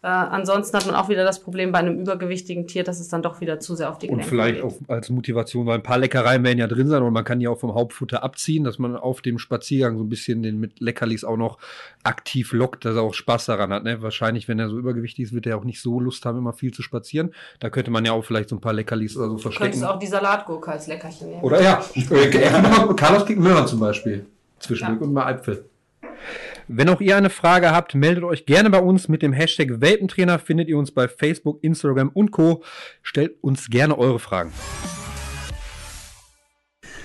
Äh, 0.04 0.08
ansonsten 0.08 0.76
hat 0.76 0.88
man 0.88 0.96
auch 0.96 1.10
wieder 1.10 1.24
das 1.24 1.40
Problem 1.44 1.72
bei 1.72 1.78
einem 1.78 2.00
übergewichtigen 2.00 2.66
Tier, 2.66 2.84
dass 2.84 3.00
es 3.00 3.08
dann 3.10 3.22
doch 3.22 3.40
wieder 3.40 3.60
zu 3.60 3.76
sehr 3.76 3.88
auf 3.92 4.00
die 4.00 4.08
Und 4.08 4.14
Gelenke 4.18 4.30
vielleicht 4.30 4.56
geht. 4.56 4.64
auch 4.64 4.76
als 4.88 5.12
Motivation, 5.12 5.68
weil 5.68 5.76
ein 5.76 5.84
paar 5.84 6.00
Leckereien 6.00 6.44
werden 6.44 6.58
ja 6.58 6.66
drin 6.66 6.88
sein 6.88 7.04
und 7.04 7.14
man 7.14 7.24
kann 7.24 7.40
die 7.40 7.48
auch 7.48 7.60
vom 7.60 7.76
Hauptfutter 7.76 8.24
abziehen, 8.24 8.64
dass 8.64 8.80
man 8.80 8.96
auf 8.96 9.22
dem 9.22 9.38
Spaziergang 9.38 10.00
so 10.00 10.04
ein 10.04 10.10
bisschen 10.10 10.42
den 10.42 10.60
mit 10.60 10.80
Leckerlis 10.80 11.24
auch 11.24 11.38
noch 11.38 11.60
aktiv 12.04 12.52
lockt, 12.52 12.84
dass 12.86 12.96
er 12.96 13.04
auch 13.04 13.14
Spaß 13.14 13.46
daran 13.46 13.72
hat. 13.72 13.84
Ne? 13.84 14.02
Wahrscheinlich, 14.02 14.48
wenn 14.48 14.58
er 14.58 14.70
so 14.70 14.80
übergewichtig 14.80 15.26
ist, 15.26 15.34
wird 15.34 15.46
er 15.46 15.56
auch 15.58 15.66
nicht 15.66 15.80
so 15.82 16.00
Lust 16.00 16.26
haben, 16.26 16.40
immer 16.40 16.54
viel 16.54 16.74
zu 16.74 16.82
spazieren. 16.82 17.34
Da 17.60 17.70
könnte 17.70 17.92
man 17.92 18.04
ja 18.04 18.14
auch 18.14 18.26
vielleicht 18.26 18.50
so 18.50 18.56
ein 18.56 18.62
paar 18.62 18.74
Leckerlis 18.74 19.16
oder 19.18 19.28
so 19.28 19.34
Du 19.36 19.38
verstecken. 19.40 19.72
könntest 19.72 19.86
auch 19.86 20.00
die 20.00 20.08
Salatgurke 20.08 20.72
als 20.72 20.88
Leckerchen 20.88 21.30
nehmen. 21.30 21.44
Oder 21.44 21.62
ja, 21.62 21.80
äh, 21.96 22.94
Carlos 22.96 23.26
kriegt 23.26 23.40
Möhren 23.40 23.68
zum 23.68 23.80
Beispiel. 23.80 24.26
Zwischendurch 24.60 25.02
Ja. 25.02 25.08
und 25.08 25.14
mal 25.14 25.32
Äpfel. 25.32 25.66
Wenn 26.74 26.88
auch 26.88 27.02
ihr 27.02 27.18
eine 27.18 27.30
Frage 27.30 27.72
habt, 27.72 27.96
meldet 27.96 28.24
euch 28.24 28.46
gerne 28.46 28.70
bei 28.70 28.80
uns 28.80 29.10
mit 29.10 29.22
dem 29.22 29.34
Hashtag 29.34 29.82
Welpentrainer. 29.82 30.40
Findet 30.40 30.70
ihr 30.70 30.78
uns 30.78 30.92
bei 30.92 31.10
Facebook, 31.10 31.62
Instagram 31.62 32.10
und 32.14 32.32
Co. 32.32 32.64
Stellt 33.02 33.36
uns 33.44 33.70
gerne 33.70 33.98
eure 33.98 34.20
Fragen. 34.20 34.54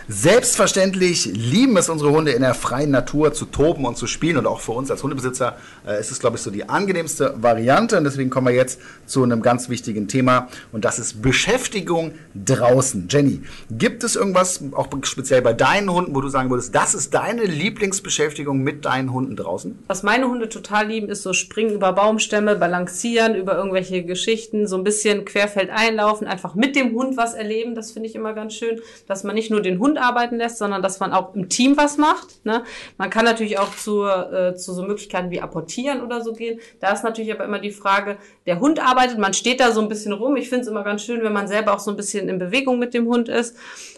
Selbstverständlich 0.09 1.25
lieben 1.25 1.77
es 1.77 1.89
unsere 1.89 2.13
Hunde 2.13 2.31
in 2.31 2.43
der 2.43 2.55
freien 2.55 2.93
Natur 2.93 3.33
zu 3.33 3.45
toben 3.45 3.85
und 3.85 3.97
zu 3.97 4.07
spielen. 4.07 4.37
Und 4.37 4.47
auch 4.47 4.61
für 4.61 4.71
uns 4.71 4.89
als 4.89 5.03
Hundebesitzer 5.03 5.57
äh, 5.85 5.99
ist 5.99 6.13
es, 6.13 6.21
glaube 6.21 6.37
ich, 6.37 6.43
so 6.43 6.53
die 6.53 6.69
angenehmste 6.69 7.35
Variante. 7.39 7.99
Und 7.99 8.05
deswegen 8.05 8.31
kommen 8.31 8.47
wir 8.47 8.55
jetzt 8.55 8.81
zu 9.07 9.25
einem 9.25 9.43
ganz 9.43 9.69
wichtigen 9.69 10.07
Thema. 10.07 10.47
Und 10.71 10.85
das 10.85 11.01
ist 11.01 11.23
Beschäftigung 11.23 12.13
draußen. 12.37 13.09
Jenny, 13.11 13.43
gibt 13.69 14.05
es 14.05 14.15
irgendwas, 14.15 14.63
auch 14.73 14.87
speziell 15.03 15.43
bei 15.43 15.53
deinen 15.53 15.91
Hunden, 15.91 16.15
wo 16.15 16.21
du 16.21 16.29
sagen 16.29 16.51
würdest, 16.51 16.73
das 16.73 16.95
ist 16.95 17.13
deine 17.13 17.43
Lieblingsbeschäftigung 17.43 18.63
mit 18.63 18.85
deinen 18.85 19.13
Hunden 19.13 19.35
draußen? 19.35 19.77
Was 19.89 20.05
meine 20.05 20.29
Hunde 20.29 20.49
total 20.49 20.87
lieben, 20.87 21.09
ist 21.09 21.25
so 21.25 21.33
springen 21.33 21.75
über 21.75 21.93
Baumstämme, 21.93 22.55
balancieren 22.55 23.35
über 23.35 23.57
irgendwelche 23.57 24.05
Geschichten, 24.05 24.69
so 24.69 24.77
ein 24.77 24.85
bisschen 24.85 25.25
querfeld 25.25 25.71
einlaufen, 25.71 26.29
einfach 26.29 26.55
mit 26.55 26.77
dem 26.77 26.93
Hund 26.93 27.17
was 27.17 27.35
erleben. 27.35 27.75
Das 27.75 27.91
finde 27.91 28.09
ich 28.09 28.15
immer 28.15 28.35
ganz 28.35 28.55
schön, 28.55 28.81
dass 29.09 29.25
man 29.25 29.35
nicht 29.35 29.51
nur 29.51 29.61
den 29.61 29.81
Hund 29.81 29.96
Hund 29.97 30.03
arbeiten 30.03 30.37
lässt, 30.37 30.59
sondern 30.59 30.83
dass 30.83 31.01
man 31.01 31.13
auch 31.13 31.35
im 31.35 31.49
Team 31.49 31.77
was 31.77 31.97
macht. 31.97 32.45
Ne? 32.45 32.63
Man 32.99 33.11
kann 33.11 33.25
natürlich 33.25 33.59
auch 33.59 33.75
zu, 33.75 34.05
äh, 34.05 34.55
zu 34.55 34.73
so 34.73 34.83
Möglichkeiten 34.83 35.31
wie 35.31 35.41
apportieren 35.41 36.03
oder 36.03 36.21
so 36.23 36.33
gehen. 36.33 36.61
Da 36.81 36.93
ist 36.93 37.05
natürlich 37.05 37.33
aber 37.33 37.45
immer 37.45 37.59
die 37.59 37.71
Frage, 37.71 38.19
der 38.47 38.61
Hund 38.61 38.81
arbeitet, 38.81 39.19
man 39.19 39.35
steht 39.35 39.61
da 39.61 39.73
so 39.73 39.81
ein 39.81 39.89
bisschen 39.89 40.13
rum. 40.13 40.37
Ich 40.37 40.49
finde 40.49 40.63
es 40.63 40.69
immer 40.69 40.85
ganz 40.85 41.03
schön, 41.03 41.23
wenn 41.23 41.33
man 41.33 41.49
selber 41.49 41.75
auch 41.75 41.79
so 41.79 41.91
ein 41.91 41.97
bisschen 41.97 42.29
in 42.29 42.39
Bewegung 42.39 42.79
mit 42.79 42.95
dem 42.95 43.07
Hund 43.07 43.29
ist 43.29 43.57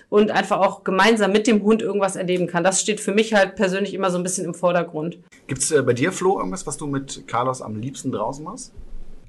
und 0.09 0.31
einfach 0.31 0.59
auch 0.59 0.85
gemeinsam 0.85 1.33
mit 1.33 1.47
dem 1.47 1.63
Hund 1.63 1.83
irgendwas 1.83 2.17
erleben 2.17 2.47
kann. 2.47 2.65
Das 2.65 2.81
steht 2.81 3.01
für 3.01 3.13
mich 3.13 3.35
halt 3.35 3.57
persönlich 3.57 3.95
immer 3.95 4.11
so 4.11 4.17
ein 4.17 4.23
bisschen 4.23 4.45
im 4.45 4.55
Vordergrund. 4.55 5.19
Gibt's 5.47 5.71
äh, 5.71 5.83
bei 5.83 5.93
dir, 5.93 6.13
Flo, 6.13 6.39
irgendwas, 6.39 6.67
was 6.67 6.77
du 6.77 6.87
mit 6.87 7.27
Carlos 7.27 7.61
am 7.61 7.77
liebsten 7.77 8.13
draußen 8.13 8.45
machst? 8.45 8.73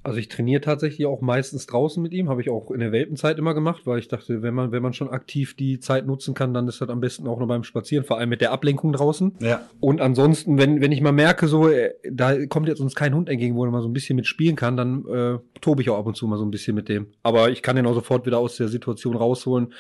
Also 0.02 0.18
ich 0.18 0.30
trainiere 0.30 0.62
tatsächlich 0.62 1.06
auch 1.06 1.22
meistens 1.22 1.66
draußen 1.68 2.02
mit 2.02 2.14
ihm, 2.14 2.30
habe 2.30 2.42
ich 2.42 2.50
auch 2.50 2.72
in 2.72 2.80
der 2.80 2.92
Welpenzeit 2.92 3.38
immer 3.38 3.54
gemacht, 3.54 3.82
weil 3.86 4.00
ich 4.00 4.08
dachte, 4.08 4.42
wenn 4.42 4.54
man, 4.54 4.72
wenn 4.72 4.82
man 4.82 4.94
schon 4.94 5.10
aktiv 5.10 5.56
die 5.56 5.80
Zeit 5.80 6.08
nutzen 6.08 6.34
kann, 6.34 6.54
dann 6.54 6.68
ist 6.68 6.80
das 6.80 6.90
am 6.90 7.02
besten 7.02 7.28
auch 7.28 7.38
nur 7.40 7.48
beim 7.48 7.64
Spazieren, 7.64 8.06
vor 8.06 8.18
allem 8.18 8.30
mit 8.30 8.40
der 8.42 8.52
Ablenkung 8.52 8.94
draußen. 8.94 9.36
Ja. 9.40 9.62
Und 9.80 10.00
ansonsten, 10.00 10.58
wenn, 10.58 10.80
wenn 10.80 10.92
ich 10.92 11.02
mal 11.02 11.12
merke, 11.12 11.48
so, 11.48 11.68
äh, 11.68 11.94
da 12.10 12.46
kommt 12.46 12.70
jetzt 12.70 12.80
uns 12.80 12.96
kein 12.96 13.14
Hund 13.14 13.28
entgegen, 13.30 13.56
wo 13.56 13.64
man 13.64 13.72
mal 13.72 13.82
so 13.82 13.90
ein 13.90 13.94
bisschen 13.94 14.16
mitspielen 14.16 14.56
kann, 14.56 14.78
dann 14.78 15.06
äh, 15.08 15.40
tobe 15.60 15.82
ich 15.82 15.90
auch 15.90 15.98
ab 15.98 16.06
und 16.06 16.16
zu 16.16 16.28
mal 16.28 16.38
so 16.38 16.46
ein 16.46 16.52
bisschen 16.52 16.76
mit 16.76 16.88
dem. 16.88 17.08
Aber 17.22 17.50
ich 17.50 17.62
kann 17.62 17.76
den 17.76 17.86
auch 17.86 17.94
sofort 17.94 18.26
wieder 18.26 18.38
aus 18.38 18.56
der 18.56 18.70
Situation 18.70 19.16
rausholen, 19.16 19.74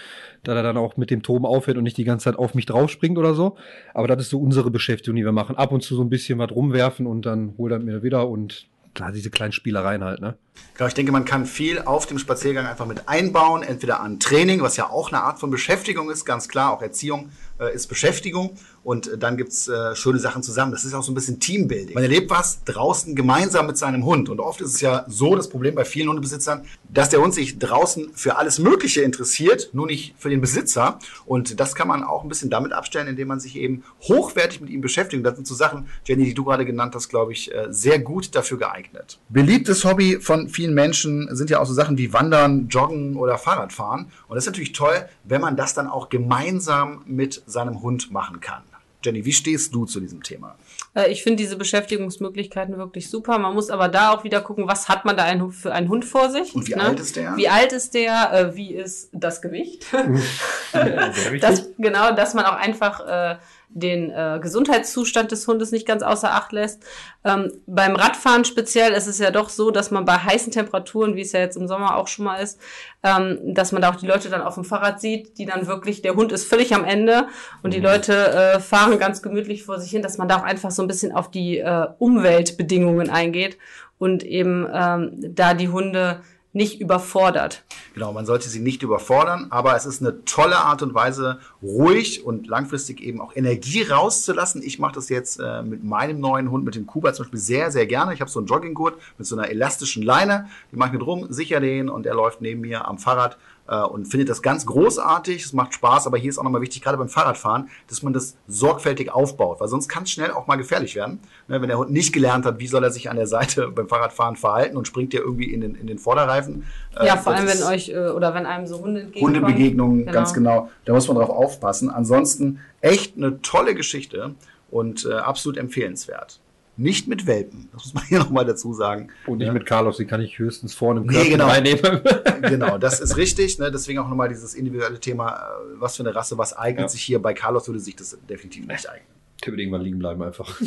da 0.43 0.53
er 0.53 0.63
dann 0.63 0.77
auch 0.77 0.97
mit 0.97 1.12
dem 1.12 1.23
Toben 1.23 1.45
aufhört 1.45 1.77
und 1.77 1.84
nicht 1.84 1.97
die 1.97 2.03
ganze 2.03 2.25
Zeit 2.25 2.38
auf 2.38 2.55
mich 2.55 2.65
draufspringt 2.65 3.17
oder 3.17 3.34
so. 3.34 3.55
Aber 3.93 4.08
das 4.08 4.23
ist 4.23 4.29
so 4.32 4.39
unsere 4.39 4.69
Beschäftigung, 4.69 5.15
die 5.15 5.23
wir 5.23 5.32
machen. 5.32 5.55
Ab 5.55 5.71
und 5.71 5.82
zu 5.82 5.95
so 5.95 6.01
ein 6.01 6.10
bisschen 6.10 6.39
was 6.39 6.51
rumwerfen 6.51 7.08
und 7.08 7.25
dann 7.25 7.53
holt 7.58 7.71
er 7.71 7.79
mir 7.79 8.03
wieder 8.03 8.27
und 8.27 8.67
klar, 8.93 9.12
diese 9.12 9.30
kleinen 9.30 9.52
Spielereien 9.52 10.04
halt, 10.04 10.21
ne? 10.21 10.38
Genau, 10.75 10.88
ich 10.88 10.93
denke, 10.93 11.12
man 11.12 11.25
kann 11.25 11.45
viel 11.45 11.80
auf 11.80 12.06
dem 12.06 12.19
Spaziergang 12.19 12.65
einfach 12.65 12.86
mit 12.86 13.08
einbauen, 13.08 13.63
entweder 13.63 14.02
an 14.02 14.19
Training, 14.19 14.62
was 14.62 14.78
ja 14.78 14.89
auch 14.89 15.12
eine 15.12 15.21
Art 15.23 15.39
von 15.39 15.49
Beschäftigung 15.49 16.10
ist, 16.10 16.25
ganz 16.25 16.47
klar, 16.47 16.71
auch 16.71 16.82
Erziehung 16.82 17.32
äh, 17.60 17.73
ist 17.73 17.88
Beschäftigung 17.88 18.58
und 18.89 19.08
äh, 19.08 19.17
dann 19.19 19.38
gibt's 19.38 19.67
äh, 19.67 19.95
schöne 19.95 20.17
Sachen 20.17 20.41
zusammen. 20.41 20.71
Das 20.71 20.84
ist 20.84 20.95
auch 20.95 21.04
so 21.04 21.12
ein 21.12 21.15
bisschen 21.15 21.39
Teambuilding. 21.39 21.93
Man 21.93 22.02
erlebt 22.02 22.32
was 22.32 22.63
draußen 22.63 23.15
gemeinsam 23.15 23.67
mit 23.67 23.78
seinem 23.78 24.04
Hund 24.04 24.30
und 24.30 24.39
oft 24.39 24.62
ist 24.62 24.73
es 24.73 24.82
ja 24.82 25.06
so, 25.08 25.36
das 25.36 25.47
Problem 25.47 25.75
bei 25.75 25.86
vielen 25.86 26.10
Hundebesitzern, 26.10 26.65
dass 26.91 27.10
der 27.10 27.21
Hund 27.21 27.36
sich 27.36 27.60
draußen 27.60 28.10
für 28.15 28.38
alles 28.38 28.58
Mögliche 28.58 29.02
interessiert, 29.02 29.69
nur 29.73 29.86
nicht 29.86 30.15
für 30.17 30.32
den 30.32 30.41
Besitzer 30.41 30.97
und 31.28 31.60
das 31.60 31.75
kann 31.75 31.88
man 31.88 32.04
auch 32.04 32.23
ein 32.23 32.30
bisschen 32.30 32.49
damit 32.49 32.73
abstellen, 32.73 33.08
indem 33.08 33.28
man 33.28 33.39
sich 33.39 33.58
eben 33.58 33.84
hochwertig 34.02 34.60
mit 34.60 34.71
ihm 34.71 34.82
beschäftigt. 34.82 35.19
Und 35.19 35.23
das 35.23 35.36
sind 35.36 35.45
so 35.45 35.54
Sachen, 35.54 35.88
Jenny, 36.06 36.23
die 36.23 36.34
du 36.34 36.43
gerade 36.43 36.65
genannt 36.65 36.95
hast, 36.95 37.10
glaube 37.10 37.32
ich, 37.32 37.54
äh, 37.54 37.67
sehr 37.69 37.99
gut 37.99 38.34
dafür 38.34 38.58
geeignet. 38.58 39.19
Beliebtes 39.30 39.86
Hobby 39.86 40.17
von 40.19 40.49
vielen 40.49 40.73
Menschen 40.73 41.30
sind 41.36 41.52
ja 41.52 41.60
auch 41.60 41.67
so 41.67 41.75
Sachen 41.75 41.99
wie 41.99 42.12
Wandern, 42.12 42.69
Joggen 42.69 43.17
oder 43.17 43.38
Fahrradfahren. 43.38 44.08
Und 44.28 44.36
das 44.36 44.45
ist 44.45 44.47
natürlich 44.47 44.71
toll, 44.71 45.08
wenn 45.25 45.41
man 45.41 45.56
das 45.56 45.75
dann 45.75 45.86
auch 45.86 46.10
gemeinsam 46.10 47.04
mit 47.06 47.43
seinem 47.45 47.84
Hund 47.84 48.12
machen 48.12 48.39
kann. 48.39 48.63
Jenny, 49.03 49.23
wie 49.23 49.31
stehst 49.31 49.73
du 49.73 49.85
zu 49.85 49.99
diesem 49.99 50.21
Thema? 50.23 50.57
Äh, 50.93 51.12
ich 51.12 51.23
finde 51.23 51.38
diese 51.38 51.55
Beschäftigungsmöglichkeiten 51.55 52.77
wirklich 52.77 53.09
super. 53.09 53.38
Man 53.39 53.53
muss 53.53 53.69
aber 53.69 53.88
da 53.88 54.12
auch 54.12 54.23
wieder 54.23 54.41
gucken, 54.41 54.67
was 54.67 54.89
hat 54.89 55.05
man 55.05 55.15
da 55.15 55.25
für 55.51 55.73
einen 55.73 55.88
Hund 55.88 56.03
vor 56.03 56.29
sich? 56.29 56.53
Und 56.53 56.67
wie 56.67 56.75
ne? 56.75 56.83
alt 56.83 56.99
ist 56.99 57.15
der? 57.15 57.38
Wie 57.38 57.47
alt 57.47 57.71
ist 57.71 57.93
der? 57.93 58.33
Äh, 58.33 58.55
wie 58.55 58.73
ist 58.73 59.09
das 59.13 59.41
Gewicht? 59.41 59.85
das, 61.41 61.69
genau, 61.77 62.13
dass 62.13 62.33
man 62.33 62.45
auch 62.45 62.55
einfach 62.55 62.99
äh, 63.07 63.38
den 63.69 64.10
äh, 64.10 64.39
Gesundheitszustand 64.41 65.32
des 65.32 65.47
Hundes 65.47 65.71
nicht 65.71 65.88
ganz 65.88 66.01
außer 66.01 66.34
Acht 66.34 66.51
lässt. 66.51 66.84
Ähm, 67.23 67.51
beim 67.67 67.95
Radfahren 67.95 68.43
speziell 68.43 68.93
ist 68.93 69.08
es 69.08 69.19
ja 69.19 69.29
doch 69.29 69.49
so, 69.49 69.69
dass 69.69 69.91
man 69.91 70.05
bei 70.05 70.13
heißen 70.13 70.51
Temperaturen, 70.51 71.15
wie 71.15 71.21
es 71.21 71.32
ja 71.32 71.39
jetzt 71.39 71.55
im 71.55 71.67
Sommer 71.67 71.95
auch 71.95 72.08
schon 72.08 72.25
mal 72.25 72.38
ist, 72.38 72.60
ähm, 73.03 73.38
dass 73.53 73.71
man 73.71 73.82
da 73.82 73.91
auch 73.91 73.95
die 73.95 74.08
Leute 74.08 74.29
dann 74.29 74.41
auf 74.41 74.55
dem 74.55 74.63
Fahrrad 74.63 74.99
sieht, 74.99 75.38
die 75.38 75.45
dann 75.45 75.67
wirklich, 75.67 76.01
der 76.01 76.15
Hund 76.15 76.32
ist 76.32 76.45
völlig 76.45 76.73
am 76.73 76.84
Ende 76.84 77.27
und 77.62 77.73
die 77.73 77.79
mhm. 77.79 77.86
Leute 77.86 78.13
äh, 78.13 78.60
fahren 78.60 78.97
ganz 78.97 79.21
gemütlich 79.21 79.63
vor 79.63 79.79
sich 79.79 79.91
hin, 79.91 80.01
dass 80.01 80.17
man 80.17 80.27
da 80.27 80.38
auch 80.38 80.43
einfach 80.43 80.71
so 80.71 80.82
ein 80.82 80.88
bisschen 80.88 81.12
auf 81.12 81.29
die 81.29 81.60
äh, 81.60 81.88
Umweltbedingungen 81.99 83.10
eingeht 83.10 83.58
und 83.99 84.23
eben 84.23 84.67
ähm, 84.73 85.12
da 85.36 85.53
die 85.53 85.69
Hunde 85.69 86.21
nicht 86.51 86.81
überfordert. 86.81 87.63
Genau, 87.93 88.12
man 88.12 88.25
sollte 88.25 88.49
sie 88.49 88.59
nicht 88.59 88.81
überfordern, 88.81 89.47
aber 89.49 89.75
es 89.75 89.85
ist 89.85 90.01
eine 90.01 90.25
tolle 90.25 90.57
Art 90.57 90.81
und 90.81 90.93
Weise, 90.93 91.39
ruhig 91.62 92.25
und 92.25 92.47
langfristig 92.47 93.01
eben 93.01 93.21
auch 93.21 93.35
Energie 93.35 93.83
rauszulassen. 93.83 94.63
Ich 94.63 94.79
mache 94.79 94.95
das 94.95 95.09
jetzt 95.09 95.39
äh, 95.39 95.62
mit 95.62 95.83
meinem 95.83 96.19
neuen 96.19 96.49
Hund, 96.49 96.65
mit 96.65 96.75
dem 96.75 96.88
Kuba 96.88 97.13
zum 97.13 97.25
Beispiel 97.25 97.39
sehr, 97.39 97.71
sehr 97.71 97.85
gerne. 97.85 98.13
Ich 98.13 98.21
habe 98.21 98.31
so 98.31 98.39
einen 98.39 98.47
Jogginggurt 98.47 98.99
mit 99.17 99.27
so 99.27 99.35
einer 99.35 99.49
elastischen 99.49 100.01
Leine, 100.01 100.47
die 100.71 100.75
mache 100.75 100.89
ich 100.89 100.93
mit 100.93 101.05
rum, 101.05 101.27
sicher 101.29 101.59
den 101.59 101.89
und 101.89 102.05
er 102.05 102.15
läuft 102.15 102.41
neben 102.41 102.62
mir 102.62 102.88
am 102.88 102.97
Fahrrad 102.97 103.38
äh, 103.69 103.82
und 103.82 104.05
findet 104.05 104.29
das 104.29 104.41
ganz 104.41 104.65
großartig. 104.65 105.45
Es 105.45 105.53
macht 105.53 105.73
Spaß, 105.73 106.08
aber 106.08 106.17
hier 106.17 106.29
ist 106.29 106.38
auch 106.38 106.43
nochmal 106.43 106.62
wichtig, 106.62 106.82
gerade 106.82 106.97
beim 106.97 107.10
Fahrradfahren, 107.10 107.69
dass 107.88 108.01
man 108.01 108.13
das 108.13 108.36
sorgfältig 108.47 109.12
aufbaut, 109.12 109.60
weil 109.60 109.67
sonst 109.67 109.88
kann 109.88 110.03
es 110.03 110.12
schnell 110.12 110.32
auch 110.32 110.47
mal 110.47 110.55
gefährlich 110.55 110.95
werden. 110.95 111.19
Ne, 111.47 111.62
wenn 111.62 111.69
der 111.69 111.77
Hund 111.77 111.91
nicht 111.91 112.12
gelernt 112.12 112.45
hat, 112.45 112.60
wie 112.60 112.67
soll 112.67 112.84
er 112.84 112.91
sich 112.91 113.10
an 113.10 113.15
der 113.15 113.27
Seite 113.27 113.67
beim 113.75 113.88
Fahrradfahren 113.88 114.36
verhalten 114.36 114.75
und 114.75 114.88
springt 114.88 115.13
ja 115.13 115.21
irgendwie 115.21 115.53
in 115.53 115.62
den, 115.62 115.75
in 115.75 115.88
den 115.88 115.99
Vorderreifen. 115.99 116.65
Äh, 116.97 117.05
ja, 117.05 117.17
vor 117.17 117.34
allem, 117.34 117.47
wenn 117.47 117.63
euch 117.63 117.89
äh, 117.89 118.10
oder 118.10 118.34
wenn 118.34 118.45
einem 118.45 118.67
so 118.67 118.79
Hunde 118.79 119.01
entgegenkommen. 119.01 119.41
Hundebegegnungen, 119.41 119.99
genau. 119.99 120.12
ganz 120.12 120.34
genau. 120.34 120.69
Da 120.86 120.93
muss 120.93 121.08
man 121.08 121.17
drauf 121.17 121.29
aufpassen. 121.29 121.89
Ansonsten 121.89 122.60
echt 122.82 123.17
eine 123.17 123.41
tolle 123.41 123.75
Geschichte 123.75 124.36
und 124.71 125.05
äh, 125.05 125.13
absolut 125.13 125.58
empfehlenswert. 125.58 126.39
Nicht 126.79 127.09
mit 127.09 127.27
Welpen. 127.27 127.67
Das 127.73 127.83
muss 127.83 127.93
man 127.93 128.05
hier 128.05 128.19
nochmal 128.19 128.45
dazu 128.45 128.73
sagen. 128.73 129.09
Und 129.27 129.39
nicht 129.39 129.47
ja. 129.47 129.53
mit 129.53 129.65
Carlos, 129.65 129.97
die 129.97 130.05
kann 130.05 130.21
ich 130.21 130.39
höchstens 130.39 130.73
vorne 130.73 131.01
im 131.01 131.07
Körper 131.07 131.23
nee, 131.25 131.29
genau. 131.29 131.47
reinnehmen. 131.47 132.01
genau, 132.41 132.77
das 132.77 133.01
ist 133.01 133.17
richtig. 133.17 133.59
Ne? 133.59 133.69
Deswegen 133.69 133.99
auch 133.99 134.07
nochmal 134.07 134.29
dieses 134.29 134.53
individuelle 134.55 134.97
Thema, 134.97 135.29
äh, 135.29 135.39
was 135.73 135.97
für 135.97 136.03
eine 136.03 136.15
Rasse, 136.15 136.37
was 136.37 136.57
eignet 136.57 136.83
ja. 136.83 136.87
sich 136.87 137.01
hier. 137.01 137.21
Bei 137.21 137.33
Carlos 137.33 137.67
würde 137.67 137.81
sich 137.81 137.97
das 137.97 138.17
definitiv 138.29 138.65
nicht 138.65 138.89
eignen. 138.89 139.09
Der 139.43 139.51
würde 139.51 139.61
irgendwann 139.61 139.81
liegen 139.81 139.99
bleiben 139.99 140.23
einfach. 140.23 140.61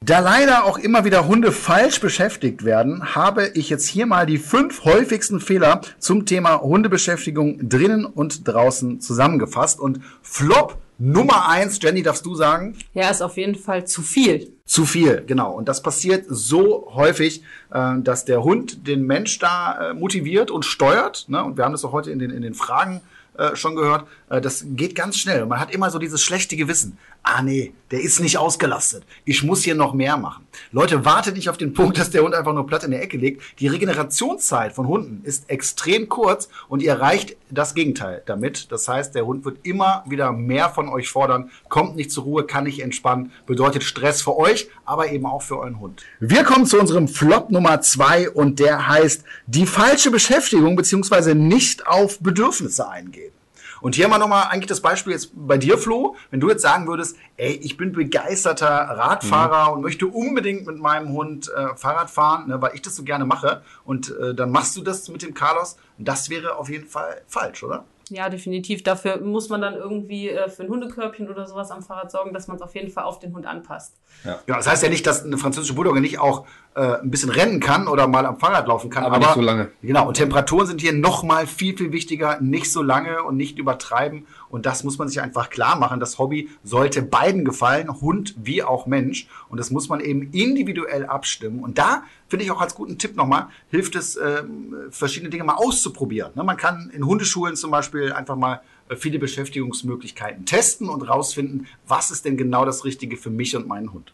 Da 0.00 0.20
leider 0.20 0.64
auch 0.64 0.78
immer 0.78 1.04
wieder 1.04 1.26
Hunde 1.26 1.50
falsch 1.50 2.00
beschäftigt 2.00 2.64
werden, 2.64 3.16
habe 3.16 3.50
ich 3.54 3.70
jetzt 3.70 3.88
hier 3.88 4.06
mal 4.06 4.24
die 4.24 4.38
fünf 4.38 4.84
häufigsten 4.84 5.40
Fehler 5.40 5.80
zum 5.98 6.26
Thema 6.26 6.60
Hundebeschäftigung 6.60 7.68
drinnen 7.68 8.04
und 8.06 8.46
draußen 8.46 9.00
zusammengefasst. 9.00 9.80
Und 9.80 10.00
Flop 10.22 10.78
Nummer 11.00 11.48
eins, 11.48 11.78
Jenny, 11.80 12.02
darfst 12.02 12.26
du 12.26 12.34
sagen? 12.34 12.76
Ja, 12.92 13.08
ist 13.08 13.22
auf 13.22 13.36
jeden 13.36 13.54
Fall 13.54 13.86
zu 13.86 14.02
viel. 14.02 14.52
Zu 14.64 14.84
viel, 14.84 15.22
genau. 15.24 15.52
Und 15.52 15.68
das 15.68 15.80
passiert 15.80 16.26
so 16.28 16.92
häufig, 16.92 17.44
äh, 17.72 17.94
dass 17.98 18.24
der 18.24 18.42
Hund 18.42 18.88
den 18.88 19.06
Mensch 19.06 19.38
da 19.38 19.90
äh, 19.90 19.94
motiviert 19.94 20.50
und 20.50 20.64
steuert. 20.64 21.26
Ne? 21.28 21.42
Und 21.44 21.56
wir 21.56 21.64
haben 21.64 21.72
das 21.72 21.84
auch 21.84 21.92
heute 21.92 22.10
in 22.10 22.18
den, 22.18 22.30
in 22.30 22.42
den 22.42 22.54
Fragen 22.54 23.00
äh, 23.38 23.54
schon 23.54 23.76
gehört. 23.76 24.08
Das 24.28 24.64
geht 24.66 24.96
ganz 24.96 25.16
schnell. 25.16 25.46
Man 25.46 25.60
hat 25.60 25.72
immer 25.72 25.90
so 25.90 26.00
dieses 26.00 26.20
schlechte 26.20 26.56
Gewissen. 26.56 26.98
Ah 27.22 27.42
nee, 27.42 27.74
der 27.90 28.00
ist 28.00 28.20
nicht 28.20 28.38
ausgelastet. 28.38 29.04
Ich 29.24 29.42
muss 29.42 29.62
hier 29.62 29.74
noch 29.74 29.92
mehr 29.92 30.16
machen. 30.16 30.46
Leute, 30.72 31.04
wartet 31.04 31.36
nicht 31.36 31.50
auf 31.50 31.58
den 31.58 31.74
Punkt, 31.74 31.98
dass 31.98 32.10
der 32.10 32.22
Hund 32.22 32.34
einfach 32.34 32.54
nur 32.54 32.66
platt 32.66 32.84
in 32.84 32.90
der 32.90 33.02
Ecke 33.02 33.18
liegt. 33.18 33.42
Die 33.60 33.66
Regenerationszeit 33.66 34.72
von 34.72 34.86
Hunden 34.88 35.20
ist 35.24 35.50
extrem 35.50 36.08
kurz 36.08 36.48
und 36.68 36.82
ihr 36.82 36.92
erreicht 36.92 37.36
das 37.50 37.74
Gegenteil 37.74 38.22
damit. 38.26 38.72
Das 38.72 38.88
heißt, 38.88 39.14
der 39.14 39.26
Hund 39.26 39.44
wird 39.44 39.58
immer 39.62 40.04
wieder 40.06 40.32
mehr 40.32 40.70
von 40.70 40.88
euch 40.88 41.10
fordern, 41.10 41.50
kommt 41.68 41.96
nicht 41.96 42.10
zur 42.10 42.24
Ruhe, 42.24 42.44
kann 42.44 42.64
nicht 42.64 42.80
entspannen, 42.80 43.32
bedeutet 43.46 43.84
Stress 43.84 44.22
für 44.22 44.36
euch, 44.36 44.68
aber 44.84 45.10
eben 45.10 45.26
auch 45.26 45.42
für 45.42 45.58
euren 45.58 45.80
Hund. 45.80 46.02
Wir 46.20 46.44
kommen 46.44 46.66
zu 46.66 46.78
unserem 46.78 47.08
Flop 47.08 47.50
Nummer 47.50 47.80
zwei 47.82 48.30
und 48.30 48.58
der 48.58 48.88
heißt 48.88 49.24
die 49.46 49.66
falsche 49.66 50.10
Beschäftigung 50.10 50.76
beziehungsweise 50.76 51.34
nicht 51.34 51.86
auf 51.86 52.20
Bedürfnisse 52.20 52.88
eingehen. 52.88 53.32
Und 53.80 53.94
hier 53.94 54.04
haben 54.04 54.12
wir 54.12 54.18
nochmal 54.18 54.48
eigentlich 54.50 54.66
das 54.66 54.80
Beispiel 54.80 55.12
jetzt 55.12 55.30
bei 55.34 55.58
dir, 55.58 55.78
Flo. 55.78 56.16
Wenn 56.30 56.40
du 56.40 56.48
jetzt 56.48 56.62
sagen 56.62 56.86
würdest, 56.86 57.16
ey, 57.36 57.52
ich 57.52 57.76
bin 57.76 57.92
begeisterter 57.92 58.66
Radfahrer 58.66 59.68
mhm. 59.68 59.74
und 59.74 59.82
möchte 59.82 60.06
unbedingt 60.06 60.66
mit 60.66 60.78
meinem 60.78 61.10
Hund 61.10 61.50
äh, 61.54 61.76
Fahrrad 61.76 62.10
fahren, 62.10 62.48
ne, 62.48 62.60
weil 62.60 62.74
ich 62.74 62.82
das 62.82 62.96
so 62.96 63.04
gerne 63.04 63.24
mache. 63.24 63.62
Und 63.84 64.14
äh, 64.18 64.34
dann 64.34 64.50
machst 64.50 64.76
du 64.76 64.82
das 64.82 65.08
mit 65.08 65.22
dem 65.22 65.34
Carlos. 65.34 65.76
Das 65.98 66.30
wäre 66.30 66.56
auf 66.56 66.68
jeden 66.68 66.86
Fall 66.86 67.22
falsch, 67.26 67.62
oder? 67.62 67.84
Ja, 68.10 68.28
definitiv. 68.28 68.82
Dafür 68.82 69.20
muss 69.20 69.48
man 69.48 69.60
dann 69.60 69.74
irgendwie 69.74 70.30
äh, 70.30 70.48
für 70.48 70.62
ein 70.62 70.68
Hundekörbchen 70.68 71.28
oder 71.28 71.46
sowas 71.46 71.70
am 71.70 71.82
Fahrrad 71.82 72.10
sorgen, 72.10 72.32
dass 72.32 72.48
man 72.48 72.56
es 72.56 72.62
auf 72.62 72.74
jeden 72.74 72.90
Fall 72.90 73.04
auf 73.04 73.18
den 73.18 73.34
Hund 73.34 73.46
anpasst. 73.46 73.94
Ja. 74.24 74.38
ja, 74.46 74.56
das 74.56 74.66
heißt 74.66 74.82
ja 74.82 74.88
nicht, 74.88 75.06
dass 75.06 75.24
eine 75.24 75.38
französische 75.38 75.74
Bulldogge 75.74 76.00
nicht 76.00 76.18
auch 76.18 76.46
äh, 76.74 77.00
ein 77.00 77.10
bisschen 77.10 77.30
rennen 77.30 77.60
kann 77.60 77.88
oder 77.88 78.06
mal 78.08 78.26
am 78.26 78.38
Fahrrad 78.38 78.66
laufen 78.66 78.90
kann. 78.90 79.04
Aber, 79.04 79.16
aber 79.16 79.26
nicht 79.26 79.34
so 79.34 79.40
lange. 79.40 79.70
Genau, 79.82 80.08
und 80.08 80.14
Temperaturen 80.14 80.66
sind 80.66 80.80
hier 80.80 80.92
nochmal 80.92 81.46
viel, 81.46 81.76
viel 81.76 81.92
wichtiger. 81.92 82.40
Nicht 82.40 82.72
so 82.72 82.82
lange 82.82 83.22
und 83.22 83.36
nicht 83.36 83.58
übertreiben. 83.58 84.26
Und 84.50 84.66
das 84.66 84.84
muss 84.84 84.98
man 84.98 85.08
sich 85.08 85.20
einfach 85.20 85.50
klar 85.50 85.78
machen. 85.78 86.00
Das 86.00 86.18
Hobby 86.18 86.48
sollte 86.62 87.02
beiden 87.02 87.44
gefallen, 87.44 88.00
Hund 88.00 88.34
wie 88.38 88.62
auch 88.62 88.86
Mensch. 88.86 89.28
Und 89.48 89.58
das 89.58 89.70
muss 89.70 89.88
man 89.88 90.00
eben 90.00 90.30
individuell 90.32 91.06
abstimmen. 91.06 91.60
Und 91.60 91.78
da 91.78 92.02
finde 92.28 92.44
ich 92.44 92.50
auch 92.50 92.60
als 92.60 92.74
guten 92.74 92.98
Tipp 92.98 93.16
nochmal, 93.16 93.48
hilft 93.70 93.94
es, 93.94 94.16
äh, 94.16 94.42
verschiedene 94.90 95.30
Dinge 95.30 95.44
mal 95.44 95.54
auszuprobieren. 95.54 96.32
Ne? 96.34 96.44
Man 96.44 96.56
kann 96.56 96.90
in 96.94 97.04
Hundeschulen 97.06 97.56
zum 97.56 97.70
Beispiel 97.70 98.12
einfach 98.12 98.36
mal 98.36 98.62
äh, 98.88 98.96
viele 98.96 99.18
Beschäftigungsmöglichkeiten 99.18 100.46
testen 100.46 100.88
und 100.88 101.02
rausfinden, 101.02 101.66
was 101.86 102.10
ist 102.10 102.24
denn 102.24 102.36
genau 102.36 102.64
das 102.64 102.84
Richtige 102.84 103.16
für 103.16 103.30
mich 103.30 103.56
und 103.56 103.66
meinen 103.66 103.92
Hund. 103.92 104.12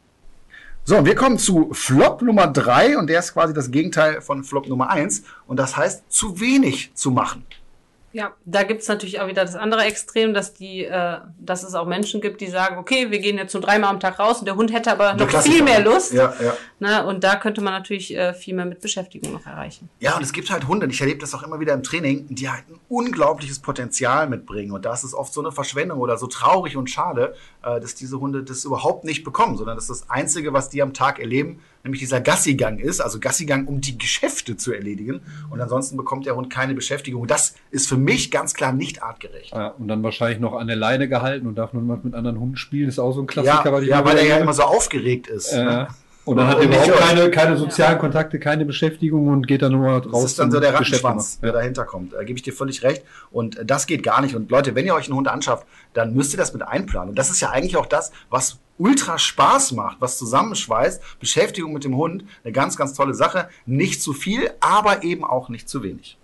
So, 0.86 1.06
wir 1.06 1.14
kommen 1.14 1.38
zu 1.38 1.70
Flop 1.72 2.20
Nummer 2.20 2.46
drei 2.46 2.98
und 2.98 3.08
der 3.08 3.20
ist 3.20 3.32
quasi 3.32 3.54
das 3.54 3.70
Gegenteil 3.70 4.20
von 4.20 4.44
Flop 4.44 4.68
Nummer 4.68 4.90
eins 4.90 5.22
und 5.46 5.56
das 5.56 5.78
heißt, 5.78 6.12
zu 6.12 6.40
wenig 6.40 6.92
zu 6.94 7.10
machen. 7.10 7.46
Ja, 8.14 8.32
da 8.44 8.62
gibt's 8.62 8.86
natürlich 8.86 9.20
auch 9.20 9.26
wieder 9.26 9.44
das 9.44 9.56
andere 9.56 9.82
Extrem, 9.82 10.34
dass 10.34 10.54
die, 10.54 10.84
äh, 10.84 11.18
dass 11.36 11.64
es 11.64 11.74
auch 11.74 11.84
Menschen 11.84 12.20
gibt, 12.20 12.40
die 12.40 12.46
sagen, 12.46 12.78
okay, 12.78 13.10
wir 13.10 13.18
gehen 13.18 13.36
jetzt 13.38 13.54
nur 13.54 13.60
dreimal 13.60 13.90
am 13.90 13.98
Tag 13.98 14.20
raus 14.20 14.38
und 14.38 14.44
der 14.44 14.54
Hund 14.54 14.72
hätte 14.72 14.92
aber 14.92 15.14
noch 15.14 15.28
viel 15.42 15.64
mehr 15.64 15.80
Lust. 15.80 16.12
Ja, 16.12 16.32
ja. 16.40 16.56
Ne? 16.78 17.04
Und 17.04 17.24
da 17.24 17.34
könnte 17.34 17.60
man 17.60 17.72
natürlich 17.72 18.16
äh, 18.16 18.32
viel 18.32 18.54
mehr 18.54 18.66
mit 18.66 18.80
Beschäftigung 18.80 19.32
noch 19.32 19.44
erreichen. 19.44 19.88
Ja, 19.98 20.16
und 20.16 20.22
es 20.22 20.32
gibt 20.32 20.48
halt 20.48 20.68
Hunde, 20.68 20.86
und 20.86 20.92
ich 20.92 21.00
erlebe 21.00 21.18
das 21.18 21.34
auch 21.34 21.42
immer 21.42 21.58
wieder 21.58 21.74
im 21.74 21.82
Training, 21.82 22.26
die 22.28 22.48
halt 22.48 22.62
ein 22.68 22.78
unglaubliches 22.88 23.58
Potenzial 23.58 24.28
mitbringen. 24.28 24.70
Und 24.70 24.84
da 24.84 24.94
ist 24.94 25.02
es 25.02 25.12
oft 25.12 25.32
so 25.32 25.40
eine 25.40 25.50
Verschwendung 25.50 25.98
oder 25.98 26.16
so 26.16 26.28
traurig 26.28 26.76
und 26.76 26.88
schade, 26.88 27.34
äh, 27.64 27.80
dass 27.80 27.96
diese 27.96 28.20
Hunde 28.20 28.44
das 28.44 28.64
überhaupt 28.64 29.02
nicht 29.02 29.24
bekommen, 29.24 29.56
sondern 29.56 29.74
das 29.74 29.90
ist 29.90 30.02
das 30.02 30.10
Einzige, 30.10 30.52
was 30.52 30.70
die 30.70 30.82
am 30.82 30.94
Tag 30.94 31.18
erleben, 31.18 31.58
nämlich 31.84 32.00
dieser 32.00 32.20
Gassigang 32.20 32.78
ist, 32.78 33.00
also 33.00 33.20
Gassigang, 33.20 33.66
um 33.66 33.80
die 33.80 33.96
Geschäfte 33.96 34.56
zu 34.56 34.72
erledigen. 34.72 35.20
Und 35.50 35.60
ansonsten 35.60 35.96
bekommt 35.96 36.26
der 36.26 36.34
Hund 36.34 36.50
keine 36.50 36.74
Beschäftigung. 36.74 37.26
Das 37.26 37.54
ist 37.70 37.88
für 37.88 37.98
mich 37.98 38.30
ganz 38.30 38.54
klar 38.54 38.72
nicht 38.72 39.02
artgerecht. 39.02 39.52
Ja, 39.52 39.68
und 39.68 39.88
dann 39.88 40.02
wahrscheinlich 40.02 40.40
noch 40.40 40.54
an 40.54 40.66
der 40.66 40.76
Leine 40.76 41.08
gehalten 41.08 41.46
und 41.46 41.56
darf 41.56 41.72
nur 41.72 41.82
mal 41.82 42.00
mit 42.02 42.14
anderen 42.14 42.40
Hunden 42.40 42.56
spielen, 42.56 42.88
ist 42.88 42.98
auch 42.98 43.12
so 43.12 43.20
ein 43.20 43.26
Klassiker. 43.26 43.62
Ja, 43.64 43.72
weil, 43.72 43.82
ich 43.82 43.88
ja, 43.90 44.04
weil 44.04 44.16
er 44.16 44.26
ja 44.26 44.36
immer 44.38 44.54
so 44.54 44.62
aufgeregt 44.62 45.28
ist. 45.28 45.52
Äh, 45.52 45.64
ne? 45.64 45.88
und 46.24 46.38
dann 46.38 46.48
hat 46.48 46.58
er 46.58 46.64
überhaupt 46.64 46.96
keine, 46.96 47.30
keine 47.30 47.56
sozialen 47.56 47.98
Kontakte, 47.98 48.38
keine 48.38 48.64
Beschäftigung 48.64 49.28
und 49.28 49.46
geht 49.46 49.60
dann 49.60 49.72
nur 49.72 49.82
mal 49.82 49.98
raus. 49.98 50.10
Das 50.10 50.24
ist 50.24 50.38
dann 50.38 50.50
so 50.50 50.58
der 50.58 50.72
Rattenschwanz, 50.72 51.40
der 51.40 51.52
dahinter 51.52 51.84
kommt. 51.84 52.14
Da 52.14 52.22
gebe 52.24 52.38
ich 52.38 52.42
dir 52.42 52.54
völlig 52.54 52.82
recht. 52.82 53.04
Und 53.30 53.58
äh, 53.58 53.64
das 53.66 53.86
geht 53.86 54.02
gar 54.02 54.22
nicht. 54.22 54.34
Und 54.34 54.50
Leute, 54.50 54.74
wenn 54.74 54.86
ihr 54.86 54.94
euch 54.94 55.06
einen 55.06 55.16
Hund 55.16 55.28
anschafft, 55.28 55.66
dann 55.92 56.14
müsst 56.14 56.32
ihr 56.32 56.38
das 56.38 56.54
mit 56.54 56.62
einplanen. 56.62 57.10
Und 57.10 57.18
das 57.18 57.30
ist 57.30 57.40
ja 57.40 57.50
eigentlich 57.50 57.76
auch 57.76 57.86
das, 57.86 58.10
was 58.30 58.58
ultra 58.78 59.18
Spaß 59.18 59.72
macht, 59.72 60.00
was 60.00 60.18
zusammenschweißt. 60.18 61.18
Beschäftigung 61.20 61.72
mit 61.72 61.84
dem 61.84 61.96
Hund, 61.96 62.24
eine 62.42 62.52
ganz, 62.52 62.76
ganz 62.76 62.94
tolle 62.94 63.14
Sache. 63.14 63.48
Nicht 63.66 64.02
zu 64.02 64.12
viel, 64.12 64.50
aber 64.60 65.02
eben 65.02 65.24
auch 65.24 65.48
nicht 65.48 65.68
zu 65.68 65.82
wenig. 65.82 66.18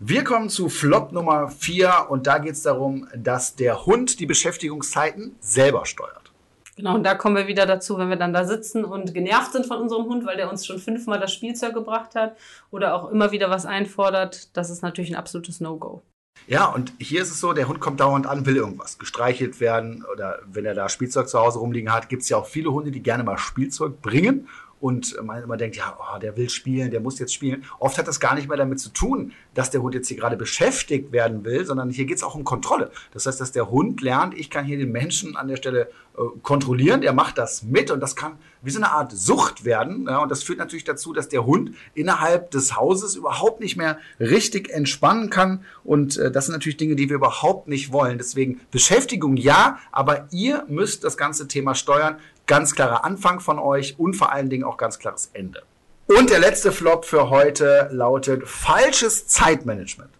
Wir 0.00 0.24
kommen 0.24 0.50
zu 0.50 0.68
Flop 0.68 1.12
Nummer 1.12 1.48
4 1.48 2.06
und 2.10 2.26
da 2.26 2.38
geht 2.38 2.54
es 2.54 2.62
darum, 2.62 3.08
dass 3.16 3.54
der 3.54 3.86
Hund 3.86 4.20
die 4.20 4.26
Beschäftigungszeiten 4.26 5.36
selber 5.40 5.86
steuert. 5.86 6.32
Genau, 6.76 6.96
und 6.96 7.04
da 7.04 7.14
kommen 7.14 7.36
wir 7.36 7.46
wieder 7.46 7.66
dazu, 7.66 7.98
wenn 7.98 8.08
wir 8.08 8.16
dann 8.16 8.32
da 8.32 8.44
sitzen 8.44 8.84
und 8.84 9.14
genervt 9.14 9.52
sind 9.52 9.66
von 9.66 9.78
unserem 9.78 10.06
Hund, 10.06 10.26
weil 10.26 10.36
der 10.36 10.50
uns 10.50 10.66
schon 10.66 10.80
fünfmal 10.80 11.20
das 11.20 11.32
Spielzeug 11.32 11.72
gebracht 11.72 12.16
hat 12.16 12.36
oder 12.72 12.94
auch 12.94 13.10
immer 13.10 13.30
wieder 13.30 13.48
was 13.48 13.64
einfordert. 13.64 14.56
Das 14.56 14.70
ist 14.70 14.82
natürlich 14.82 15.10
ein 15.10 15.16
absolutes 15.16 15.60
No-Go. 15.60 16.02
Ja, 16.46 16.66
und 16.66 16.92
hier 16.98 17.22
ist 17.22 17.30
es 17.30 17.40
so, 17.40 17.54
der 17.54 17.68
Hund 17.68 17.80
kommt 17.80 18.00
dauernd 18.00 18.26
an, 18.26 18.44
will 18.44 18.56
irgendwas, 18.56 18.98
gestreichelt 18.98 19.60
werden 19.60 20.04
oder 20.12 20.40
wenn 20.46 20.66
er 20.66 20.74
da 20.74 20.88
Spielzeug 20.90 21.28
zu 21.28 21.38
Hause 21.38 21.58
rumliegen 21.58 21.92
hat, 21.92 22.10
gibt 22.10 22.22
es 22.22 22.28
ja 22.28 22.36
auch 22.36 22.46
viele 22.46 22.70
Hunde, 22.70 22.90
die 22.90 23.02
gerne 23.02 23.24
mal 23.24 23.38
Spielzeug 23.38 24.02
bringen 24.02 24.48
und 24.80 25.16
man 25.22 25.42
immer 25.42 25.56
denkt, 25.56 25.76
ja, 25.76 25.96
oh, 25.98 26.18
der 26.18 26.36
will 26.36 26.48
spielen, 26.48 26.90
der 26.90 27.00
muss 27.00 27.18
jetzt 27.18 27.32
spielen. 27.32 27.64
Oft 27.78 27.98
hat 27.98 28.06
das 28.08 28.20
gar 28.20 28.34
nicht 28.34 28.48
mehr 28.48 28.56
damit 28.56 28.80
zu 28.80 28.90
tun, 28.90 29.32
dass 29.54 29.70
der 29.70 29.82
Hund 29.82 29.94
jetzt 29.94 30.08
hier 30.08 30.16
gerade 30.16 30.36
beschäftigt 30.36 31.12
werden 31.12 31.44
will, 31.44 31.64
sondern 31.64 31.90
hier 31.90 32.04
geht 32.04 32.18
es 32.18 32.22
auch 32.22 32.34
um 32.34 32.44
Kontrolle. 32.44 32.90
Das 33.12 33.26
heißt, 33.26 33.40
dass 33.40 33.52
der 33.52 33.70
Hund 33.70 34.00
lernt, 34.00 34.34
ich 34.36 34.50
kann 34.50 34.64
hier 34.64 34.78
den 34.78 34.92
Menschen 34.92 35.36
an 35.36 35.48
der 35.48 35.56
Stelle 35.56 35.88
äh, 36.16 36.22
kontrollieren, 36.42 37.00
der 37.00 37.12
macht 37.12 37.38
das 37.38 37.62
mit 37.62 37.90
und 37.90 38.00
das 38.00 38.14
kann 38.14 38.36
wie 38.62 38.70
so 38.70 38.78
eine 38.78 38.90
Art 38.92 39.12
Sucht 39.12 39.64
werden. 39.64 40.06
Ja, 40.08 40.18
und 40.18 40.30
das 40.30 40.42
führt 40.42 40.58
natürlich 40.58 40.84
dazu, 40.84 41.12
dass 41.12 41.28
der 41.28 41.44
Hund 41.44 41.74
innerhalb 41.94 42.50
des 42.50 42.76
Hauses 42.76 43.14
überhaupt 43.14 43.60
nicht 43.60 43.76
mehr 43.76 43.98
richtig 44.18 44.70
entspannen 44.70 45.28
kann. 45.30 45.64
Und 45.84 46.16
äh, 46.16 46.30
das 46.30 46.46
sind 46.46 46.52
natürlich 46.52 46.78
Dinge, 46.78 46.96
die 46.96 47.08
wir 47.08 47.16
überhaupt 47.16 47.68
nicht 47.68 47.92
wollen. 47.92 48.16
Deswegen 48.18 48.60
Beschäftigung 48.70 49.36
ja, 49.36 49.78
aber 49.92 50.28
ihr 50.30 50.64
müsst 50.68 51.04
das 51.04 51.16
ganze 51.16 51.46
Thema 51.46 51.74
steuern. 51.74 52.16
Ganz 52.46 52.74
klarer 52.74 53.04
Anfang 53.04 53.40
von 53.40 53.58
euch 53.58 53.98
und 53.98 54.14
vor 54.14 54.32
allen 54.32 54.50
Dingen 54.50 54.64
auch 54.64 54.76
ganz 54.76 54.98
klares 54.98 55.30
Ende. 55.32 55.62
Und 56.06 56.28
der 56.28 56.38
letzte 56.38 56.72
Flop 56.72 57.06
für 57.06 57.30
heute 57.30 57.88
lautet 57.90 58.46
falsches 58.46 59.26
Zeitmanagement. 59.26 60.10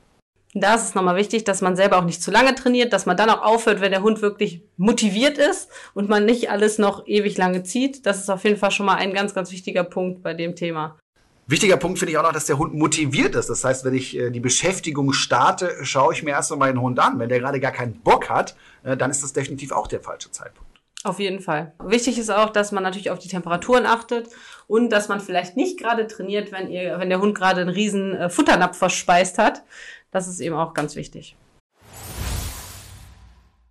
Da 0.57 0.77
ist 0.77 0.85
es 0.85 0.95
nochmal 0.95 1.17
wichtig, 1.17 1.45
dass 1.45 1.61
man 1.61 1.75
selber 1.75 1.99
auch 1.99 2.05
nicht 2.05 2.23
zu 2.23 2.31
lange 2.31 2.55
trainiert, 2.55 2.93
dass 2.93 3.07
man 3.07 3.17
dann 3.17 3.29
auch 3.29 3.43
aufhört, 3.43 3.81
wenn 3.81 3.91
der 3.91 4.03
Hund 4.03 4.23
wirklich 4.23 4.63
motiviert 4.77 5.37
ist 5.37 5.69
und 5.95 6.09
man 6.09 6.25
nicht 6.25 6.49
alles 6.49 6.79
noch 6.79 7.07
ewig 7.07 7.37
lange 7.37 7.65
zieht. 7.65 8.07
Das 8.07 8.19
ist 8.19 8.31
auf 8.31 8.45
jeden 8.45 8.57
Fall 8.57 8.71
schon 8.71 8.87
mal 8.87 8.95
ein 8.95 9.13
ganz, 9.13 9.35
ganz 9.35 9.51
wichtiger 9.51 9.83
Punkt 9.83 10.23
bei 10.23 10.33
dem 10.33 10.55
Thema. 10.55 10.97
Wichtiger 11.47 11.77
Punkt 11.77 11.99
finde 11.99 12.13
ich 12.13 12.19
auch 12.19 12.23
noch, 12.23 12.33
dass 12.33 12.47
der 12.47 12.57
Hund 12.57 12.73
motiviert 12.73 13.35
ist. 13.35 13.51
Das 13.51 13.65
heißt, 13.65 13.85
wenn 13.85 13.95
ich 13.95 14.17
äh, 14.17 14.31
die 14.31 14.41
Beschäftigung 14.41 15.13
starte, 15.13 15.75
schaue 15.83 16.15
ich 16.15 16.23
mir 16.23 16.31
erst 16.31 16.53
einmal 16.53 16.73
den 16.73 16.81
Hund 16.81 16.99
an. 17.01 17.19
Wenn 17.19 17.29
der 17.29 17.41
gerade 17.41 17.61
gar 17.61 17.73
keinen 17.73 18.01
Bock 18.01 18.31
hat, 18.31 18.57
äh, 18.85 18.97
dann 18.97 19.11
ist 19.11 19.23
das 19.23 19.35
definitiv 19.35 19.73
auch 19.73 19.89
der 19.89 20.01
falsche 20.01 20.31
Zeitpunkt. 20.31 20.64
Auf 21.05 21.21
jeden 21.21 21.41
Fall. 21.41 21.75
Wichtig 21.85 22.19
ist 22.19 22.31
auch, 22.31 22.49
dass 22.49 22.73
man 22.73 22.83
natürlich 22.83 23.11
auf 23.11 23.19
die 23.19 23.29
Temperaturen 23.29 23.85
achtet 23.85 24.27
und 24.67 24.89
dass 24.91 25.09
man 25.09 25.21
vielleicht 25.21 25.55
nicht 25.55 25.79
gerade 25.79 26.07
trainiert, 26.07 26.51
wenn 26.51 26.71
ihr, 26.71 26.99
wenn 26.99 27.11
der 27.11 27.21
Hund 27.21 27.35
gerade 27.37 27.61
einen 27.61 27.69
riesen 27.69 28.17
äh, 28.17 28.31
Futternapf 28.31 28.79
verspeist 28.79 29.37
hat. 29.37 29.63
Das 30.11 30.27
ist 30.29 30.41
eben 30.41 30.55
auch 30.57 30.73
ganz 30.73 30.97
wichtig. 30.97 31.37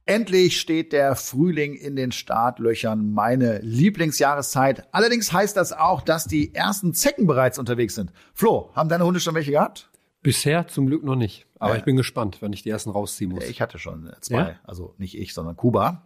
Endlich 0.05 0.59
steht 0.59 0.91
der 0.93 1.15
Frühling 1.15 1.73
in 1.75 1.95
den 1.95 2.11
Startlöchern, 2.11 3.13
meine 3.13 3.59
Lieblingsjahreszeit. 3.59 4.83
Allerdings 4.91 5.31
heißt 5.33 5.57
das 5.57 5.71
auch, 5.73 6.01
dass 6.01 6.25
die 6.25 6.53
ersten 6.53 6.93
Zecken 6.93 7.25
bereits 7.25 7.57
unterwegs 7.57 7.95
sind. 7.95 8.11
Flo, 8.35 8.69
haben 8.75 8.89
deine 8.89 9.05
Hunde 9.05 9.21
schon 9.21 9.33
welche 9.33 9.51
gehabt? 9.51 9.89
Bisher 10.21 10.67
zum 10.67 10.85
Glück 10.87 11.03
noch 11.03 11.15
nicht. 11.15 11.47
Aber 11.57 11.71
Ja. 11.73 11.77
ich 11.79 11.83
bin 11.85 11.95
gespannt, 11.95 12.41
wenn 12.41 12.53
ich 12.53 12.61
die 12.61 12.69
ersten 12.69 12.91
rausziehen 12.91 13.31
muss. 13.31 13.45
Ich 13.45 13.61
hatte 13.61 13.79
schon 13.79 14.11
zwei, 14.21 14.35
Ja? 14.37 14.55
also 14.65 14.93
nicht 14.97 15.17
ich, 15.17 15.33
sondern 15.33 15.55
Kuba. 15.55 16.05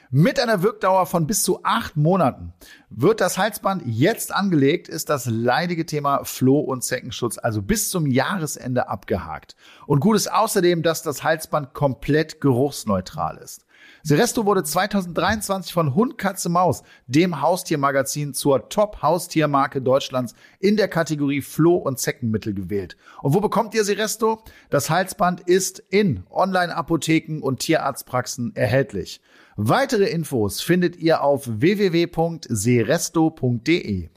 Mit 0.13 0.41
einer 0.41 0.61
Wirkdauer 0.61 1.05
von 1.05 1.25
bis 1.25 1.41
zu 1.41 1.63
acht 1.63 1.95
Monaten. 1.95 2.51
Wird 2.89 3.21
das 3.21 3.37
Halsband 3.37 3.83
jetzt 3.85 4.35
angelegt, 4.35 4.89
ist 4.89 5.09
das 5.09 5.25
leidige 5.25 5.85
Thema 5.85 6.25
Floh- 6.25 6.59
und 6.59 6.83
Zeckenschutz 6.83 7.37
also 7.37 7.61
bis 7.61 7.89
zum 7.89 8.05
Jahresende 8.05 8.89
abgehakt. 8.89 9.55
Und 9.87 10.01
gut 10.01 10.17
ist 10.17 10.29
außerdem, 10.29 10.83
dass 10.83 11.01
das 11.01 11.23
Halsband 11.23 11.73
komplett 11.73 12.41
geruchsneutral 12.41 13.37
ist. 13.37 13.65
Seresto 14.03 14.45
wurde 14.45 14.63
2023 14.63 15.73
von 15.73 15.93
Hund, 15.93 16.17
Katze, 16.17 16.47
Maus, 16.49 16.81
dem 17.07 17.41
Haustiermagazin, 17.41 18.33
zur 18.33 18.69
Top-Haustiermarke 18.69 19.81
Deutschlands 19.81 20.33
in 20.59 20.77
der 20.77 20.87
Kategorie 20.87 21.41
Floh- 21.41 21.75
und 21.77 21.99
Zeckenmittel 21.99 22.53
gewählt. 22.53 22.95
Und 23.21 23.33
wo 23.35 23.41
bekommt 23.41 23.75
ihr 23.75 23.83
Seresto? 23.83 24.41
Das 24.69 24.89
Halsband 24.89 25.41
ist 25.41 25.83
in 25.89 26.23
Online-Apotheken 26.31 27.41
und 27.41 27.59
Tierarztpraxen 27.59 28.55
erhältlich. 28.55 29.19
Weitere 29.55 30.09
Infos 30.09 30.61
findet 30.61 30.95
ihr 30.95 31.21
auf 31.21 31.47
www.seresto.de. 31.47 34.09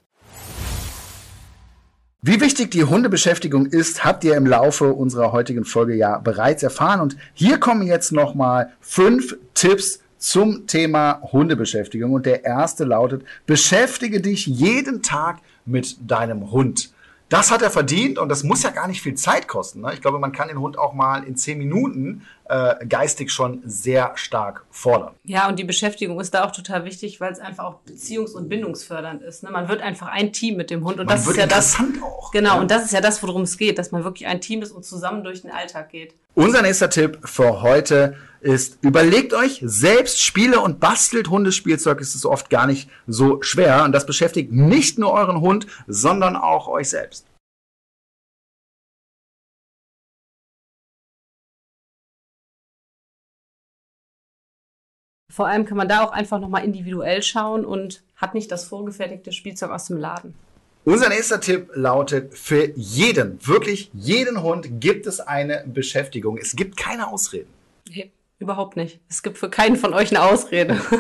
Wie 2.27 2.41
wichtig 2.41 2.71
die 2.71 2.85
Hundebeschäftigung 2.85 3.67
ist, 3.67 4.03
habt 4.03 4.25
ihr 4.25 4.35
im 4.35 4.47
Laufe 4.47 4.95
unserer 4.95 5.33
heutigen 5.33 5.67
Folge 5.67 5.95
ja 5.95 6.17
bereits 6.17 6.63
erfahren. 6.63 7.03
Und 7.03 7.19
hier 7.35 7.61
kommen 7.61 7.87
jetzt 7.87 8.13
nochmal 8.13 8.73
fünf 8.81 9.37
Tipps 9.53 10.01
zum 10.17 10.67
Thema 10.67 11.21
Hundebeschäftigung. 11.21 12.15
Und 12.15 12.25
der 12.25 12.47
erste 12.47 12.85
lautet, 12.85 13.27
beschäftige 13.45 14.23
dich 14.23 14.47
jeden 14.47 15.03
Tag 15.03 15.41
mit 15.67 15.99
deinem 16.01 16.51
Hund. 16.51 16.95
Das 17.31 17.51
hat 17.51 17.63
er 17.63 17.71
verdient 17.71 18.19
und 18.19 18.29
das 18.29 18.45
muss 18.45 18.63
ja 18.63 18.71
gar 18.71 18.87
nicht 18.87 19.01
viel 19.03 19.15
Zeit 19.15 19.49
kosten. 19.49 19.81
Ne? 19.81 19.93
Ich 19.95 20.03
glaube, 20.03 20.19
man 20.19 20.31
kann 20.33 20.49
den 20.49 20.59
Hund 20.59 20.79
auch 20.79 20.93
mal 20.93 21.25
in 21.25 21.37
zehn 21.37 21.57
Minuten 21.59 22.27
äh, 22.49 22.85
geistig 22.87 23.33
schon 23.33 23.63
sehr 23.65 24.13
stark 24.17 24.65
fordern. 24.71 25.15
Ja, 25.25 25.49
und 25.49 25.59
die 25.59 25.65
Beschäftigung 25.65 26.21
ist 26.21 26.35
da 26.35 26.45
auch 26.45 26.53
total 26.53 26.85
wichtig, 26.85 27.21
weil 27.21 27.33
es 27.33 27.41
einfach 27.41 27.65
auch 27.65 27.79
beziehungs- 27.89 28.35
und 28.35 28.49
bindungsfördernd 28.51 29.23
ist. 29.23 29.43
Ne? 29.43 29.51
Man 29.51 29.69
wird 29.69 29.81
einfach 29.81 30.09
ein 30.09 30.33
Team 30.35 30.57
mit 30.57 30.71
dem 30.71 30.85
Hund 30.85 31.01
und 31.01 31.07
Man 31.07 31.17
das 31.17 31.27
ist 31.27 31.37
ja 31.37 31.47
das. 31.47 31.77
auch. 32.03 32.31
Genau, 32.31 32.57
Ja. 32.57 32.61
und 32.61 32.71
das 32.71 32.85
ist 32.85 32.93
ja 32.93 33.01
das, 33.01 33.23
worum 33.23 33.43
es 33.43 33.57
geht, 33.57 33.79
dass 33.79 33.91
man 33.91 34.05
wirklich 34.05 34.27
ein 34.29 34.41
Team 34.43 34.61
ist 34.63 34.73
und 34.73 34.85
zusammen 34.85 35.25
durch 35.25 35.41
den 35.43 35.51
Alltag 35.51 35.89
geht. 35.89 36.15
Unser 36.35 36.63
nächster 36.63 36.91
Tipp 36.91 37.21
für 37.25 37.63
heute 37.63 38.17
ist, 38.41 38.83
überlegt 38.83 39.33
euch 39.35 39.61
selbst 39.65 40.21
Spiele 40.21 40.61
und 40.61 40.81
bastelt 40.81 41.29
Hundespielzeug. 41.29 42.01
Es 42.01 42.17
ist 42.17 42.27
oft 42.27 42.51
gar 42.51 42.67
nicht 42.67 42.91
so 43.07 43.41
schwer. 43.41 43.85
Und 43.85 43.93
das 43.93 44.05
beschäftigt 44.05 44.51
nicht 44.51 44.99
nur 44.99 45.13
euren 45.13 45.41
Hund, 45.41 45.67
sondern 45.87 46.35
auch 46.35 46.67
euch 46.67 46.91
selbst. 46.91 47.25
Vor 55.33 55.47
allem 55.47 55.65
kann 55.65 55.77
man 55.77 55.89
da 55.89 56.05
auch 56.05 56.13
einfach 56.13 56.41
nochmal 56.41 56.65
individuell 56.65 57.23
schauen 57.23 57.65
und 57.65 58.05
hat 58.17 58.35
nicht 58.35 58.51
das 58.51 58.65
vorgefertigte 58.65 59.33
Spielzeug 59.33 59.71
aus 59.71 59.87
dem 59.87 59.99
Laden. 59.99 60.35
Unser 60.87 61.09
nächster 61.09 61.41
Tipp 61.41 61.71
lautet, 61.73 62.37
für 62.37 62.71
jeden, 62.77 63.39
wirklich 63.47 63.91
jeden 63.95 64.43
Hund 64.43 64.83
gibt 64.83 65.07
es 65.07 65.19
eine 65.19 65.65
Beschäftigung. 65.67 66.37
Es 66.37 66.57
gibt 66.57 66.77
keine 66.77 67.09
Ausreden. 67.09 67.49
Nee, 67.89 68.13
überhaupt 68.39 68.77
nicht. 68.77 69.01
Es 69.09 69.23
gibt 69.23 69.39
für 69.39 69.49
keinen 69.49 69.77
von 69.77 69.95
euch 69.95 70.11
eine 70.11 70.23
Ausrede. 70.23 70.81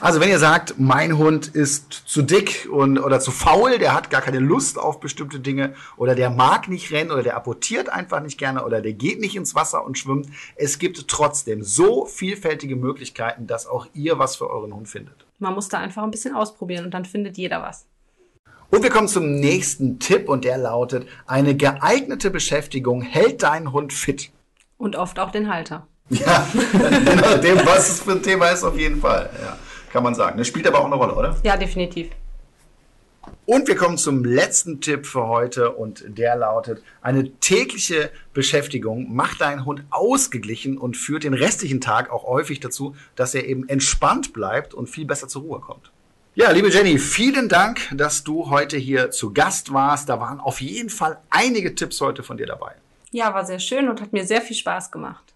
Also 0.00 0.18
wenn 0.18 0.30
ihr 0.30 0.38
sagt, 0.38 0.76
mein 0.78 1.18
Hund 1.18 1.48
ist 1.48 1.92
zu 1.92 2.22
dick 2.22 2.66
und, 2.72 2.98
oder 2.98 3.20
zu 3.20 3.30
faul, 3.30 3.78
der 3.78 3.92
hat 3.92 4.08
gar 4.08 4.22
keine 4.22 4.38
Lust 4.38 4.78
auf 4.78 4.98
bestimmte 4.98 5.40
Dinge 5.40 5.74
oder 5.98 6.14
der 6.14 6.30
mag 6.30 6.68
nicht 6.68 6.90
rennen 6.90 7.10
oder 7.10 7.22
der 7.22 7.36
apportiert 7.36 7.90
einfach 7.90 8.20
nicht 8.20 8.38
gerne 8.38 8.64
oder 8.64 8.80
der 8.80 8.94
geht 8.94 9.20
nicht 9.20 9.36
ins 9.36 9.54
Wasser 9.54 9.84
und 9.84 9.98
schwimmt, 9.98 10.28
es 10.56 10.78
gibt 10.78 11.06
trotzdem 11.06 11.62
so 11.62 12.06
vielfältige 12.06 12.76
Möglichkeiten, 12.76 13.46
dass 13.46 13.66
auch 13.66 13.86
ihr 13.92 14.18
was 14.18 14.36
für 14.36 14.48
euren 14.48 14.74
Hund 14.74 14.88
findet. 14.88 15.26
Man 15.38 15.52
muss 15.52 15.68
da 15.68 15.78
einfach 15.80 16.02
ein 16.02 16.10
bisschen 16.10 16.34
ausprobieren 16.34 16.86
und 16.86 16.94
dann 16.94 17.04
findet 17.04 17.36
jeder 17.36 17.60
was. 17.60 17.84
Und 18.74 18.82
wir 18.82 18.90
kommen 18.90 19.06
zum 19.06 19.36
nächsten 19.36 20.00
Tipp 20.00 20.28
und 20.28 20.44
der 20.44 20.58
lautet, 20.58 21.06
eine 21.26 21.56
geeignete 21.56 22.28
Beschäftigung 22.28 23.02
hält 23.02 23.44
deinen 23.44 23.70
Hund 23.70 23.92
fit. 23.92 24.32
Und 24.78 24.96
oft 24.96 25.20
auch 25.20 25.30
den 25.30 25.48
Halter. 25.48 25.86
Ja, 26.10 26.44
je 26.52 27.14
nachdem, 27.14 27.58
was 27.58 27.88
es 27.88 28.00
für 28.00 28.10
ein 28.10 28.22
Thema 28.24 28.48
ist, 28.48 28.64
auf 28.64 28.76
jeden 28.76 29.00
Fall. 29.00 29.30
Ja, 29.40 29.56
kann 29.92 30.02
man 30.02 30.16
sagen. 30.16 30.38
Das 30.38 30.48
spielt 30.48 30.66
aber 30.66 30.80
auch 30.80 30.86
eine 30.86 30.96
Rolle, 30.96 31.14
oder? 31.14 31.36
Ja, 31.44 31.56
definitiv. 31.56 32.08
Und 33.46 33.68
wir 33.68 33.76
kommen 33.76 33.96
zum 33.96 34.24
letzten 34.24 34.80
Tipp 34.80 35.06
für 35.06 35.28
heute 35.28 35.70
und 35.70 36.02
der 36.08 36.34
lautet, 36.34 36.82
eine 37.00 37.30
tägliche 37.38 38.10
Beschäftigung 38.32 39.14
macht 39.14 39.40
deinen 39.40 39.66
Hund 39.66 39.84
ausgeglichen 39.90 40.78
und 40.78 40.96
führt 40.96 41.22
den 41.22 41.34
restlichen 41.34 41.80
Tag 41.80 42.10
auch 42.10 42.24
häufig 42.24 42.58
dazu, 42.58 42.96
dass 43.14 43.36
er 43.36 43.46
eben 43.46 43.68
entspannt 43.68 44.32
bleibt 44.32 44.74
und 44.74 44.88
viel 44.88 45.04
besser 45.04 45.28
zur 45.28 45.42
Ruhe 45.42 45.60
kommt. 45.60 45.92
Ja, 46.36 46.50
liebe 46.50 46.68
Jenny, 46.68 46.98
vielen 46.98 47.48
Dank, 47.48 47.82
dass 47.92 48.24
du 48.24 48.50
heute 48.50 48.76
hier 48.76 49.12
zu 49.12 49.32
Gast 49.32 49.72
warst. 49.72 50.08
Da 50.08 50.18
waren 50.18 50.40
auf 50.40 50.60
jeden 50.60 50.90
Fall 50.90 51.20
einige 51.30 51.76
Tipps 51.76 52.00
heute 52.00 52.24
von 52.24 52.36
dir 52.36 52.46
dabei. 52.46 52.72
Ja, 53.12 53.32
war 53.32 53.44
sehr 53.44 53.60
schön 53.60 53.88
und 53.88 54.00
hat 54.00 54.12
mir 54.12 54.26
sehr 54.26 54.42
viel 54.42 54.56
Spaß 54.56 54.90
gemacht. 54.90 55.32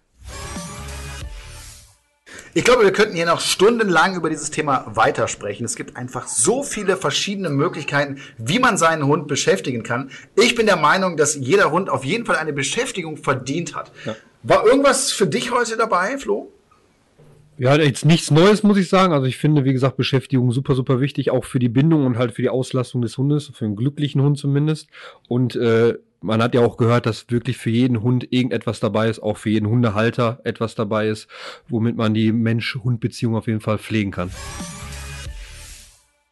Ich 2.53 2.65
glaube, 2.65 2.83
wir 2.83 2.91
könnten 2.91 3.15
hier 3.15 3.27
noch 3.27 3.39
stundenlang 3.39 4.17
über 4.17 4.29
dieses 4.29 4.51
Thema 4.51 4.83
weitersprechen. 4.87 5.65
Es 5.65 5.77
gibt 5.77 5.95
einfach 5.95 6.27
so 6.27 6.63
viele 6.63 6.97
verschiedene 6.97 7.49
Möglichkeiten, 7.49 8.19
wie 8.37 8.59
man 8.59 8.77
seinen 8.77 9.05
Hund 9.05 9.29
beschäftigen 9.29 9.83
kann. 9.83 10.11
Ich 10.35 10.53
bin 10.55 10.65
der 10.65 10.75
Meinung, 10.75 11.15
dass 11.15 11.35
jeder 11.35 11.71
Hund 11.71 11.89
auf 11.89 12.03
jeden 12.03 12.25
Fall 12.25 12.35
eine 12.35 12.51
Beschäftigung 12.51 13.15
verdient 13.15 13.73
hat. 13.73 13.93
Ja. 14.03 14.17
War 14.43 14.65
irgendwas 14.65 15.13
für 15.13 15.27
dich 15.27 15.51
heute 15.51 15.77
dabei, 15.77 16.17
Flo? 16.17 16.51
Ja, 17.59 17.75
jetzt 17.75 18.05
nichts 18.05 18.31
Neues, 18.31 18.63
muss 18.63 18.77
ich 18.77 18.87
sagen. 18.87 19.11
Also 19.11 19.25
ich 19.25 19.35
finde, 19.35 19.65
wie 19.65 19.73
gesagt, 19.73 19.97
Beschäftigung 19.97 20.53
super, 20.53 20.75
super 20.75 21.01
wichtig, 21.01 21.29
auch 21.29 21.43
für 21.43 21.59
die 21.59 21.67
Bindung 21.67 22.05
und 22.05 22.17
halt 22.17 22.31
für 22.31 22.41
die 22.41 22.47
Auslastung 22.47 23.01
des 23.01 23.17
Hundes, 23.17 23.51
für 23.53 23.65
einen 23.65 23.75
glücklichen 23.75 24.21
Hund 24.21 24.37
zumindest. 24.37 24.87
Und 25.27 25.57
äh, 25.57 25.95
man 26.21 26.41
hat 26.41 26.55
ja 26.55 26.61
auch 26.61 26.77
gehört, 26.77 27.05
dass 27.05 27.29
wirklich 27.29 27.57
für 27.57 27.69
jeden 27.69 28.01
Hund 28.01 28.25
irgendetwas 28.31 28.79
dabei 28.79 29.09
ist, 29.09 29.19
auch 29.19 29.35
für 29.35 29.49
jeden 29.49 29.67
Hundehalter 29.67 30.39
etwas 30.45 30.75
dabei 30.75 31.09
ist, 31.09 31.27
womit 31.67 31.97
man 31.97 32.13
die 32.13 32.31
Mensch-Hund-Beziehung 32.31 33.35
auf 33.35 33.47
jeden 33.47 33.59
Fall 33.59 33.77
pflegen 33.77 34.11
kann. 34.11 34.31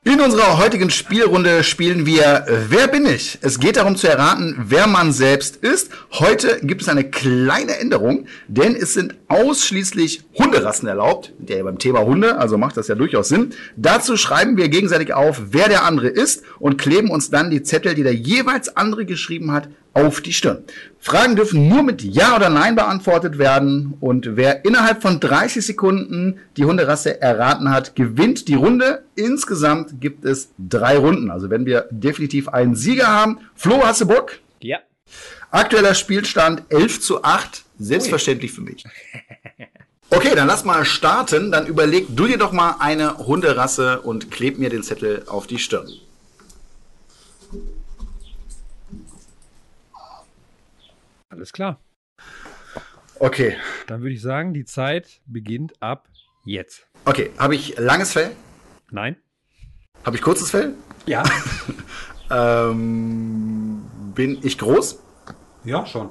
In 0.08 0.22
unserer 0.22 0.58
heutigen 0.58 0.90
Spielrunde 0.90 1.66
spielen 1.66 2.06
wir 2.06 2.46
Wer 2.70 2.88
bin 2.88 3.06
ich? 3.06 3.40
Es 3.42 3.60
geht 3.60 3.76
darum 3.76 3.98
zu 3.98 4.08
erraten, 4.08 4.56
wer 4.58 4.88
man 4.88 5.12
selbst 5.12 5.58
ist. 5.58 5.92
Heute 6.14 6.62
gibt 6.64 6.82
es 6.82 6.88
eine 6.88 7.04
kleine 7.04 7.78
Änderung, 7.78 8.26
denn 8.48 8.74
es 8.74 8.94
sind 8.94 9.16
ausschließlich 9.28 10.22
Hunderassen 10.38 10.88
erlaubt. 10.88 11.34
Der 11.40 11.62
beim 11.62 11.78
Thema 11.78 12.06
Hunde, 12.06 12.38
also 12.38 12.58
macht 12.58 12.78
das 12.78 12.88
ja 12.88 12.96
durchaus 12.96 13.28
Sinn. 13.28 13.50
Dazu 13.76 14.16
schreiben 14.16 14.56
wir 14.56 14.70
gegenseitig 14.70 15.14
auf, 15.14 15.42
wer 15.50 15.68
der 15.68 15.84
andere 15.84 16.08
ist 16.08 16.42
und 16.58 16.78
kleben 16.78 17.12
uns 17.12 17.30
dann 17.30 17.52
die 17.52 17.64
Zettel, 17.64 17.94
die 17.94 18.04
der 18.04 18.16
jeweils 18.16 18.78
andere 18.78 19.06
geschrieben 19.06 19.52
hat, 19.52 19.68
auf 19.98 20.22
die 20.22 20.34
Stirn. 20.34 20.64
Fragen 21.00 21.36
dürfen 21.36 21.68
nur 21.68 21.82
mit 21.82 22.04
Ja 22.04 22.36
oder 22.36 22.50
Nein 22.50 22.76
beantwortet 22.76 23.38
werden 23.38 23.96
und 24.00 24.36
wer 24.36 24.64
innerhalb 24.64 25.02
von 25.02 25.20
30 25.20 25.66
Sekunden 25.66 26.40
die 26.56 26.66
Hunderasse 26.66 27.20
erraten 27.20 27.72
hat, 27.72 27.96
gewinnt 27.96 28.48
die 28.48 28.56
Runde. 28.56 29.04
Insgesamt 29.16 30.00
gibt 30.00 30.24
es 30.24 30.50
drei 30.60 30.98
Runden, 30.98 31.32
also 31.32 31.50
werden 31.50 31.66
wir 31.66 31.88
definitiv 31.90 32.48
einen 32.50 32.76
Sieger 32.76 33.08
haben. 33.08 33.40
Flo, 33.56 33.82
hast 33.84 34.02
du 34.02 34.08
Bock? 34.08 34.38
Ja. 34.60 34.80
Aktueller 35.50 35.96
Spielstand 35.96 36.64
11 36.70 37.02
zu 37.02 37.24
8, 37.24 37.64
selbstverständlich 37.80 38.52
für 38.52 38.62
mich. 38.62 38.84
Okay, 40.10 40.36
dann 40.36 40.48
lass 40.48 40.64
mal 40.64 40.86
starten. 40.86 41.52
Dann 41.52 41.68
überleg 41.68 42.08
du 42.16 42.28
dir 42.28 42.38
doch 42.38 42.54
mal 42.54 42.78
eine 42.80 43.18
Hunderasse 43.18 44.00
und 44.00 44.32
kleb 44.32 44.58
mir 44.58 44.70
den 44.70 44.82
Zettel 44.82 45.24
auf 45.28 45.48
die 45.48 45.60
Stirn. 45.60 45.90
Alles 51.38 51.54
klar. 51.54 51.80
Okay. 53.20 53.56
Dann 53.86 54.02
würde 54.02 54.16
ich 54.16 54.24
sagen, 54.24 54.56
die 54.56 54.66
Zeit 54.66 55.22
beginnt 55.28 55.80
ab 55.84 56.10
jetzt. 56.46 56.88
Okay, 57.06 57.30
habe 57.38 57.54
ich 57.54 57.78
langes 57.78 58.14
Fell? 58.14 58.32
Nein. 58.90 59.18
Habe 60.04 60.16
ich 60.16 60.24
kurzes 60.24 60.50
Fell? 60.50 60.74
Ja. 61.06 61.24
ähm, 62.32 63.86
bin 64.16 64.40
ich 64.42 64.58
groß? 64.58 65.00
Ja, 65.64 65.86
schon. 65.86 66.10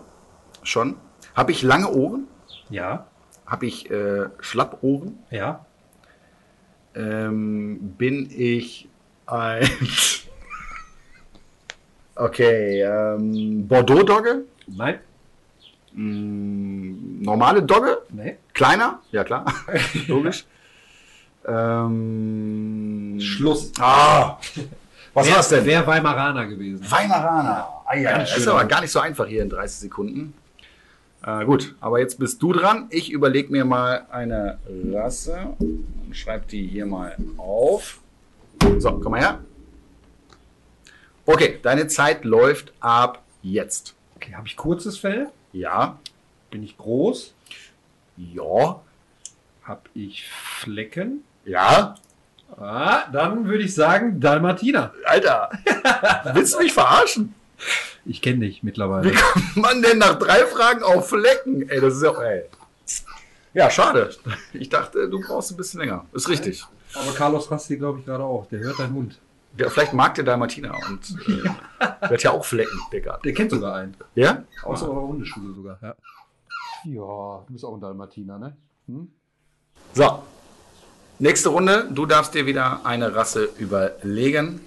Schon. 0.62 0.96
Habe 1.34 1.50
ich 1.50 1.62
lange 1.62 1.90
Ohren? 1.90 2.28
Ja. 2.70 3.08
Habe 3.46 3.66
ich 3.66 3.90
äh, 3.90 4.28
Schlappohren? 4.38 5.18
Ja. 5.32 5.66
Ähm, 6.94 7.96
bin 7.98 8.30
ich 8.30 8.88
ein. 9.26 9.68
okay, 12.14 12.82
ähm, 12.82 13.66
Bordeaux-Dogge? 13.66 14.44
Nein. 14.68 15.00
Mm, 15.96 17.22
normale 17.22 17.62
Dogge? 17.62 17.98
Nee. 18.10 18.36
Kleiner? 18.52 19.00
Ja, 19.12 19.24
klar. 19.24 19.46
Logisch. 20.08 20.44
ähm, 21.46 23.16
Schluss. 23.20 23.72
Ah! 23.80 24.38
Was 25.14 25.26
Wer- 25.26 25.34
war's 25.36 25.48
denn? 25.48 25.64
Wer 25.64 25.86
Weimaraner 25.86 26.46
gewesen? 26.46 26.84
Weimaraner. 26.90 27.66
Ah, 27.86 27.96
ja, 27.96 28.18
das 28.18 28.36
ist 28.36 28.46
aber 28.48 28.64
gar 28.66 28.80
nicht 28.82 28.90
so 28.90 29.00
einfach 29.00 29.26
hier 29.26 29.42
in 29.42 29.48
30 29.48 29.78
Sekunden. 29.78 30.34
Äh, 31.24 31.44
gut, 31.46 31.74
aber 31.80 31.98
jetzt 32.00 32.18
bist 32.18 32.42
du 32.42 32.52
dran. 32.52 32.86
Ich 32.90 33.10
überlege 33.10 33.50
mir 33.50 33.64
mal 33.64 34.06
eine 34.10 34.58
Rasse 34.92 35.54
und 35.58 35.86
schreibe 36.12 36.44
die 36.46 36.66
hier 36.66 36.84
mal 36.86 37.16
auf. 37.38 38.00
So, 38.78 38.92
komm 38.98 39.12
mal 39.12 39.20
her. 39.20 39.38
Okay, 41.24 41.58
deine 41.62 41.86
Zeit 41.88 42.24
läuft 42.24 42.72
ab 42.80 43.22
jetzt. 43.42 43.94
Okay, 44.16 44.34
habe 44.34 44.46
ich 44.46 44.56
kurzes 44.56 44.98
Fell? 44.98 45.28
Ja, 45.52 45.98
Bin 46.50 46.62
ich 46.62 46.76
groß? 46.76 47.34
ja, 48.16 48.80
Habe 49.64 49.80
ich 49.94 50.28
Flecken? 50.28 51.24
ja. 51.44 51.94
Ah, 52.58 53.08
dann 53.10 53.46
würde 53.46 53.64
ich 53.64 53.74
sagen 53.74 54.20
Dalmatiner. 54.20 54.94
Alter, 55.04 55.50
willst 56.32 56.54
du 56.54 56.58
mich 56.60 56.72
verarschen? 56.72 57.34
Ich 58.04 58.22
kenne 58.22 58.46
dich 58.46 58.62
Wie 58.62 58.66
mittlerweile. 58.66 59.10
kommt 59.12 59.56
man 59.56 59.82
denn 59.82 59.98
nach 59.98 60.16
drei 60.16 60.46
Fragen 60.46 60.84
auf 60.84 61.08
Flecken? 61.08 61.68
Ey, 61.68 61.80
das 61.80 61.94
ist 61.96 62.02
ja. 62.04 62.12
Ey. 62.22 62.44
Ja, 63.52 63.68
schade. 63.68 64.14
Ich 64.52 64.68
dachte, 64.68 65.08
du 65.10 65.20
brauchst 65.20 65.50
ein 65.50 65.56
bisschen 65.56 65.80
länger. 65.80 66.06
Ist 66.12 66.28
richtig. 66.28 66.64
Aber 66.94 67.12
Carlos 67.14 67.50
rastet, 67.50 67.80
glaube 67.80 67.98
ich, 67.98 68.06
gerade 68.06 68.22
auch. 68.22 68.46
Der 68.48 68.60
hört 68.60 68.78
deinen 68.78 68.94
Hund. 68.94 69.18
Ja, 69.58 69.70
vielleicht 69.70 69.94
mag 69.94 70.14
der 70.14 70.24
Dalmatiner 70.24 70.74
und 70.88 71.10
äh, 71.28 71.42
der 71.80 72.10
hat 72.10 72.22
ja 72.22 72.30
auch 72.30 72.44
Flecken, 72.44 72.78
Digga. 72.92 73.18
Der 73.24 73.32
kennt 73.32 73.50
sogar 73.50 73.76
einen. 73.76 73.96
Ja? 74.14 74.44
Außer 74.62 74.90
eurer 74.90 75.08
Hundeschule 75.08 75.54
sogar. 75.54 75.78
Ja. 75.80 75.94
ja, 76.84 77.44
du 77.46 77.52
bist 77.52 77.64
auch 77.64 77.74
ein 77.74 77.80
Dalmatiner, 77.80 78.38
ne? 78.38 78.56
Hm? 78.86 79.08
So. 79.94 80.22
Nächste 81.18 81.48
Runde. 81.48 81.88
Du 81.90 82.04
darfst 82.04 82.34
dir 82.34 82.44
wieder 82.44 82.84
eine 82.84 83.14
Rasse 83.14 83.48
überlegen. 83.58 84.60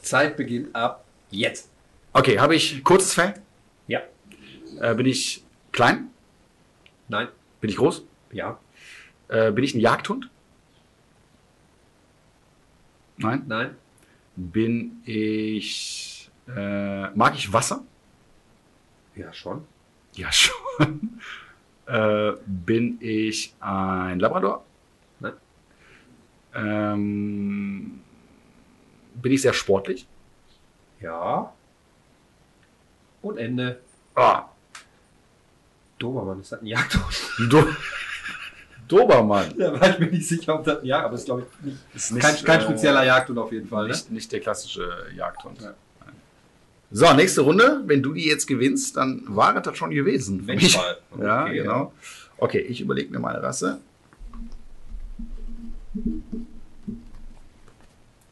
Zeit 0.00 0.36
beginnt 0.36 0.74
ab 0.76 1.04
jetzt. 1.30 1.68
Okay, 2.12 2.38
habe 2.38 2.54
ich 2.54 2.84
kurzes 2.84 3.14
Fell? 3.14 3.34
Ja. 3.88 4.00
Äh, 4.80 4.94
bin 4.94 5.06
ich 5.06 5.44
klein? 5.72 6.10
Nein. 7.08 7.28
Bin 7.60 7.68
ich 7.68 7.76
groß? 7.76 8.04
Ja. 8.30 8.58
Äh, 9.26 9.50
bin 9.50 9.64
ich 9.64 9.74
ein 9.74 9.80
Jagdhund? 9.80 10.30
Nein. 13.18 13.44
Nein. 13.46 13.76
Bin 14.36 15.02
ich. 15.04 16.30
Äh, 16.48 17.10
mag 17.10 17.34
ich 17.34 17.52
Wasser? 17.52 17.84
Ja, 19.14 19.32
schon. 19.32 19.64
Ja, 20.14 20.30
schon. 20.32 21.20
äh, 21.86 22.32
bin 22.46 22.98
ich 23.00 23.54
ein 23.60 24.20
Labrador? 24.20 24.64
Nein. 25.20 25.32
Ähm, 26.54 28.00
bin 29.14 29.32
ich 29.32 29.42
sehr 29.42 29.52
sportlich? 29.52 30.06
Ja. 31.00 31.52
Und 33.22 33.38
Ende. 33.38 33.80
Ah, 34.14 34.48
Dobermann, 35.98 36.40
ist 36.40 36.52
das 36.52 36.60
ein 36.60 36.66
Jagdhund? 36.66 37.04
Do 38.88 38.98
Dobermann. 38.98 39.54
Da 39.58 39.78
war 39.80 39.90
ich 39.90 39.98
mir 39.98 40.06
nicht 40.06 40.26
sicher, 40.26 40.54
ob 40.54 40.64
das 40.64 40.80
ein 40.80 40.86
Jagd, 40.86 41.04
aber 41.04 41.14
es 41.14 41.20
ist, 41.20 41.26
glaube 41.26 41.42
ich, 41.42 41.64
nicht, 41.64 41.78
Ist 41.94 42.10
nicht, 42.12 42.22
kein, 42.22 42.44
kein 42.44 42.60
äh, 42.60 42.62
spezieller 42.64 43.04
Jagdhund 43.04 43.38
auf 43.38 43.52
jeden 43.52 43.68
Fall. 43.68 43.84
Ne? 43.84 43.90
Nicht, 43.90 44.10
nicht 44.10 44.32
der 44.32 44.40
klassische 44.40 44.88
Jagdhund. 45.14 45.60
Ja. 45.60 45.74
So, 46.90 47.12
nächste 47.12 47.42
Runde. 47.42 47.82
Wenn 47.84 48.02
du 48.02 48.14
die 48.14 48.26
jetzt 48.26 48.46
gewinnst, 48.46 48.96
dann 48.96 49.22
war 49.26 49.60
das 49.60 49.76
schon 49.76 49.90
gewesen. 49.90 50.46
Wenn 50.46 50.56
mich. 50.56 50.76
mal. 50.76 50.96
Ja, 51.20 51.44
Okay, 51.44 51.54
genau. 51.54 51.92
Okay, 52.38 52.60
ich 52.60 52.80
überlege 52.80 53.10
mir 53.10 53.18
meine 53.18 53.42
Rasse. 53.42 53.80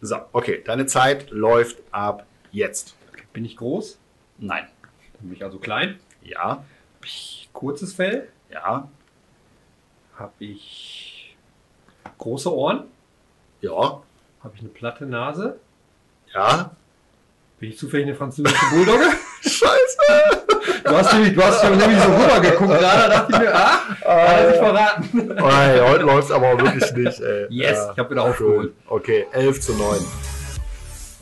So, 0.00 0.16
okay, 0.32 0.62
deine 0.64 0.86
Zeit 0.86 1.30
läuft 1.30 1.82
ab 1.90 2.26
jetzt. 2.52 2.94
Bin 3.32 3.44
ich 3.44 3.57
groß? 3.57 3.98
Nein. 4.38 4.64
Bin 5.20 5.32
ich 5.32 5.44
also 5.44 5.59
klein? 5.59 5.98
Ja, 6.22 6.64
kurzes 7.52 7.94
Fell? 7.94 8.28
ja, 8.50 8.88
Habe 10.18 10.32
ich 10.38 11.36
große 12.18 12.52
Ohren? 12.54 12.84
ja, 13.60 13.72
Habe 14.42 14.54
ich 14.54 14.60
eine 14.60 14.68
platte 14.70 15.06
Nase? 15.06 15.58
ja. 16.34 16.70
Bin 17.58 17.70
ich 17.70 17.78
zufällig 17.78 18.06
eine 18.08 18.14
französische 18.14 18.66
Bulldogge? 18.70 19.04
Scheiße! 19.40 20.44
Du 20.84 20.90
hast 20.90 21.10
nämlich, 21.14 21.34
du 21.34 21.42
hast 21.42 21.64
nämlich 21.64 22.02
so 22.02 22.10
rübergeguckt 22.12 22.68
gerade, 22.78 23.00
da 23.00 23.08
dachte 23.08 23.32
ich 23.32 23.38
mir, 23.38 23.54
ah, 23.54 23.78
hat 23.88 24.38
er 24.38 24.48
sich 24.50 24.58
verraten. 24.58 25.30
Ey, 25.38 25.80
heute 25.88 26.02
läuft 26.04 26.24
es 26.24 26.30
aber 26.32 26.60
wirklich 26.60 26.92
nicht. 26.92 27.18
Ey. 27.18 27.46
Yes, 27.48 27.88
ich 27.92 27.98
hab 27.98 28.10
wieder 28.10 28.24
aufgeholt. 28.24 28.74
Okay, 28.88 29.26
11 29.32 29.60
zu 29.62 29.72
9. 29.72 29.96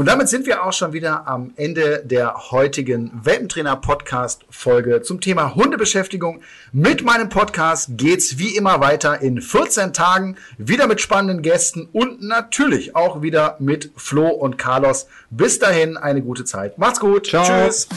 Und 0.04 0.08
damit 0.08 0.28
sind 0.28 0.44
wir 0.44 0.62
auch 0.62 0.74
schon 0.74 0.92
wieder 0.92 1.26
am 1.26 1.54
Ende 1.56 2.02
der 2.04 2.50
heutigen 2.50 3.10
Welpentrainer-Podcast-Folge 3.24 5.00
zum 5.00 5.22
Thema 5.22 5.54
Hundebeschäftigung. 5.54 6.42
Mit 6.72 7.02
meinem 7.02 7.30
Podcast 7.30 7.88
geht's 7.92 8.36
wie 8.36 8.54
immer 8.54 8.80
weiter 8.80 9.22
in 9.22 9.40
14 9.40 9.94
Tagen, 9.94 10.36
wieder 10.58 10.88
mit 10.88 11.00
spannenden 11.00 11.40
Gästen 11.40 11.88
und 11.90 12.20
natürlich 12.20 12.94
auch 12.94 13.22
wieder 13.22 13.56
mit 13.60 13.92
Flo 13.96 14.28
und 14.28 14.58
Carlos. 14.58 15.06
Bis 15.30 15.58
dahin 15.58 15.96
eine 15.96 16.20
gute 16.20 16.44
Zeit. 16.44 16.76
Macht's 16.76 17.00
gut. 17.00 17.28
Ciao. 17.28 17.46
Tschüss. 17.46 17.88